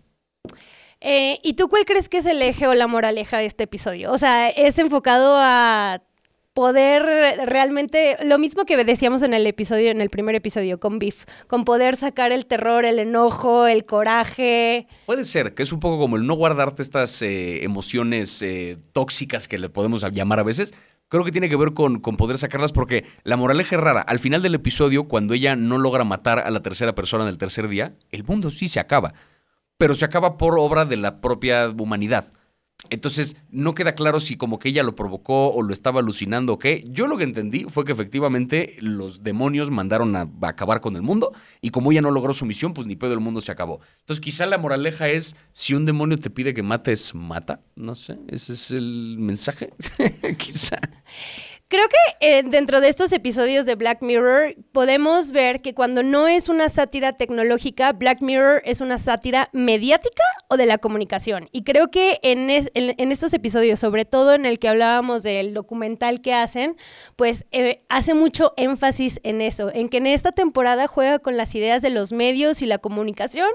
Eh, 1.07 1.39
¿Y 1.43 1.53
tú 1.53 1.69
cuál 1.69 1.85
crees 1.85 2.09
que 2.09 2.17
es 2.17 2.25
el 2.25 2.41
eje 2.41 2.65
o 2.65 2.73
la 2.73 2.87
moraleja 2.87 3.37
de 3.37 3.45
este 3.45 3.65
episodio? 3.65 4.11
O 4.11 4.17
sea, 4.17 4.49
es 4.49 4.79
enfocado 4.79 5.35
a 5.37 6.01
poder 6.55 7.03
realmente, 7.45 8.17
lo 8.23 8.39
mismo 8.39 8.65
que 8.65 8.83
decíamos 8.83 9.21
en 9.21 9.35
el 9.35 9.45
episodio, 9.45 9.91
en 9.91 10.01
el 10.01 10.09
primer 10.09 10.33
episodio 10.33 10.79
con 10.79 10.97
Beef, 10.97 11.25
con 11.45 11.63
poder 11.63 11.95
sacar 11.95 12.31
el 12.31 12.47
terror, 12.47 12.85
el 12.85 12.97
enojo, 12.97 13.67
el 13.67 13.85
coraje. 13.85 14.87
Puede 15.05 15.25
ser, 15.25 15.53
que 15.53 15.61
es 15.61 15.71
un 15.71 15.79
poco 15.79 15.99
como 15.99 16.15
el 16.15 16.25
no 16.25 16.33
guardarte 16.33 16.81
estas 16.81 17.21
eh, 17.21 17.63
emociones 17.63 18.41
eh, 18.41 18.75
tóxicas 18.91 19.47
que 19.47 19.59
le 19.59 19.69
podemos 19.69 20.03
llamar 20.11 20.39
a 20.39 20.43
veces. 20.43 20.73
Creo 21.07 21.23
que 21.23 21.31
tiene 21.31 21.49
que 21.49 21.55
ver 21.55 21.73
con, 21.75 21.99
con 21.99 22.17
poder 22.17 22.39
sacarlas 22.39 22.71
porque 22.71 23.05
la 23.23 23.37
moraleja 23.37 23.75
es 23.75 23.81
rara. 23.81 24.01
Al 24.01 24.17
final 24.17 24.41
del 24.41 24.55
episodio, 24.55 25.07
cuando 25.07 25.35
ella 25.35 25.55
no 25.55 25.77
logra 25.77 26.03
matar 26.03 26.39
a 26.39 26.49
la 26.49 26.63
tercera 26.63 26.95
persona 26.95 27.25
en 27.25 27.29
el 27.29 27.37
tercer 27.37 27.67
día, 27.67 27.93
el 28.09 28.23
mundo 28.23 28.49
sí 28.49 28.67
se 28.69 28.79
acaba. 28.79 29.13
Pero 29.77 29.95
se 29.95 30.05
acaba 30.05 30.37
por 30.37 30.57
obra 30.57 30.85
de 30.85 30.97
la 30.97 31.21
propia 31.21 31.69
humanidad. 31.69 32.31
Entonces, 32.89 33.35
no 33.49 33.73
queda 33.73 33.95
claro 33.95 34.19
si 34.19 34.37
como 34.37 34.59
que 34.59 34.69
ella 34.69 34.83
lo 34.83 34.95
provocó 34.95 35.51
o 35.53 35.63
lo 35.63 35.73
estaba 35.73 36.01
alucinando 36.01 36.53
o 36.53 36.59
qué. 36.59 36.83
Yo 36.87 37.07
lo 37.07 37.17
que 37.17 37.23
entendí 37.23 37.65
fue 37.65 37.85
que 37.85 37.91
efectivamente 37.91 38.75
los 38.79 39.23
demonios 39.23 39.71
mandaron 39.71 40.15
a, 40.15 40.29
acabar 40.43 40.81
con 40.81 40.95
el 40.95 41.01
mundo 41.01 41.31
y 41.61 41.71
como 41.71 41.91
ella 41.91 42.01
no 42.01 42.11
logró 42.11 42.33
su 42.33 42.45
misión, 42.45 42.73
pues 42.73 42.85
ni 42.87 42.95
pedo 42.95 43.13
el 43.13 43.19
mundo 43.19 43.41
se 43.41 43.51
acabó. 43.51 43.79
Entonces, 43.99 44.21
quizá 44.21 44.45
la 44.45 44.57
moraleja 44.57 45.09
es, 45.09 45.35
si 45.51 45.73
un 45.73 45.85
demonio 45.85 46.19
te 46.19 46.29
pide 46.29 46.53
que 46.53 46.63
mates, 46.63 47.15
mata. 47.15 47.61
No 47.75 47.95
sé, 47.95 48.19
ese 48.27 48.53
es 48.53 48.71
el 48.71 49.17
mensaje. 49.19 49.73
quizá. 50.37 50.77
Creo 51.75 51.89
que 51.89 52.37
eh, 52.37 52.43
dentro 52.45 52.79
de 52.79 52.87
estos 52.87 53.11
episodios 53.11 53.65
de 53.65 53.75
Black 53.75 54.01
Mirror 54.01 54.55
podemos 54.71 55.33
ver 55.33 55.61
que 55.61 55.73
cuando 55.73 56.03
no 56.03 56.29
es 56.29 56.47
una 56.47 56.69
sátira 56.69 57.17
tecnológica, 57.17 57.91
Black 57.91 58.21
Mirror 58.21 58.61
es 58.63 58.79
una 58.79 58.97
sátira 58.97 59.49
mediática 59.51 60.23
o 60.47 60.55
de 60.55 60.67
la 60.67 60.77
comunicación. 60.77 61.49
Y 61.51 61.65
creo 61.65 61.91
que 61.91 62.19
en, 62.23 62.49
en, 62.49 63.11
estos 63.11 63.33
episodios, 63.33 63.77
sobre 63.81 64.05
todo 64.05 64.33
en 64.35 64.45
el 64.45 64.57
que 64.57 64.69
hablábamos 64.69 65.21
del 65.21 65.53
documental 65.53 66.21
que 66.21 66.33
hacen, 66.33 66.77
pues 67.17 67.45
eh, 67.51 67.83
hace 67.89 68.13
mucho 68.13 68.53
énfasis 68.55 69.19
en 69.23 69.41
eso, 69.41 69.69
en 69.73 69.89
que 69.89 69.97
en 69.97 70.07
esta 70.07 70.31
temporada 70.31 70.87
juega 70.87 71.19
con 71.19 71.35
las 71.35 71.55
ideas 71.55 71.81
de 71.81 71.89
los 71.89 72.13
medios 72.13 72.61
y 72.61 72.67
la 72.67 72.77
comunicación, 72.77 73.49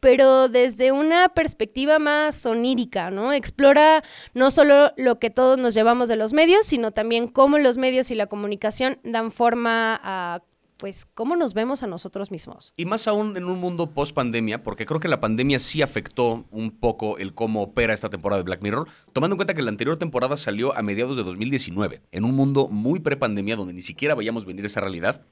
pero 0.00 0.48
desde 0.48 0.92
una 0.92 1.28
perspectiva 1.28 1.98
más 1.98 2.36
sonírica, 2.36 3.10
¿no? 3.10 3.34
Explora 3.34 4.02
no 4.32 4.50
solo 4.50 4.94
lo 4.96 5.18
que 5.18 5.28
todos 5.28 5.58
nos 5.58 5.74
llevamos 5.74 6.08
de 6.08 6.16
los 6.16 6.32
medios, 6.32 6.64
sino 6.64 6.92
también 6.92 7.26
cómo 7.26 7.65
los 7.66 7.78
medios 7.78 8.12
y 8.12 8.14
la 8.14 8.28
comunicación 8.28 9.00
dan 9.02 9.32
forma 9.32 10.00
a 10.02 10.42
pues 10.76 11.04
cómo 11.04 11.34
nos 11.34 11.52
vemos 11.52 11.82
a 11.82 11.88
nosotros 11.88 12.30
mismos. 12.30 12.72
Y 12.76 12.84
más 12.84 13.08
aún 13.08 13.36
en 13.36 13.46
un 13.46 13.58
mundo 13.58 13.90
post 13.90 14.14
pandemia, 14.14 14.62
porque 14.62 14.86
creo 14.86 15.00
que 15.00 15.08
la 15.08 15.20
pandemia 15.20 15.58
sí 15.58 15.82
afectó 15.82 16.44
un 16.50 16.70
poco 16.70 17.18
el 17.18 17.34
cómo 17.34 17.62
opera 17.62 17.92
esta 17.92 18.08
temporada 18.08 18.40
de 18.40 18.44
Black 18.44 18.62
Mirror, 18.62 18.86
tomando 19.12 19.34
en 19.34 19.38
cuenta 19.38 19.54
que 19.54 19.62
la 19.62 19.70
anterior 19.70 19.96
temporada 19.96 20.36
salió 20.36 20.76
a 20.76 20.82
mediados 20.82 21.16
de 21.16 21.24
2019, 21.24 22.02
en 22.12 22.24
un 22.24 22.36
mundo 22.36 22.68
muy 22.68 23.00
pre-pandemia 23.00 23.56
donde 23.56 23.72
ni 23.72 23.82
siquiera 23.82 24.14
veíamos 24.14 24.44
venir 24.44 24.64
esa 24.64 24.80
realidad. 24.80 25.22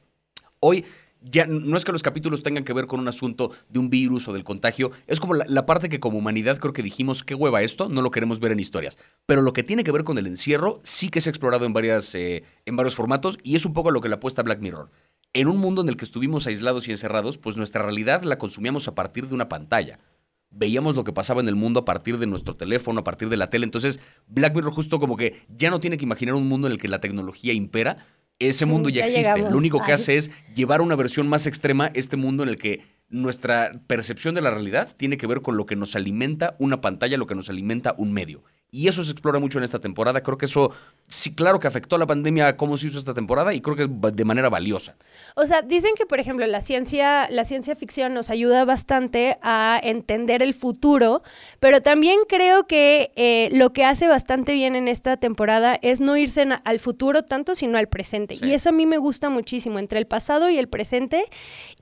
Hoy 0.59 0.85
ya 1.25 1.47
no 1.47 1.77
es 1.77 1.85
que 1.85 1.93
los 1.93 2.03
capítulos 2.03 2.43
tengan 2.43 2.65
que 2.65 2.73
ver 2.73 2.87
con 2.87 3.01
un 3.01 3.09
asunto 3.09 3.51
de 3.69 3.79
un 3.79 3.89
virus 3.89 4.29
o 4.29 4.33
del 4.33 4.45
contagio, 4.45 4.93
es 5.07 5.21
como 5.21 5.35
la, 5.35 5.67
parte 5.67 5.89
que 5.89 5.99
como 5.99 6.19
humanidad 6.19 6.59
creo 6.59 6.75
que 6.75 6.83
dijimos, 6.83 7.25
qué 7.25 7.35
hueva 7.35 7.63
esto, 7.63 7.89
no 7.89 8.03
lo 8.03 8.11
queremos 8.11 8.41
ver 8.41 8.53
en 8.53 8.61
historias. 8.61 8.99
Pero 9.27 9.41
lo 9.41 9.53
que 9.55 9.63
tiene 9.63 9.85
que 9.85 9.93
ver 9.93 10.05
con 10.05 10.19
el 10.19 10.27
encierro 10.27 10.81
sí 10.83 11.09
que 11.09 11.21
se 11.21 11.31
ha 11.31 11.33
explorado 11.33 11.65
en, 11.65 11.75
eh, 12.15 12.43
en 12.67 12.77
varios 12.77 12.95
formatos 12.95 13.39
y 13.43 13.57
es 13.57 13.65
un 13.65 13.73
poco 13.73 13.91
lo 13.91 14.01
que 14.01 14.09
le 14.09 14.17
apuesta 14.17 14.43
Black 14.43 14.61
Mirror. 14.61 14.91
En 15.33 15.49
un 15.49 15.59
mundo 15.59 15.83
en 15.83 15.89
el 15.89 15.97
que 15.97 16.05
estuvimos 16.05 16.47
aislados 16.47 16.87
y 16.87 16.93
encerrados, 16.93 17.39
pues 17.39 17.57
nuestra 17.57 17.83
realidad 17.83 18.23
la 18.23 18.39
consumíamos 18.39 18.87
a 18.87 18.95
partir 18.95 19.27
de 19.27 19.35
una 19.35 19.49
pantalla. 19.49 19.99
Veíamos 20.51 20.95
lo 20.95 21.03
que 21.03 21.13
pasaba 21.13 21.41
en 21.41 21.49
el 21.49 21.57
mundo 21.57 21.81
a 21.81 21.85
partir 21.85 22.19
de 22.19 22.27
nuestro 22.27 22.55
teléfono, 22.55 23.01
a 23.01 23.05
partir 23.05 23.29
de 23.29 23.37
la 23.37 23.51
tele. 23.51 23.65
Entonces, 23.65 23.99
Black 24.29 24.55
Mirror 24.55 24.73
justo 24.73 25.01
como 25.01 25.17
que 25.17 25.43
ya 25.49 25.71
no 25.71 25.81
tiene 25.81 25.97
que 25.97 26.05
imaginar 26.05 26.37
un 26.37 26.47
mundo 26.47 26.69
en 26.69 26.75
el 26.75 26.79
que 26.79 26.87
la 26.87 27.01
tecnología 27.01 27.53
impera, 27.53 28.07
ese 28.49 28.67
mundo 28.67 28.89
ya, 28.89 29.05
existe. 29.05 29.39
Lo 29.39 29.57
único 29.57 29.83
que 29.85 29.93
hace 29.93 30.17
es 30.17 30.31
llevar 30.55 30.81
una 30.81 30.97
versión 30.97 31.29
más 31.29 31.47
extrema 31.47 31.91
este 31.95 32.17
mundo 32.17 32.43
en 32.43 32.49
el 32.49 32.57
que 32.57 32.83
nuestra 33.09 33.81
percepción 33.87 34.35
de 34.35 34.41
la 34.41 34.51
realidad 34.51 34.95
tiene 34.97 35.17
que 35.17 35.27
ver 35.27 35.41
con 35.41 35.57
lo 35.57 35.67
que 35.67 35.77
nos 35.77 35.95
alimenta 35.95 36.57
una 36.59 36.81
pantalla, 36.81 37.17
lo 37.17 37.27
que 37.27 37.35
nos 37.35 37.49
alimenta 37.49 37.95
un 37.97 38.13
medio. 38.13 38.43
Y 38.75 38.89
eso 38.89 39.05
se 39.05 39.13
explora 39.13 39.39
mucho 39.39 39.59
en 39.59 39.65
esta 39.65 39.79
temporada. 39.79 40.21
Creo 40.21 40.37
que 40.37 40.47
eso, 40.47 40.73
sí, 41.07 41.33
claro 41.33 41.61
que 41.61 41.69
afectó 41.69 41.95
a 41.95 41.99
la 42.01 42.09
pandemia 42.09 42.57
cómo 42.57 42.77
se 42.77 42.89
hizo 42.89 42.99
esta 42.99 43.15
temporada 43.15 43.55
y 43.55 43.61
creo 43.61 43.77
que 43.77 43.87
de 43.87 44.25
manera 44.25 44.49
valiosa. 44.49 44.97
O 45.37 45.47
sea, 45.47 45.63
dicen 45.63 45.93
que, 45.97 46.07
por 46.07 46.19
ejemplo, 46.19 46.45
la 46.45 46.61
ciencia, 46.61 47.31
la 47.31 47.45
ciencia 47.45 47.77
ficción 47.77 48.15
nos 48.15 48.31
ayuda 48.31 48.65
bastante 48.65 49.39
a 49.43 49.79
entender 49.81 50.43
el 50.43 50.55
futuro, 50.55 51.23
pero 51.61 51.83
también 51.83 52.19
creo 52.29 52.67
que 52.67 53.13
eh, 53.15 53.49
lo 53.53 53.73
que 53.73 53.85
hace 53.85 54.09
bastante 54.09 54.55
bien 54.55 54.75
en 54.75 54.89
esta 54.89 55.19
temporada 55.19 55.79
es 55.81 56.01
no 56.01 56.17
irse 56.17 56.45
al 56.65 56.81
futuro 56.81 57.23
tanto, 57.23 57.55
sino 57.55 57.79
al 57.79 57.87
presente. 57.87 58.37
Y 58.43 58.55
eso 58.55 58.71
a 58.71 58.73
mí 58.73 58.87
me 58.87 58.99
gusta 58.99 59.31
muchísimo, 59.31 59.79
entre 59.79 60.01
el 60.01 60.09
pasado 60.09 60.51
y 60.51 60.59
el 60.59 60.67
presente. 60.67 61.27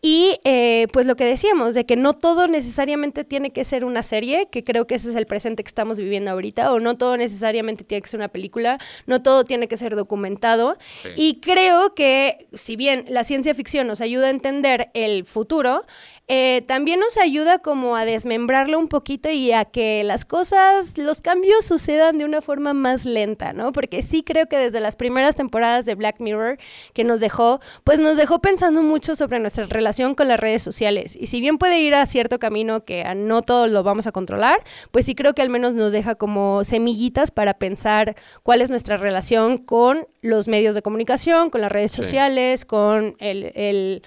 Y 0.02 0.38
eh, 0.44 0.88
pues 0.92 1.06
lo 1.06 1.16
que 1.16 1.24
decíamos, 1.24 1.74
de 1.74 1.86
que 1.86 1.96
no 1.96 2.12
todo 2.12 2.48
necesariamente 2.48 3.24
tiene 3.24 3.50
que 3.50 3.64
ser 3.64 3.86
una 3.86 4.02
serie, 4.02 4.48
que 4.52 4.62
creo 4.62 4.86
que 4.86 4.96
ese 4.96 5.08
es 5.08 5.16
el 5.16 5.24
presente 5.24 5.64
que 5.64 5.68
estamos 5.68 5.98
viviendo 5.98 6.30
ahorita, 6.30 6.70
o 6.70 6.81
no 6.82 6.96
todo 6.96 7.16
necesariamente 7.16 7.84
tiene 7.84 8.02
que 8.02 8.08
ser 8.08 8.18
una 8.18 8.28
película, 8.28 8.78
no 9.06 9.22
todo 9.22 9.44
tiene 9.44 9.68
que 9.68 9.76
ser 9.76 9.96
documentado. 9.96 10.76
Y 11.16 11.40
creo 11.40 11.94
que 11.94 12.46
si 12.52 12.76
bien 12.76 13.04
la 13.08 13.24
ciencia 13.24 13.54
ficción 13.54 13.86
nos 13.86 14.00
ayuda 14.00 14.26
a 14.26 14.30
entender 14.30 14.90
el 14.94 15.24
futuro, 15.24 15.84
eh, 16.28 16.62
también 16.68 17.00
nos 17.00 17.18
ayuda 17.18 17.58
como 17.58 17.96
a 17.96 18.04
desmembrarlo 18.04 18.78
un 18.78 18.86
poquito 18.86 19.28
y 19.28 19.52
a 19.52 19.64
que 19.64 20.04
las 20.04 20.24
cosas, 20.24 20.96
los 20.96 21.20
cambios 21.20 21.64
sucedan 21.64 22.16
de 22.16 22.24
una 22.24 22.40
forma 22.40 22.72
más 22.74 23.04
lenta, 23.04 23.52
¿no? 23.52 23.72
Porque 23.72 24.02
sí 24.02 24.22
creo 24.22 24.46
que 24.46 24.56
desde 24.56 24.78
las 24.80 24.94
primeras 24.94 25.34
temporadas 25.34 25.84
de 25.84 25.96
Black 25.96 26.20
Mirror 26.20 26.58
que 26.94 27.02
nos 27.02 27.20
dejó, 27.20 27.60
pues 27.82 27.98
nos 27.98 28.16
dejó 28.16 28.40
pensando 28.40 28.82
mucho 28.82 29.16
sobre 29.16 29.40
nuestra 29.40 29.64
relación 29.64 30.14
con 30.14 30.28
las 30.28 30.38
redes 30.38 30.62
sociales. 30.62 31.16
Y 31.16 31.26
si 31.26 31.40
bien 31.40 31.58
puede 31.58 31.80
ir 31.80 31.94
a 31.94 32.06
cierto 32.06 32.38
camino 32.38 32.84
que 32.84 33.04
no 33.16 33.42
todo 33.42 33.66
lo 33.66 33.82
vamos 33.82 34.06
a 34.06 34.12
controlar, 34.12 34.60
pues 34.92 35.06
sí 35.06 35.14
creo 35.16 35.34
que 35.34 35.42
al 35.42 35.50
menos 35.50 35.74
nos 35.74 35.92
deja 35.92 36.14
como 36.14 36.62
semillitas 36.62 37.32
para 37.32 37.54
pensar 37.54 38.14
cuál 38.44 38.62
es 38.62 38.70
nuestra 38.70 38.96
relación 38.96 39.58
con 39.58 40.06
los 40.20 40.46
medios 40.46 40.76
de 40.76 40.82
comunicación, 40.82 41.50
con 41.50 41.60
las 41.60 41.72
redes 41.72 41.90
sociales, 41.92 42.64
con 42.64 43.16
el 43.18 44.02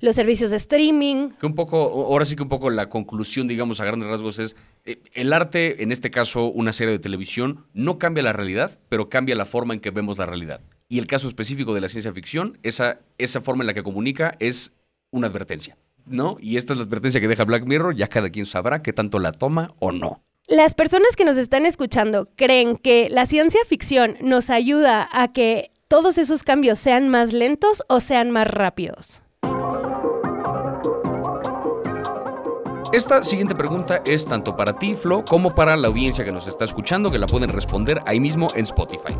los 0.00 0.14
servicios 0.14 0.50
de 0.50 0.56
streaming. 0.56 1.30
Que 1.38 1.46
un 1.46 1.54
poco, 1.54 1.76
ahora 1.78 2.24
sí 2.24 2.36
que 2.36 2.42
un 2.42 2.48
poco 2.48 2.70
la 2.70 2.88
conclusión, 2.88 3.48
digamos, 3.48 3.80
a 3.80 3.84
grandes 3.84 4.08
rasgos 4.08 4.38
es, 4.38 4.56
eh, 4.84 4.98
el 5.12 5.32
arte, 5.32 5.82
en 5.82 5.92
este 5.92 6.10
caso 6.10 6.46
una 6.46 6.72
serie 6.72 6.92
de 6.92 6.98
televisión, 6.98 7.66
no 7.74 7.98
cambia 7.98 8.22
la 8.22 8.32
realidad, 8.32 8.78
pero 8.88 9.08
cambia 9.08 9.34
la 9.34 9.46
forma 9.46 9.74
en 9.74 9.80
que 9.80 9.90
vemos 9.90 10.18
la 10.18 10.26
realidad. 10.26 10.60
Y 10.88 10.98
el 10.98 11.06
caso 11.06 11.28
específico 11.28 11.74
de 11.74 11.80
la 11.80 11.88
ciencia 11.88 12.12
ficción, 12.12 12.58
esa, 12.62 13.00
esa 13.18 13.40
forma 13.40 13.62
en 13.62 13.68
la 13.68 13.74
que 13.74 13.82
comunica 13.82 14.34
es 14.40 14.72
una 15.10 15.28
advertencia, 15.28 15.76
¿no? 16.06 16.36
Y 16.40 16.56
esta 16.56 16.72
es 16.72 16.78
la 16.78 16.84
advertencia 16.86 17.20
que 17.20 17.28
deja 17.28 17.44
Black 17.44 17.64
Mirror, 17.64 17.94
ya 17.94 18.08
cada 18.08 18.30
quien 18.30 18.46
sabrá 18.46 18.82
qué 18.82 18.92
tanto 18.92 19.18
la 19.18 19.32
toma 19.32 19.74
o 19.78 19.92
no. 19.92 20.22
Las 20.48 20.74
personas 20.74 21.14
que 21.14 21.24
nos 21.24 21.36
están 21.36 21.64
escuchando 21.64 22.28
creen 22.34 22.76
que 22.76 23.08
la 23.08 23.26
ciencia 23.26 23.60
ficción 23.64 24.16
nos 24.20 24.50
ayuda 24.50 25.08
a 25.12 25.32
que 25.32 25.70
todos 25.86 26.18
esos 26.18 26.42
cambios 26.42 26.78
sean 26.80 27.08
más 27.08 27.32
lentos 27.32 27.84
o 27.88 28.00
sean 28.00 28.32
más 28.32 28.48
rápidos. 28.48 29.22
Esta 32.92 33.22
siguiente 33.22 33.54
pregunta 33.54 34.02
es 34.04 34.24
tanto 34.24 34.56
para 34.56 34.76
ti, 34.76 34.96
Flo, 34.96 35.24
como 35.24 35.52
para 35.52 35.76
la 35.76 35.86
audiencia 35.86 36.24
que 36.24 36.32
nos 36.32 36.48
está 36.48 36.64
escuchando, 36.64 37.08
que 37.08 37.20
la 37.20 37.28
pueden 37.28 37.48
responder 37.48 38.00
ahí 38.04 38.18
mismo 38.18 38.48
en 38.56 38.64
Spotify. 38.64 39.16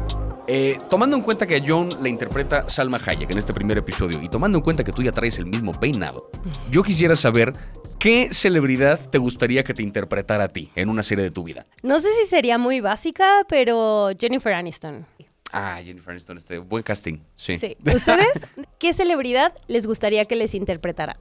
Eh, 0.49 0.77
tomando 0.89 1.15
en 1.15 1.23
cuenta 1.23 1.47
que 1.47 1.55
a 1.55 1.63
Joan 1.65 1.91
la 2.03 2.09
interpreta 2.09 2.69
Salma 2.69 2.99
Hayek 3.07 3.31
en 3.31 3.39
este 3.39 3.53
primer 3.53 3.79
episodio 3.79 4.21
y 4.21 4.29
tomando 4.29 4.59
en 4.59 4.65
cuenta 4.65 4.83
que 4.83 4.91
tú 4.91 5.05
ya 5.05 5.13
traes 5.13 5.39
el 5.39 5.47
mismo 5.47 5.73
peinado, 5.73 6.29
yo 6.69 6.83
quisiera 6.83 7.15
saber 7.15 7.53
qué 8.01 8.31
celebridad 8.33 9.09
te 9.09 9.19
gustaría 9.19 9.63
que 9.63 9.73
te 9.73 9.85
interpretara 9.85 10.45
a 10.45 10.49
ti 10.49 10.73
en 10.75 10.89
una 10.89 11.05
serie 11.05 11.23
de 11.23 11.31
tu 11.31 11.45
vida. 11.45 11.65
No 11.85 12.01
sé 12.01 12.09
si 12.21 12.29
sería 12.29 12.59
muy 12.59 12.81
básica, 12.81 13.47
pero 13.49 14.11
Jennifer 14.19 14.53
Aniston. 14.53 15.07
Ah, 15.53 15.79
Jennifer 15.85 16.11
Aniston, 16.11 16.39
este 16.39 16.59
buen 16.59 16.83
casting, 16.83 17.19
sí. 17.37 17.57
sí. 17.57 17.77
¿Ustedes 17.87 18.47
qué 18.81 18.93
celebridad 18.93 19.53
les 19.69 19.87
gustaría 19.87 20.25
que 20.25 20.35
les 20.35 20.57
interpretara? 20.57 21.17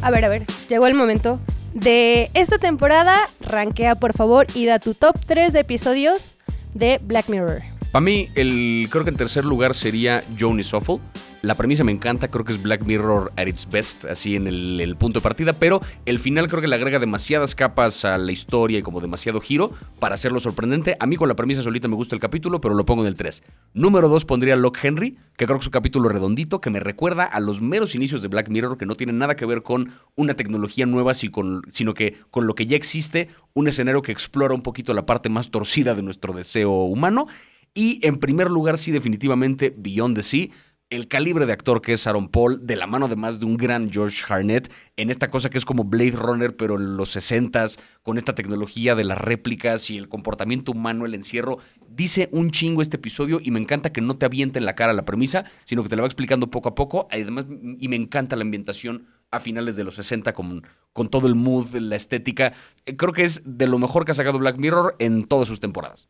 A 0.00 0.10
ver, 0.10 0.24
a 0.24 0.28
ver, 0.28 0.46
llegó 0.68 0.86
el 0.86 0.94
momento 0.94 1.40
de 1.74 2.30
esta 2.34 2.58
temporada. 2.58 3.16
Rankea, 3.40 3.96
por 3.96 4.12
favor, 4.12 4.46
y 4.54 4.66
da 4.66 4.78
tu 4.78 4.94
top 4.94 5.16
3 5.26 5.52
de 5.52 5.60
episodios 5.60 6.36
de 6.74 7.00
Black 7.02 7.28
Mirror. 7.28 7.77
Para 7.92 8.04
mí, 8.04 8.28
el, 8.34 8.86
creo 8.90 9.02
que 9.02 9.10
en 9.10 9.16
tercer 9.16 9.46
lugar 9.46 9.74
sería 9.74 10.22
Johnny 10.38 10.62
Soffle. 10.62 11.00
La 11.40 11.54
premisa 11.54 11.84
me 11.84 11.92
encanta, 11.92 12.28
creo 12.28 12.44
que 12.44 12.52
es 12.52 12.60
Black 12.60 12.84
Mirror 12.84 13.32
at 13.36 13.46
its 13.46 13.66
best, 13.70 14.04
así 14.04 14.36
en 14.36 14.46
el, 14.46 14.96
punto 14.96 15.20
de 15.20 15.22
partida, 15.22 15.54
pero 15.54 15.80
el 16.04 16.18
final 16.18 16.48
creo 16.48 16.60
que 16.60 16.68
le 16.68 16.74
agrega 16.74 16.98
demasiadas 16.98 17.54
capas 17.54 18.04
a 18.04 18.18
la 18.18 18.30
historia 18.30 18.80
y 18.80 18.82
como 18.82 19.00
demasiado 19.00 19.40
giro 19.40 19.72
para 20.00 20.16
hacerlo 20.16 20.38
sorprendente. 20.40 20.98
A 21.00 21.06
mí 21.06 21.16
con 21.16 21.28
la 21.28 21.36
premisa 21.36 21.62
solita 21.62 21.88
me 21.88 21.94
gusta 21.94 22.14
el 22.14 22.20
capítulo, 22.20 22.60
pero 22.60 22.74
lo 22.74 22.84
pongo 22.84 23.02
en 23.02 23.08
el 23.08 23.14
3. 23.14 23.42
Número 23.72 24.08
2 24.08 24.26
pondría 24.26 24.56
Locke 24.56 24.84
Henry, 24.84 25.16
que 25.36 25.46
creo 25.46 25.58
que 25.58 25.62
es 25.62 25.68
un 25.68 25.72
capítulo 25.72 26.10
redondito 26.10 26.60
que 26.60 26.68
me 26.68 26.80
recuerda 26.80 27.24
a 27.24 27.40
los 27.40 27.62
meros 27.62 27.94
inicios 27.94 28.20
de 28.20 28.28
Black 28.28 28.50
Mirror, 28.50 28.76
que 28.76 28.84
no 28.84 28.96
tiene 28.96 29.14
nada 29.14 29.34
que 29.34 29.46
ver 29.46 29.62
con 29.62 29.92
una 30.14 30.34
tecnología 30.34 30.84
nueva, 30.84 31.14
sino 31.14 31.94
que 31.94 32.16
con 32.30 32.46
lo 32.46 32.54
que 32.54 32.66
ya 32.66 32.76
existe, 32.76 33.28
un 33.54 33.66
escenario 33.66 34.02
que 34.02 34.12
explora 34.12 34.52
un 34.52 34.62
poquito 34.62 34.92
la 34.92 35.06
parte 35.06 35.30
más 35.30 35.50
torcida 35.50 35.94
de 35.94 36.02
nuestro 36.02 36.34
deseo 36.34 36.70
humano. 36.70 37.28
Y 37.74 38.04
en 38.06 38.18
primer 38.18 38.50
lugar, 38.50 38.78
sí, 38.78 38.90
definitivamente 38.90 39.74
Beyond 39.76 40.16
the 40.16 40.22
Sea 40.22 40.48
el 40.90 41.06
calibre 41.06 41.44
de 41.44 41.52
actor 41.52 41.82
que 41.82 41.92
es 41.92 42.06
Aaron 42.06 42.28
Paul, 42.28 42.66
de 42.66 42.76
la 42.76 42.86
mano 42.86 43.06
además 43.06 43.38
de 43.38 43.44
un 43.44 43.56
gran 43.56 43.90
George 43.90 44.24
Harnett, 44.26 44.72
en 44.96 45.10
esta 45.10 45.30
cosa 45.30 45.50
que 45.50 45.58
es 45.58 45.66
como 45.66 45.84
Blade 45.84 46.12
Runner, 46.12 46.56
pero 46.56 46.76
en 46.76 46.96
los 46.96 47.14
60s, 47.14 47.78
con 48.02 48.16
esta 48.16 48.34
tecnología 48.34 48.94
de 48.94 49.04
las 49.04 49.18
réplicas 49.18 49.90
y 49.90 49.98
el 49.98 50.08
comportamiento 50.08 50.72
humano, 50.72 51.04
el 51.04 51.14
encierro. 51.14 51.58
Dice 51.90 52.28
un 52.32 52.50
chingo 52.50 52.80
este 52.80 52.96
episodio 52.96 53.38
y 53.42 53.50
me 53.50 53.60
encanta 53.60 53.92
que 53.92 54.00
no 54.00 54.16
te 54.16 54.24
aviente 54.24 54.58
en 54.58 54.64
la 54.64 54.74
cara 54.74 54.94
la 54.94 55.04
premisa, 55.04 55.44
sino 55.64 55.82
que 55.82 55.90
te 55.90 55.96
la 55.96 56.02
va 56.02 56.08
explicando 56.08 56.50
poco 56.50 56.70
a 56.70 56.74
poco. 56.74 57.06
Además, 57.10 57.46
y 57.78 57.88
me 57.88 57.96
encanta 57.96 58.36
la 58.36 58.42
ambientación 58.42 59.06
a 59.30 59.40
finales 59.40 59.76
de 59.76 59.84
los 59.84 59.96
60 59.96 60.32
con, 60.32 60.66
con 60.94 61.08
todo 61.08 61.26
el 61.26 61.34
mood, 61.34 61.74
la 61.74 61.96
estética. 61.96 62.54
Eh, 62.86 62.96
creo 62.96 63.12
que 63.12 63.24
es 63.24 63.42
de 63.44 63.66
lo 63.66 63.78
mejor 63.78 64.06
que 64.06 64.12
ha 64.12 64.14
sacado 64.14 64.38
Black 64.38 64.58
Mirror 64.58 64.96
en 64.98 65.26
todas 65.26 65.48
sus 65.48 65.60
temporadas. 65.60 66.08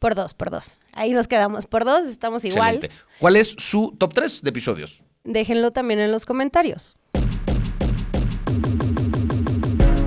Por 0.00 0.14
dos, 0.14 0.32
por 0.32 0.50
dos. 0.50 0.76
Ahí 0.94 1.12
nos 1.12 1.28
quedamos. 1.28 1.66
Por 1.66 1.84
dos, 1.84 2.06
estamos 2.06 2.42
igual. 2.46 2.88
¿Cuál 3.18 3.36
es 3.36 3.54
su 3.58 3.94
top 3.98 4.14
3 4.14 4.42
de 4.42 4.48
episodios? 4.48 5.04
Déjenlo 5.24 5.72
también 5.72 6.00
en 6.00 6.10
los 6.10 6.24
comentarios. 6.24 6.96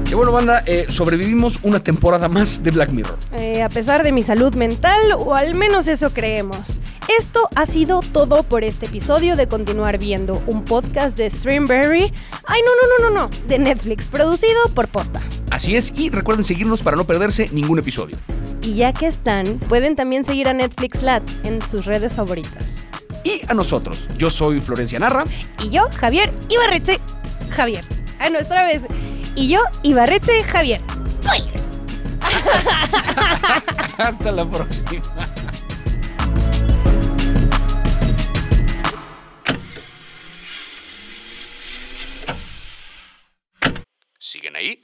Y 0.09 0.15
bueno, 0.15 0.31
banda, 0.31 0.63
eh, 0.65 0.87
sobrevivimos 0.89 1.59
una 1.61 1.83
temporada 1.83 2.27
más 2.27 2.63
de 2.63 2.71
Black 2.71 2.89
Mirror. 2.89 3.19
Eh, 3.33 3.61
a 3.61 3.69
pesar 3.69 4.03
de 4.03 4.11
mi 4.11 4.23
salud 4.23 4.55
mental, 4.55 5.11
o 5.15 5.35
al 5.35 5.53
menos 5.53 5.87
eso 5.87 6.11
creemos. 6.11 6.79
Esto 7.19 7.47
ha 7.55 7.67
sido 7.67 7.99
todo 7.99 8.41
por 8.41 8.63
este 8.63 8.87
episodio 8.87 9.35
de 9.35 9.47
Continuar 9.47 9.99
Viendo, 9.99 10.41
un 10.47 10.65
podcast 10.65 11.15
de 11.15 11.29
Streamberry. 11.29 12.11
Ay, 12.45 12.61
no, 12.61 12.71
no, 12.75 13.09
no, 13.09 13.09
no, 13.09 13.27
no, 13.27 13.47
de 13.47 13.59
Netflix, 13.59 14.07
producido 14.07 14.69
por 14.73 14.87
Posta. 14.87 15.21
Así 15.51 15.75
es, 15.75 15.93
y 15.95 16.09
recuerden 16.09 16.43
seguirnos 16.43 16.81
para 16.81 16.97
no 16.97 17.05
perderse 17.05 17.49
ningún 17.51 17.77
episodio. 17.77 18.17
Y 18.63 18.75
ya 18.75 18.93
que 18.93 19.07
están, 19.07 19.59
pueden 19.59 19.97
también 19.97 20.23
seguir 20.23 20.47
a 20.47 20.53
Netflix 20.53 21.01
Lat 21.01 21.21
en 21.43 21.61
sus 21.61 21.85
redes 21.85 22.13
favoritas. 22.13 22.87
Y 23.25 23.41
a 23.49 23.53
nosotros, 23.53 24.07
yo 24.17 24.29
soy 24.29 24.61
Florencia 24.61 24.99
Narra. 24.99 25.25
Y 25.61 25.69
yo, 25.69 25.89
Javier 25.97 26.31
Ibarreche. 26.47 26.99
Javier. 27.49 27.83
A 28.19 28.29
nuestra 28.29 28.63
vez. 28.63 28.85
Y 29.35 29.49
yo, 29.49 29.59
Ibarreche 29.83 30.43
Javier. 30.45 30.79
Spoilers. 31.05 31.71
Hasta 33.97 34.31
la 34.31 34.49
próxima. 34.49 35.33
¿Siguen 44.19 44.55
ahí? 44.55 44.79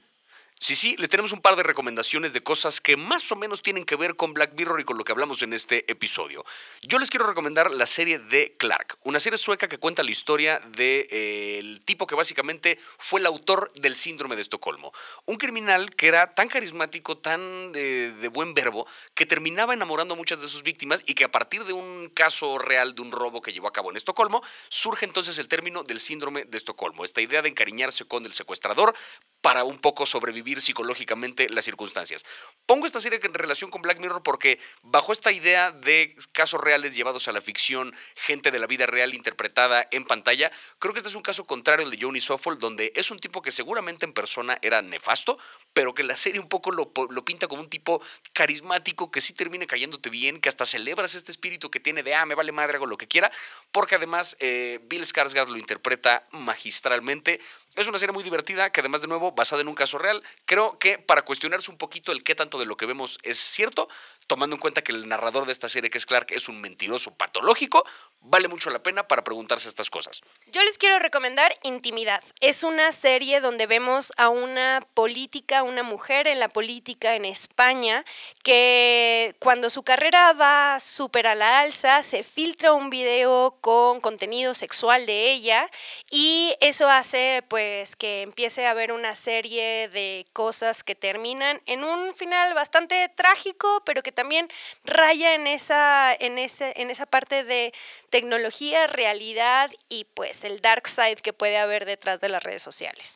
Sí, 0.62 0.76
sí, 0.76 0.97
les 0.97 1.10
tenemos 1.10 1.32
un 1.32 1.39
par 1.39 1.55
de 1.55 1.64
recomendaciones 1.64 2.34
de 2.34 2.43
cosas 2.43 2.82
que 2.82 2.97
más 2.97 3.32
o 3.32 3.38
menos 3.38 3.62
tienen 3.62 3.86
que 3.86 3.95
ver 3.95 4.18
con 4.18 4.34
Black 4.34 4.55
Mirror 4.57 4.82
y 4.82 4.84
con 4.84 4.97
lo 4.97 5.05
que 5.05 5.14
hablamos 5.14 5.41
en 5.41 5.53
este 5.53 5.89
episodio. 5.89 6.43
Yo 6.82 6.99
les 6.99 7.10
quiero 7.10 7.26
recomendar 7.26 7.72
la 7.72 7.86
serie 7.86 8.20
de 8.20 8.57
Clark, 8.57 8.97
una 9.03 9.22
serie 9.22 9.38
sueca 9.38 9.70
que 9.70 9.78
cuenta 9.78 10.03
la 10.03 10.12
historia 10.12 10.60
del 10.60 10.76
de, 10.76 11.07
eh, 11.12 11.80
tipo 11.86 12.05
que 12.05 12.14
básicamente 12.14 12.78
fue 12.97 13.22
el 13.22 13.26
autor 13.26 13.72
del 13.76 13.95
síndrome 13.95 14.36
de 14.36 14.41
Estocolmo. 14.41 14.91
Un 15.26 15.38
criminal 15.38 15.95
que 15.95 16.10
era 16.10 16.30
tan 16.30 16.49
carismático, 16.49 17.18
tan 17.18 17.72
de, 17.72 18.12
de 18.12 18.28
buen 18.28 18.53
verbo, 18.53 18.86
que 19.16 19.26
terminaba 19.26 19.74
enamorando 19.74 20.16
a 20.16 20.18
muchas 20.18 20.41
de 20.41 20.49
sus 20.49 20.64
víctimas 20.64 21.03
y 21.05 21.14
que 21.14 21.24
a 21.24 21.32
partir 21.32 21.64
de 21.64 21.72
un 21.72 22.10
caso 22.10 22.57
real 22.57 22.95
de 22.95 23.01
un 23.01 23.14
robo 23.14 23.41
que 23.41 23.53
llevó 23.53 23.70
a 23.70 23.74
cabo 23.74 23.91
en 23.91 23.95
Estocolmo, 23.95 24.43
surge 24.68 25.05
entonces 25.05 25.38
el 25.38 25.47
término 25.47 25.84
del 25.84 26.01
síndrome 26.01 26.43
de 26.43 26.57
Estocolmo, 26.57 27.05
esta 27.05 27.22
idea 27.22 27.41
de 27.41 27.47
encariñarse 27.47 28.03
con 28.03 28.26
el 28.26 28.34
secuestrador 28.34 28.93
para 29.42 29.64
un 29.64 29.78
poco 29.78 30.06
sobrevivir 30.06 30.62
psicológicamente 30.62 31.50
las 31.50 31.66
circunstancias. 31.66 32.26
Pongo 32.66 32.86
esta 32.86 33.00
serie 33.00 33.20
en 33.22 33.34
relación 33.34 33.72
con 33.72 33.82
Black 33.82 34.00
Mirror 34.00 34.22
porque 34.24 34.60
bajo 34.82 35.14
esta 35.14 35.32
idea 35.32 35.72
de 35.72 36.16
casos 36.32 36.60
reales 36.62 36.96
llevados 36.96 37.28
a 37.28 37.32
la 37.32 37.42
ficción, 37.42 37.96
gente 38.16 38.52
de 38.52 38.60
la 38.60 38.68
vida 38.68 38.86
real 38.86 39.14
interpretada 39.14 39.88
en 39.92 40.06
pantalla, 40.06 40.52
creo 40.78 40.94
que 40.94 41.00
este 41.00 41.10
es 41.10 41.16
un 41.16 41.22
caso 41.22 41.46
contrario 41.46 41.86
al 41.86 41.92
de 41.92 41.98
Johnny 42.02 42.22
Soffol, 42.22 42.60
donde 42.60 42.92
es 42.96 43.12
un 43.12 43.20
tipo 43.20 43.42
que 43.42 43.52
seguramente 43.52 44.06
en 44.06 44.14
persona 44.14 44.58
era 44.62 44.82
nefasto, 44.82 45.38
pero 45.74 45.94
que 45.94 46.04
la 46.04 46.18
serie 46.18 46.40
un 46.40 46.50
poco 46.50 46.72
lo, 46.72 46.92
lo, 47.10 47.26
pinta 47.26 47.48
como 47.48 47.62
un 47.62 47.70
tipo 47.70 48.02
carismático 48.34 49.12
que 49.12 49.22
sí 49.22 49.34
termina 49.34 49.66
cayéndote 49.66 50.10
bien, 50.10 50.42
que 50.42 50.50
hasta 50.50 50.66
celebras 50.66 51.16
este 51.16 51.32
espíritu 51.32 51.70
que 51.70 51.80
tiene 51.80 52.04
de, 52.04 52.16
ah, 52.16 52.26
me 52.26 52.36
vale 52.36 52.52
madre, 52.52 52.78
hago 52.78 52.86
lo 52.86 52.98
que 52.98 53.08
quiera, 53.08 53.32
porque 53.72 53.96
además 53.96 54.36
eh, 54.40 54.80
Bill 54.84 55.06
Skarsgård 55.06 55.48
lo 55.48 55.58
interpreta 55.58 56.28
magistralmente. 56.32 57.40
Es 57.80 57.88
una 57.88 57.98
serie 57.98 58.12
muy 58.12 58.26
divertida 58.26 58.70
que 58.74 58.82
además 58.82 59.00
de 59.00 59.08
nuevo 59.08 59.32
basada 59.32 59.62
en 59.62 59.70
un 59.70 59.74
caso 59.74 59.98
real, 59.98 60.22
creo 60.44 60.78
que 60.80 60.98
para 60.98 61.22
cuestionarse 61.22 61.72
un 61.72 61.78
poquito 61.78 62.12
el 62.12 62.26
qué 62.26 62.36
tanto 62.36 62.60
de 62.60 62.66
lo 62.66 62.76
que 62.76 62.86
vemos 62.86 63.18
es 63.24 63.40
cierto, 63.40 63.88
tomando 64.28 64.58
en 64.58 64.60
cuenta 64.60 64.82
que 64.82 64.92
el 64.92 65.08
narrador 65.08 65.46
de 65.46 65.54
esta 65.54 65.70
serie, 65.70 65.90
que 65.90 65.98
es 65.98 66.06
Clark, 66.06 66.28
es 66.32 66.50
un 66.50 66.60
mentiroso 66.60 67.16
patológico, 67.16 67.86
vale 68.22 68.48
mucho 68.48 68.70
la 68.70 68.84
pena 68.84 69.08
para 69.08 69.24
preguntarse 69.24 69.68
estas 69.68 69.90
cosas. 69.90 70.22
Yo 70.52 70.64
les 70.64 70.78
quiero 70.78 71.00
recomendar 71.00 71.56
Intimidad. 71.64 72.24
Es 72.42 72.64
una 72.64 72.92
serie 72.92 73.42
donde 73.42 73.66
vemos 73.66 74.12
a 74.18 74.30
una 74.30 74.82
política, 74.94 75.64
una 75.64 75.84
mujer 75.84 76.28
en 76.28 76.40
la 76.40 76.50
política 76.50 77.16
en 77.16 77.26
España, 77.26 78.06
que 78.44 79.36
cuando 79.40 79.70
su 79.70 79.84
carrera 79.84 80.34
va 80.34 80.80
súper 80.80 81.28
a 81.28 81.36
la 81.36 81.60
alza, 81.60 82.04
se 82.04 82.24
filtra 82.24 82.74
un 82.74 82.90
video 82.90 83.58
con 83.62 84.00
contenido 84.02 84.54
sexual 84.54 85.06
de 85.06 85.32
ella 85.32 85.70
y 86.10 86.56
eso 86.62 86.90
hace 86.90 87.44
pues 87.48 87.96
que 87.96 88.22
empiece 88.22 88.68
a 88.68 88.72
haber 88.72 88.92
una 88.92 89.16
serie 89.16 89.90
de 89.90 90.26
cosas 90.34 90.84
que 90.84 90.96
terminan 90.96 91.62
en 91.66 91.84
un 91.84 92.14
final 92.16 92.54
bastante 92.54 93.10
trágico, 93.10 93.82
pero 93.86 94.04
que 94.04 94.12
también 94.12 94.48
raya 94.84 95.34
en 95.34 95.48
esa, 95.48 96.14
en 96.14 96.38
ese, 96.38 96.74
en 96.78 96.90
esa 96.90 97.06
parte 97.06 97.44
de 97.44 97.74
tecnología, 98.10 98.88
realidad 98.88 99.72
y 99.88 100.05
pues 100.14 100.43
el 100.43 100.62
dark 100.62 100.88
side 100.88 101.18
que 101.18 101.34
puede 101.34 101.57
haber 101.57 101.86
detrás 101.86 102.22
de 102.22 102.30
las 102.30 102.43
redes 102.43 102.62
sociales. 102.62 103.14